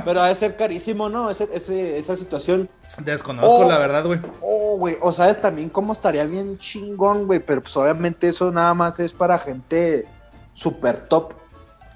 Pero 0.05 0.21
ha 0.21 0.27
de 0.27 0.35
ser 0.35 0.55
carísimo, 0.55 1.09
¿no? 1.09 1.31
Ese, 1.31 1.49
ese- 1.51 1.97
esa 1.97 2.15
situación. 2.15 2.69
Desconozco, 2.99 3.65
Oh. 3.65 3.67
la 3.69 3.79
verdad, 3.79 4.05
güey. 4.05 4.19
Oh, 4.41 4.77
güey, 4.77 4.97
o 5.01 5.11
sabes 5.11 5.41
también 5.41 5.69
cómo 5.69 5.93
estaría 5.93 6.25
bien 6.25 6.59
chingón, 6.59 7.25
güey, 7.25 7.39
pero 7.39 7.61
pues 7.63 7.75
obviamente 7.77 8.27
eso 8.27 8.51
nada 8.51 8.73
más 8.75 8.99
es 8.99 9.13
para 9.13 9.39
gente 9.39 10.07
super 10.53 10.99
top. 11.01 11.33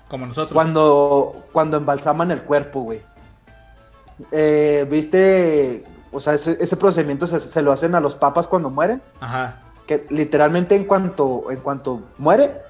Como 0.08 0.26
nosotros. 0.26 0.54
Cuando, 0.54 1.46
cuando 1.52 1.78
embalsaman 1.78 2.32
el 2.32 2.42
cuerpo, 2.42 2.82
güey. 2.82 3.02
Eh, 4.32 4.88
¿Viste? 4.90 5.84
O 6.14 6.20
sea, 6.20 6.34
ese, 6.34 6.58
ese 6.60 6.78
procedimiento 6.78 7.28
se, 7.28 7.40
se 7.40 7.62
lo 7.62 7.72
hacen 7.72 7.96
a 7.96 8.00
los 8.00 8.16
papas 8.16 8.48
cuando 8.48 8.70
mueren. 8.70 9.02
Ajá. 9.20 9.60
Que 9.88 10.06
literalmente 10.10 10.76
en 10.76 10.86
cuanto, 10.86 11.52
en 11.52 11.60
cuanto 11.60 12.02
muere, 12.18 12.62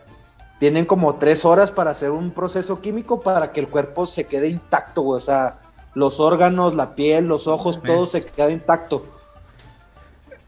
tienen 0.59 0.85
como 0.85 1.15
tres 1.15 1.45
horas 1.45 1.71
para 1.71 1.91
hacer 1.91 2.11
un 2.11 2.31
proceso 2.31 2.81
químico 2.81 3.21
para 3.21 3.51
que 3.51 3.59
el 3.59 3.67
cuerpo 3.69 4.05
se 4.05 4.25
quede 4.25 4.47
intacto, 4.47 5.01
güey. 5.01 5.17
O 5.17 5.21
sea, 5.21 5.59
los 5.93 6.19
órganos, 6.19 6.73
la 6.75 6.95
piel, 6.95 7.27
los 7.27 7.47
ojos, 7.47 7.81
todo 7.83 8.03
Es- 8.05 8.09
se 8.11 8.25
queda 8.25 8.49
intacto. 8.49 9.05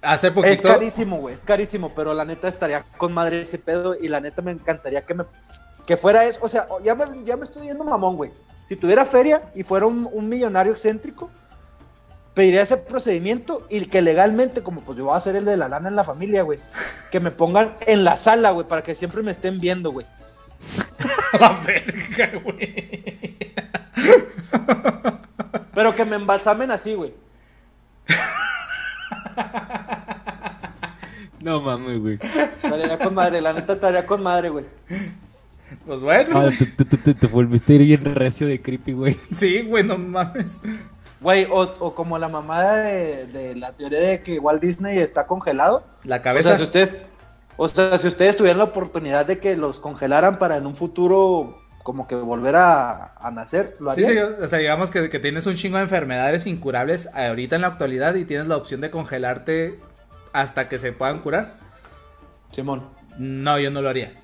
Hace 0.01 0.27
Es 0.27 0.33
poquito. 0.33 0.63
carísimo, 0.69 1.17
güey, 1.17 1.33
es 1.33 1.41
carísimo, 1.41 1.91
pero 1.95 2.13
la 2.13 2.25
neta 2.25 2.47
estaría 2.47 2.83
con 2.97 3.11
madre 3.11 3.41
ese 3.41 3.57
pedo 3.57 3.95
y 3.95 4.07
la 4.07 4.19
neta 4.19 4.41
me 4.43 4.51
encantaría 4.51 5.03
que 5.03 5.15
me 5.15 5.25
que 5.87 5.97
fuera 5.97 6.25
eso, 6.25 6.39
o 6.43 6.47
sea, 6.47 6.67
ya 6.83 6.93
me, 6.95 7.05
ya 7.25 7.35
me 7.37 7.43
estoy 7.43 7.67
yendo 7.67 7.83
mamón, 7.83 8.15
güey. 8.15 8.31
Si 8.67 8.75
tuviera 8.75 9.05
feria 9.05 9.51
y 9.53 9.63
fuera 9.63 9.85
un, 9.85 10.07
un 10.11 10.27
millonario 10.29 10.71
excéntrico, 10.71 11.29
pediría 12.35 12.61
ese 12.61 12.77
procedimiento 12.77 13.65
y 13.69 13.85
que 13.85 14.01
legalmente, 14.01 14.61
como 14.61 14.81
pues 14.81 14.97
yo 14.97 15.05
voy 15.05 15.15
a 15.15 15.19
ser 15.19 15.37
el 15.37 15.45
de 15.45 15.57
la 15.57 15.69
lana 15.69 15.87
en 15.87 15.95
la 15.95 16.03
familia, 16.03 16.43
güey, 16.43 16.59
que 17.09 17.19
me 17.19 17.31
pongan 17.31 17.75
en 17.87 18.03
la 18.03 18.17
sala, 18.17 18.51
güey, 18.51 18.67
para 18.67 18.83
que 18.83 18.93
siempre 18.93 19.23
me 19.23 19.31
estén 19.31 19.59
viendo, 19.59 19.91
güey. 19.91 20.05
La 21.39 21.51
verga, 21.65 22.39
güey. 22.43 23.37
Pero 25.73 25.93
que 25.93 26.05
me 26.05 26.15
embalsamen 26.15 26.71
así, 26.71 26.93
güey. 26.95 27.13
No 31.41 31.61
mames, 31.61 31.99
güey. 31.99 32.19
Estaría 32.63 32.97
con 32.97 33.13
madre, 33.13 33.41
la 33.41 33.53
neta 33.53 33.73
estaría 33.73 34.05
con 34.05 34.23
madre, 34.23 34.49
güey. 34.49 34.65
Pues 35.85 35.99
bueno. 35.99 36.39
Ah, 36.39 36.49
te, 36.57 36.85
te, 36.85 36.97
te, 36.97 37.13
te 37.13 37.27
volviste 37.27 37.73
a 37.73 37.75
ir 37.75 37.83
bien 37.83 38.15
recio 38.15 38.47
de 38.47 38.61
creepy, 38.61 38.93
güey. 38.93 39.19
Sí, 39.35 39.61
güey, 39.61 39.83
no 39.83 39.97
mames. 39.97 40.61
Güey, 41.21 41.45
o, 41.49 41.61
o 41.79 41.95
como 41.95 42.17
la 42.19 42.27
mamada 42.27 42.77
de, 42.77 43.25
de 43.27 43.55
la 43.55 43.71
teoría 43.71 43.99
de 43.99 44.21
que 44.21 44.37
Walt 44.39 44.61
Disney 44.61 44.99
está 44.99 45.25
congelado. 45.27 45.83
La 46.03 46.17
O 46.17 46.21
cabeza. 46.21 46.49
sea, 46.49 46.57
si 46.57 46.63
ustedes, 46.63 46.91
o 47.57 47.67
sea, 47.67 47.97
si 47.97 48.07
ustedes 48.07 48.35
tuvieran 48.35 48.57
la 48.59 48.65
oportunidad 48.65 49.25
de 49.25 49.39
que 49.39 49.55
los 49.55 49.79
congelaran 49.79 50.37
para 50.39 50.57
en 50.57 50.65
un 50.65 50.75
futuro 50.75 51.57
como 51.83 52.07
que 52.07 52.15
volver 52.15 52.55
a, 52.55 53.13
a 53.15 53.31
nacer, 53.31 53.77
¿lo 53.79 53.93
Sí, 53.95 54.03
harían? 54.05 54.27
sí, 54.37 54.43
o 54.43 54.47
sea, 54.47 54.59
digamos 54.59 54.89
que, 54.89 55.09
que 55.09 55.19
tienes 55.19 55.45
un 55.45 55.55
chingo 55.55 55.77
de 55.77 55.83
enfermedades 55.83 56.47
incurables 56.47 57.07
ahorita 57.13 57.55
en 57.55 57.61
la 57.61 57.67
actualidad 57.67 58.15
y 58.15 58.25
tienes 58.25 58.47
la 58.47 58.57
opción 58.57 58.81
de 58.81 58.89
congelarte 58.89 59.79
hasta 60.33 60.67
que 60.67 60.77
se 60.79 60.91
puedan 60.91 61.19
curar. 61.19 61.53
Simón. 62.51 62.89
No, 63.17 63.57
yo 63.59 63.71
no 63.71 63.81
lo 63.81 63.89
haría. 63.89 64.09
Yo 64.13 64.21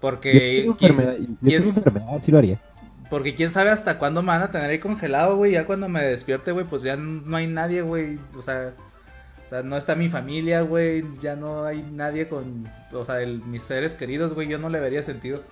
Porque 0.00 0.60
tengo 0.62 0.76
¿quién, 0.76 0.90
enfermedad, 0.92 1.18
y 1.18 1.26
si 1.26 1.30
yo 1.32 1.36
quién- 1.46 1.62
tengo 1.64 1.76
enfermedad, 1.78 2.22
sí 2.24 2.30
lo 2.30 2.38
haría. 2.38 2.60
Porque 3.10 3.34
quién 3.34 3.50
sabe 3.50 3.70
hasta 3.70 3.98
cuándo 3.98 4.22
me 4.22 4.28
van 4.28 4.42
a 4.42 4.50
tener 4.50 4.70
ahí 4.70 4.78
congelado, 4.78 5.36
güey. 5.36 5.52
Ya 5.52 5.66
cuando 5.66 5.88
me 5.88 6.02
despierte, 6.02 6.52
güey, 6.52 6.64
pues 6.64 6.82
ya 6.82 6.96
no 6.96 7.36
hay 7.36 7.46
nadie, 7.46 7.82
güey. 7.82 8.18
O 8.36 8.42
sea, 8.42 8.72
o 9.44 9.48
sea, 9.50 9.62
no 9.62 9.76
está 9.76 9.94
mi 9.96 10.08
familia, 10.08 10.60
güey. 10.62 11.04
Ya 11.20 11.34
no 11.36 11.64
hay 11.64 11.82
nadie 11.82 12.28
con, 12.28 12.68
o 12.92 13.04
sea, 13.04 13.20
el- 13.20 13.42
mis 13.42 13.64
seres 13.64 13.94
queridos, 13.94 14.32
güey. 14.34 14.48
Yo 14.48 14.58
no 14.58 14.68
le 14.68 14.78
vería 14.80 15.02
sentido. 15.02 15.42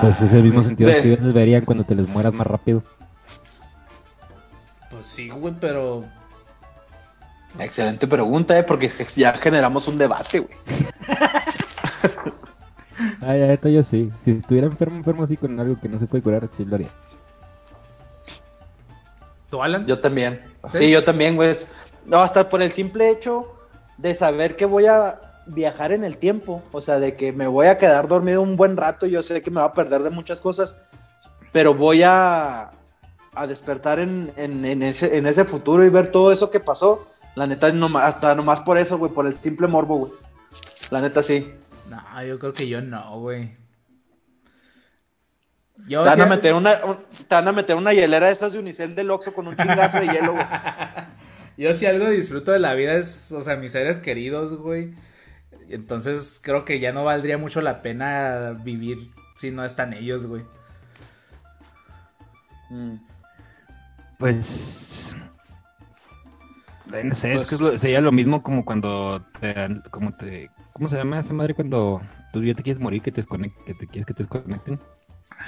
Pues 0.00 0.20
es 0.20 0.32
el 0.32 0.44
mismo 0.44 0.64
sentido 0.64 0.90
de- 0.90 1.02
que 1.02 1.12
ellos 1.12 1.34
verían 1.34 1.64
cuando 1.64 1.84
te 1.84 1.94
les 1.94 2.08
mueras 2.08 2.32
más 2.32 2.46
rápido. 2.46 2.82
Pues 4.90 5.06
sí, 5.06 5.28
güey, 5.28 5.54
pero 5.60 6.04
Excelente 7.58 8.06
pregunta, 8.06 8.58
¿eh? 8.58 8.62
Porque 8.62 8.90
ya 9.16 9.32
generamos 9.32 9.88
un 9.88 9.96
debate, 9.98 10.40
güey. 10.40 10.58
Ay, 13.26 13.42
ay, 13.42 13.50
esto 13.52 13.68
yo 13.68 13.82
sí. 13.82 14.10
Si 14.24 14.30
estuviera 14.32 14.66
enfermo, 14.66 14.96
enfermo 14.96 15.24
así 15.24 15.36
con 15.36 15.58
algo 15.58 15.80
que 15.80 15.88
no 15.88 15.98
se 15.98 16.06
puede 16.06 16.22
curar, 16.22 16.48
sí 16.54 16.64
lo 16.64 16.76
haría. 16.76 16.88
¿tú, 19.50 19.62
Alan? 19.62 19.86
Yo 19.86 19.98
también. 20.00 20.42
¿Sí? 20.72 20.78
¿Sí? 20.78 20.90
yo 20.90 21.04
también, 21.04 21.36
güey. 21.36 21.54
No, 22.04 22.18
hasta 22.18 22.48
por 22.48 22.62
el 22.62 22.72
simple 22.72 23.10
hecho 23.10 23.52
de 23.96 24.14
saber 24.14 24.56
que 24.56 24.64
voy 24.66 24.86
a 24.86 25.20
viajar 25.46 25.92
en 25.92 26.04
el 26.04 26.16
tiempo. 26.18 26.62
O 26.72 26.80
sea, 26.80 26.98
de 26.98 27.16
que 27.16 27.32
me 27.32 27.46
voy 27.46 27.66
a 27.66 27.76
quedar 27.76 28.08
dormido 28.08 28.42
un 28.42 28.56
buen 28.56 28.76
rato. 28.76 29.06
Yo 29.06 29.22
sé 29.22 29.40
que 29.42 29.50
me 29.50 29.60
va 29.60 29.66
a 29.68 29.74
perder 29.74 30.02
de 30.02 30.10
muchas 30.10 30.40
cosas. 30.40 30.76
Pero 31.52 31.74
voy 31.74 32.02
a, 32.02 32.70
a 33.34 33.46
despertar 33.46 33.98
en, 33.98 34.32
en- 34.36 34.64
en 34.64 34.82
ese, 34.82 35.16
en 35.16 35.26
ese 35.26 35.44
futuro 35.44 35.84
y 35.84 35.90
ver 35.90 36.10
todo 36.10 36.32
eso 36.32 36.50
que 36.50 36.60
pasó. 36.60 37.06
La 37.34 37.46
neta, 37.46 37.70
nomás, 37.72 38.04
hasta 38.04 38.34
nomás 38.34 38.60
por 38.60 38.78
eso, 38.78 38.98
güey. 38.98 39.12
Por 39.12 39.26
el 39.26 39.34
simple 39.34 39.66
morbo, 39.66 39.96
güey. 39.98 40.12
La 40.90 41.00
neta, 41.00 41.22
sí. 41.22 41.52
No, 41.88 42.24
yo 42.24 42.38
creo 42.38 42.52
que 42.52 42.68
yo 42.68 42.80
no, 42.82 43.20
güey. 43.20 43.56
Yo 45.88 46.02
Te 46.02 46.08
van, 46.10 46.20
a 46.22 46.26
meter 46.26 46.54
una, 46.54 46.72
un- 46.84 46.98
te 47.28 47.34
van 47.34 47.46
a 47.48 47.52
meter 47.52 47.76
una 47.76 47.92
hielera 47.92 48.26
de 48.26 48.32
esas 48.32 48.52
de 48.52 48.58
Unicel 48.58 48.94
del 48.94 49.10
Oxxo 49.10 49.34
con 49.34 49.46
un 49.46 49.56
chingazo 49.56 50.00
de 50.00 50.06
hielo, 50.08 50.32
güey. 50.32 50.46
Yo 51.58 51.74
si 51.74 51.86
algo 51.86 52.08
disfruto 52.10 52.50
de 52.52 52.58
la 52.58 52.74
vida 52.74 52.94
es, 52.94 53.30
o 53.32 53.40
sea, 53.42 53.56
mis 53.56 53.72
seres 53.72 53.98
queridos, 53.98 54.56
güey. 54.56 54.94
Entonces 55.68 56.38
creo 56.42 56.64
que 56.64 56.80
ya 56.80 56.92
no 56.92 57.04
valdría 57.04 57.38
mucho 57.38 57.60
la 57.60 57.82
pena 57.82 58.52
vivir 58.62 59.10
si 59.36 59.50
no 59.50 59.64
están 59.64 59.92
ellos, 59.92 60.26
güey. 60.26 60.42
Mm. 62.70 62.96
Pues. 64.18 65.14
No 66.86 67.14
sé, 67.14 67.32
Pues- 67.32 67.42
es 67.42 67.46
que 67.48 67.54
es 67.56 67.60
lo- 67.60 67.78
sería 67.78 68.00
lo 68.00 68.12
mismo 68.12 68.42
como 68.42 68.64
cuando 68.64 69.24
te, 69.40 69.54
como 69.90 70.12
te, 70.16 70.50
¿cómo 70.76 70.88
se 70.88 70.96
llama 70.96 71.18
esa 71.18 71.32
madre 71.32 71.54
cuando 71.54 72.00
tú 72.32 72.42
ya 72.44 72.54
te 72.54 72.62
quieres 72.62 72.80
morir 72.80 73.00
que 73.02 73.10
te 73.10 73.22
que 73.22 73.74
te 73.74 73.86
quieres 73.86 74.04
que 74.06 74.12
te 74.14 74.22
desconecten? 74.22 74.78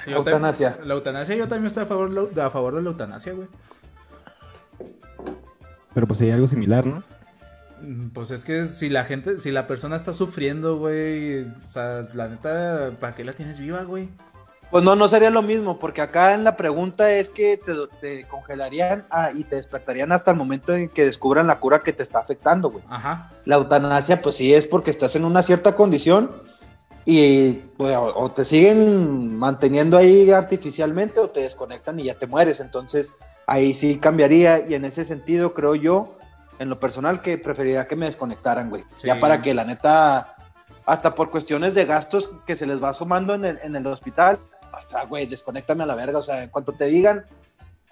Yo 0.07 0.17
Eutanasia. 0.17 0.77
ta- 0.77 0.85
La 0.85 0.93
eutanasia, 0.95 1.35
yo 1.35 1.47
también 1.47 1.67
estoy 1.67 1.83
a 1.83 1.85
favor, 1.85 2.09
de 2.29 2.35
la- 2.35 2.45
a 2.47 2.49
favor 2.49 2.75
de 2.75 2.81
la 2.81 2.89
eutanasia, 2.89 3.33
güey. 3.33 3.47
Pero 5.93 6.07
pues 6.07 6.19
sería 6.19 6.35
algo 6.35 6.47
similar, 6.47 6.85
¿no? 6.85 7.03
Mm, 7.81 8.09
Pues 8.09 8.31
es 8.31 8.43
que 8.43 8.65
si 8.65 8.89
la 8.89 9.05
gente, 9.05 9.37
si 9.39 9.51
la 9.51 9.67
persona 9.67 9.95
está 9.95 10.13
sufriendo, 10.13 10.77
güey, 10.77 11.43
o 11.43 11.71
sea, 11.71 12.07
la 12.13 12.27
neta, 12.27 12.91
¿para 12.99 13.15
qué 13.15 13.23
la 13.23 13.33
tienes 13.33 13.59
viva, 13.59 13.83
güey? 13.83 14.09
Pues 14.71 14.83
no, 14.83 14.95
no 14.95 15.07
sería 15.07 15.31
lo 15.31 15.41
mismo, 15.41 15.79
porque 15.79 16.01
acá 16.01 16.35
en 16.35 16.43
la 16.43 16.55
pregunta 16.55 17.11
es 17.11 17.31
que 17.31 17.57
te, 17.57 17.73
te 17.99 18.27
congelarían 18.27 19.07
ah, 19.09 19.31
y 19.33 19.43
te 19.43 19.55
despertarían 19.55 20.11
hasta 20.11 20.31
el 20.31 20.37
momento 20.37 20.75
en 20.75 20.89
que 20.89 21.05
descubran 21.05 21.47
la 21.47 21.59
cura 21.59 21.81
que 21.81 21.91
te 21.91 22.03
está 22.03 22.19
afectando, 22.19 22.69
güey. 22.69 22.83
Ajá. 22.87 23.31
La 23.45 23.55
eutanasia, 23.55 24.21
pues 24.21 24.35
sí 24.35 24.53
es 24.53 24.67
porque 24.67 24.91
estás 24.91 25.15
en 25.15 25.25
una 25.25 25.41
cierta 25.41 25.75
condición 25.75 26.43
y 27.03 27.53
pues, 27.77 27.95
o, 27.95 28.15
o 28.15 28.31
te 28.31 28.45
siguen 28.45 29.35
manteniendo 29.37 29.97
ahí 29.97 30.29
artificialmente 30.29 31.19
o 31.19 31.31
te 31.31 31.41
desconectan 31.41 31.99
y 31.99 32.03
ya 32.03 32.13
te 32.13 32.27
mueres. 32.27 32.59
Entonces 32.59 33.15
ahí 33.47 33.73
sí 33.73 33.97
cambiaría 33.97 34.59
y 34.67 34.75
en 34.75 34.85
ese 34.85 35.03
sentido 35.03 35.55
creo 35.55 35.73
yo, 35.73 36.15
en 36.59 36.69
lo 36.69 36.79
personal, 36.79 37.21
que 37.21 37.39
preferiría 37.39 37.87
que 37.87 37.95
me 37.95 38.05
desconectaran, 38.05 38.69
güey. 38.69 38.83
Sí. 38.97 39.07
Ya 39.07 39.17
para 39.17 39.41
que 39.41 39.55
la 39.55 39.63
neta, 39.65 40.35
hasta 40.85 41.15
por 41.15 41.31
cuestiones 41.31 41.73
de 41.73 41.85
gastos 41.85 42.29
que 42.45 42.55
se 42.55 42.67
les 42.67 42.83
va 42.83 42.93
sumando 42.93 43.33
en 43.33 43.45
el, 43.45 43.59
en 43.63 43.75
el 43.75 43.87
hospital, 43.87 44.39
o 44.73 44.89
sea, 44.89 45.05
güey, 45.05 45.25
desconéctame 45.25 45.83
a 45.83 45.87
la 45.87 45.95
verga. 45.95 46.19
O 46.19 46.21
sea, 46.21 46.43
en 46.43 46.49
cuanto 46.49 46.73
te 46.73 46.85
digan, 46.85 47.25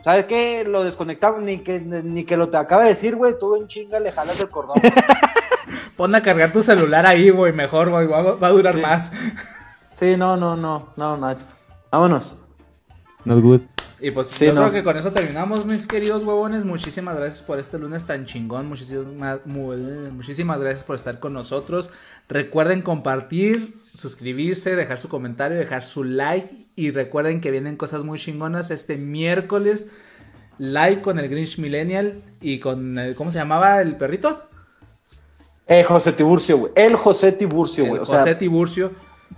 ¿sabes 0.04 0.26
qué? 0.26 0.64
Lo 0.68 0.84
desconectamos, 0.84 1.42
ni 1.42 1.60
que, 1.60 1.80
ni 1.80 2.24
que 2.26 2.38
lo 2.38 2.50
te 2.50 2.58
acaba 2.58 2.84
de 2.84 2.90
decir, 2.90 3.16
güey, 3.16 3.34
tú 3.40 3.56
en 3.56 3.68
chinga 3.68 4.00
le 4.00 4.12
jalas 4.12 4.40
el 4.40 4.50
cordón. 4.50 4.78
Pon 5.96 6.14
a 6.16 6.22
cargar 6.22 6.52
tu 6.54 6.62
celular 6.64 7.06
ahí, 7.06 7.30
güey, 7.30 7.54
mejor, 7.54 7.90
güey, 7.90 8.06
va, 8.08 8.36
va 8.36 8.48
a 8.48 8.52
durar 8.52 8.76
Sí. 8.76 8.82
más. 8.82 9.12
Sí, 9.94 10.16
no, 10.16 10.38
no, 10.38 10.56
no, 10.56 10.94
no, 10.96 11.18
no. 11.18 11.36
Vámonos. 11.92 12.38
Not 13.26 13.42
good. 13.42 13.62
Y 14.00 14.12
pues 14.12 14.28
Sí, 14.28 14.46
yo 14.46 14.54
no. 14.54 14.62
creo 14.62 14.74
que 14.74 14.84
con 14.84 14.96
eso 14.96 15.12
terminamos, 15.12 15.66
mis 15.66 15.88
queridos 15.88 16.24
huevones. 16.24 16.66
Muchísimas 16.66 17.18
gracias 17.18 17.42
por 17.42 17.58
este 17.58 17.80
lunes 17.80 18.04
tan 18.06 18.28
chingón. 18.28 18.68
Muchísimas, 18.68 19.44
mu- 19.46 19.74
muchísimas 20.12 20.60
gracias 20.60 20.84
por 20.84 20.96
estar 20.98 21.20
con 21.20 21.34
nosotros. 21.34 21.90
Recuerden 22.30 22.84
compartir, 22.84 23.76
suscribirse, 23.96 24.76
dejar 24.76 25.00
su 25.00 25.10
comentario, 25.10 25.58
dejar 25.58 25.84
su 25.84 26.04
like. 26.04 26.67
Y 26.78 26.92
recuerden 26.92 27.42
que 27.42 27.50
vienen 27.50 27.76
cosas 27.76 28.04
muy 28.04 28.20
chingonas 28.20 28.70
este 28.70 28.98
miércoles. 28.98 29.88
Live 30.60 31.02
con 31.02 31.18
el 31.18 31.28
Grinch 31.28 31.58
Millennial 31.58 32.22
y 32.40 32.60
con 32.60 33.00
el, 33.00 33.16
¿cómo 33.16 33.32
se 33.32 33.40
llamaba 33.40 33.82
el 33.82 33.96
perrito? 33.96 34.44
Eh, 35.66 35.84
José 35.84 36.14
Tiburcio, 36.14 36.60
güey. 36.60 36.72
El 36.76 36.96
José 36.96 37.32
Tiburcio, 37.32 37.88
güey. 37.88 38.00
José 38.00 38.24
sea, 38.24 38.38
Tiburcio. 38.38 38.92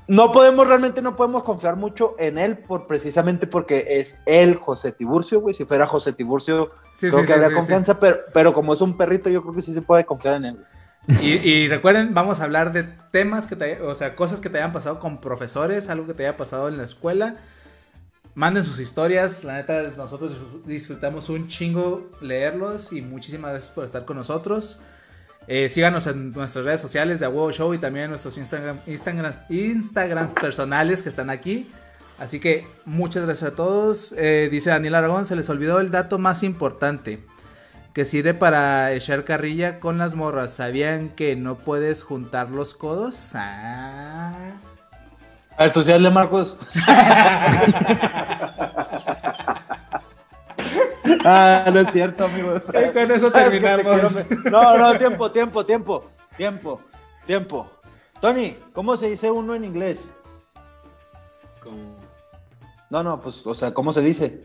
no 0.10 0.34
podemos, 0.34 0.68
realmente 0.68 1.02
no 1.02 1.16
podemos 1.16 1.44
confiar 1.44 1.78
mucho 1.78 2.14
en 2.20 2.38
él 2.38 2.58
por, 2.58 2.88
precisamente 2.88 3.48
porque 3.48 3.86
es 3.88 4.20
el 4.26 4.58
José 4.58 4.92
Tiburcio, 4.92 5.40
güey. 5.40 5.54
Si 5.54 5.64
fuera 5.64 5.88
José 5.88 6.12
Tiburcio, 6.12 6.72
Sí, 6.96 7.08
creo 7.08 7.22
sí, 7.22 7.28
que 7.28 7.28
sí, 7.28 7.34
habría 7.40 7.56
confianza, 7.56 7.98
Pero, 8.02 8.18
pero 8.34 8.54
como 8.54 8.74
es 8.74 8.82
un 8.82 8.98
perrito, 8.98 9.30
yo 9.30 9.42
creo 9.42 9.54
que 9.56 9.62
sí 9.62 9.74
se 9.74 9.82
puede 9.82 10.04
confiar 10.06 10.36
en 10.36 10.44
él. 10.44 10.66
Y, 11.22 11.68
recuerden, 11.68 12.14
vamos 12.14 12.40
a 12.40 12.44
hablar 12.44 12.72
de 12.72 12.84
temas 12.84 13.48
que 13.48 13.56
te, 13.56 13.82
o 13.82 13.96
sea, 13.96 14.16
cosas 14.16 14.40
que 14.40 14.50
te 14.50 14.58
hayan 14.58 14.72
pasado 14.72 15.00
con 15.00 15.20
profesores, 15.20 15.90
algo 15.90 16.06
que 16.06 16.14
te 16.14 16.28
haya 16.28 16.38
pasado 16.38 16.68
en 16.68 16.78
la 16.78 16.84
escuela. 16.84 17.38
Manden 18.36 18.64
sus 18.64 18.80
historias, 18.80 19.44
la 19.44 19.56
neta, 19.56 19.92
nosotros 19.98 20.34
disfrutamos 20.66 21.30
un 21.30 21.48
chingo 21.48 22.12
leerlos 22.22 22.94
y 22.94 23.02
muchísimas 23.02 23.52
gracias 23.52 23.72
por 23.72 23.86
estar 23.86 24.06
con 24.06 24.18
nosotros. 24.18 24.80
Eh, 25.48 25.68
síganos 25.70 26.06
en 26.06 26.32
nuestras 26.32 26.64
redes 26.64 26.80
sociales 26.80 27.20
de 27.20 27.26
A 27.26 27.30
Huevo 27.30 27.52
Show 27.52 27.74
y 27.74 27.80
también 27.80 28.06
en 28.06 28.10
nuestros 28.12 28.38
Instagram, 28.38 28.82
Instagram, 28.86 29.34
Instagram 29.50 30.34
personales 30.36 31.02
que 31.02 31.10
están 31.10 31.32
aquí. 31.32 31.72
Así 32.20 32.40
que 32.40 32.68
muchas 32.86 33.26
gracias 33.26 33.52
a 33.52 33.56
todos. 33.56 34.14
Eh, 34.16 34.50
dice 34.52 34.70
Daniel 34.70 34.96
Aragón, 34.96 35.26
se 35.26 35.36
les 35.36 35.50
olvidó 35.50 35.80
el 35.80 35.90
dato 35.90 36.20
más 36.20 36.44
importante 36.44 37.26
que 38.00 38.06
sirve 38.06 38.34
para 38.34 38.94
echar 38.94 39.26
carrilla 39.26 39.82
con 39.82 39.98
las 39.98 40.16
morras. 40.16 40.54
¿Sabían 40.54 41.10
que 41.10 41.36
no 41.36 41.58
puedes 41.58 42.02
juntar 42.02 42.50
los 42.50 42.74
codos? 42.74 43.32
Ah. 43.34 44.52
A 45.58 45.64
ver, 45.64 45.74
tú 45.74 45.84
sí 45.84 45.92
hazle, 45.92 46.10
Marcos. 46.10 46.58
ah, 51.26 51.66
no 51.74 51.82
es 51.82 51.92
cierto, 51.92 52.24
amigos. 52.24 52.64
Y 52.70 52.94
con 52.94 53.12
eso 53.12 53.30
te 53.30 53.38
terminamos. 53.38 54.26
No, 54.50 54.78
no, 54.78 54.98
tiempo, 54.98 55.30
tiempo, 55.30 55.66
tiempo, 55.66 56.10
tiempo, 56.38 56.80
tiempo. 57.26 57.70
Tony, 58.22 58.56
¿cómo 58.72 58.96
se 58.96 59.10
dice 59.10 59.30
uno 59.30 59.56
en 59.56 59.66
inglés? 59.66 60.08
No, 62.90 63.04
no, 63.04 63.20
pues, 63.20 63.46
o 63.46 63.54
sea, 63.54 63.74
¿cómo 63.74 63.92
se 63.92 64.02
dice? 64.02 64.42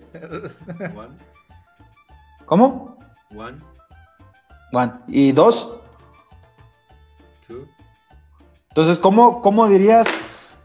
¿Cómo? 2.47 3.04
One, 3.31 3.59
One. 4.72 4.93
¿Y 5.09 5.33
dos? 5.33 5.72
two, 7.47 7.66
Entonces, 8.70 8.99
¿cómo, 8.99 9.41
cómo 9.43 9.68
dirías 9.68 10.09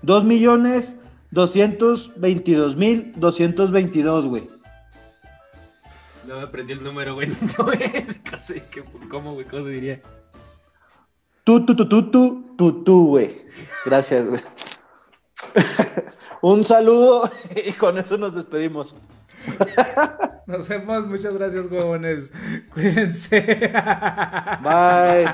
2 0.02 0.24
millones 0.24 0.98
222 1.32 2.76
mil 2.76 3.12
222, 3.16 4.26
güey? 4.28 4.50
No 6.28 6.38
me 6.38 6.44
aprendí 6.44 6.74
el 6.74 6.84
número, 6.84 7.16
güey. 7.16 7.30
No 7.58 7.72
es 7.72 8.18
casi 8.24 8.62
que 8.62 8.84
¿Cómo, 9.10 9.34
güey? 9.34 9.46
¿Cómo 9.48 9.66
se 9.66 9.70
diría? 9.72 10.02
Tú, 11.44 11.66
tú, 11.66 11.76
tú, 11.76 11.90
tú, 11.90 12.12
tú, 12.12 12.56
tú, 12.58 12.84
tú, 12.84 13.08
güey. 13.08 13.46
Gracias, 13.86 14.28
güey. 14.28 14.42
Un 16.42 16.64
saludo 16.64 17.30
y 17.66 17.74
con 17.74 17.98
eso 17.98 18.18
nos 18.18 18.36
despedimos. 18.36 18.96
Nos 20.46 20.68
vemos, 20.68 21.06
muchas 21.06 21.34
gracias, 21.34 21.68
huevones. 21.72 22.32
Cuídense. 22.74 23.72
Bye. 24.64 25.30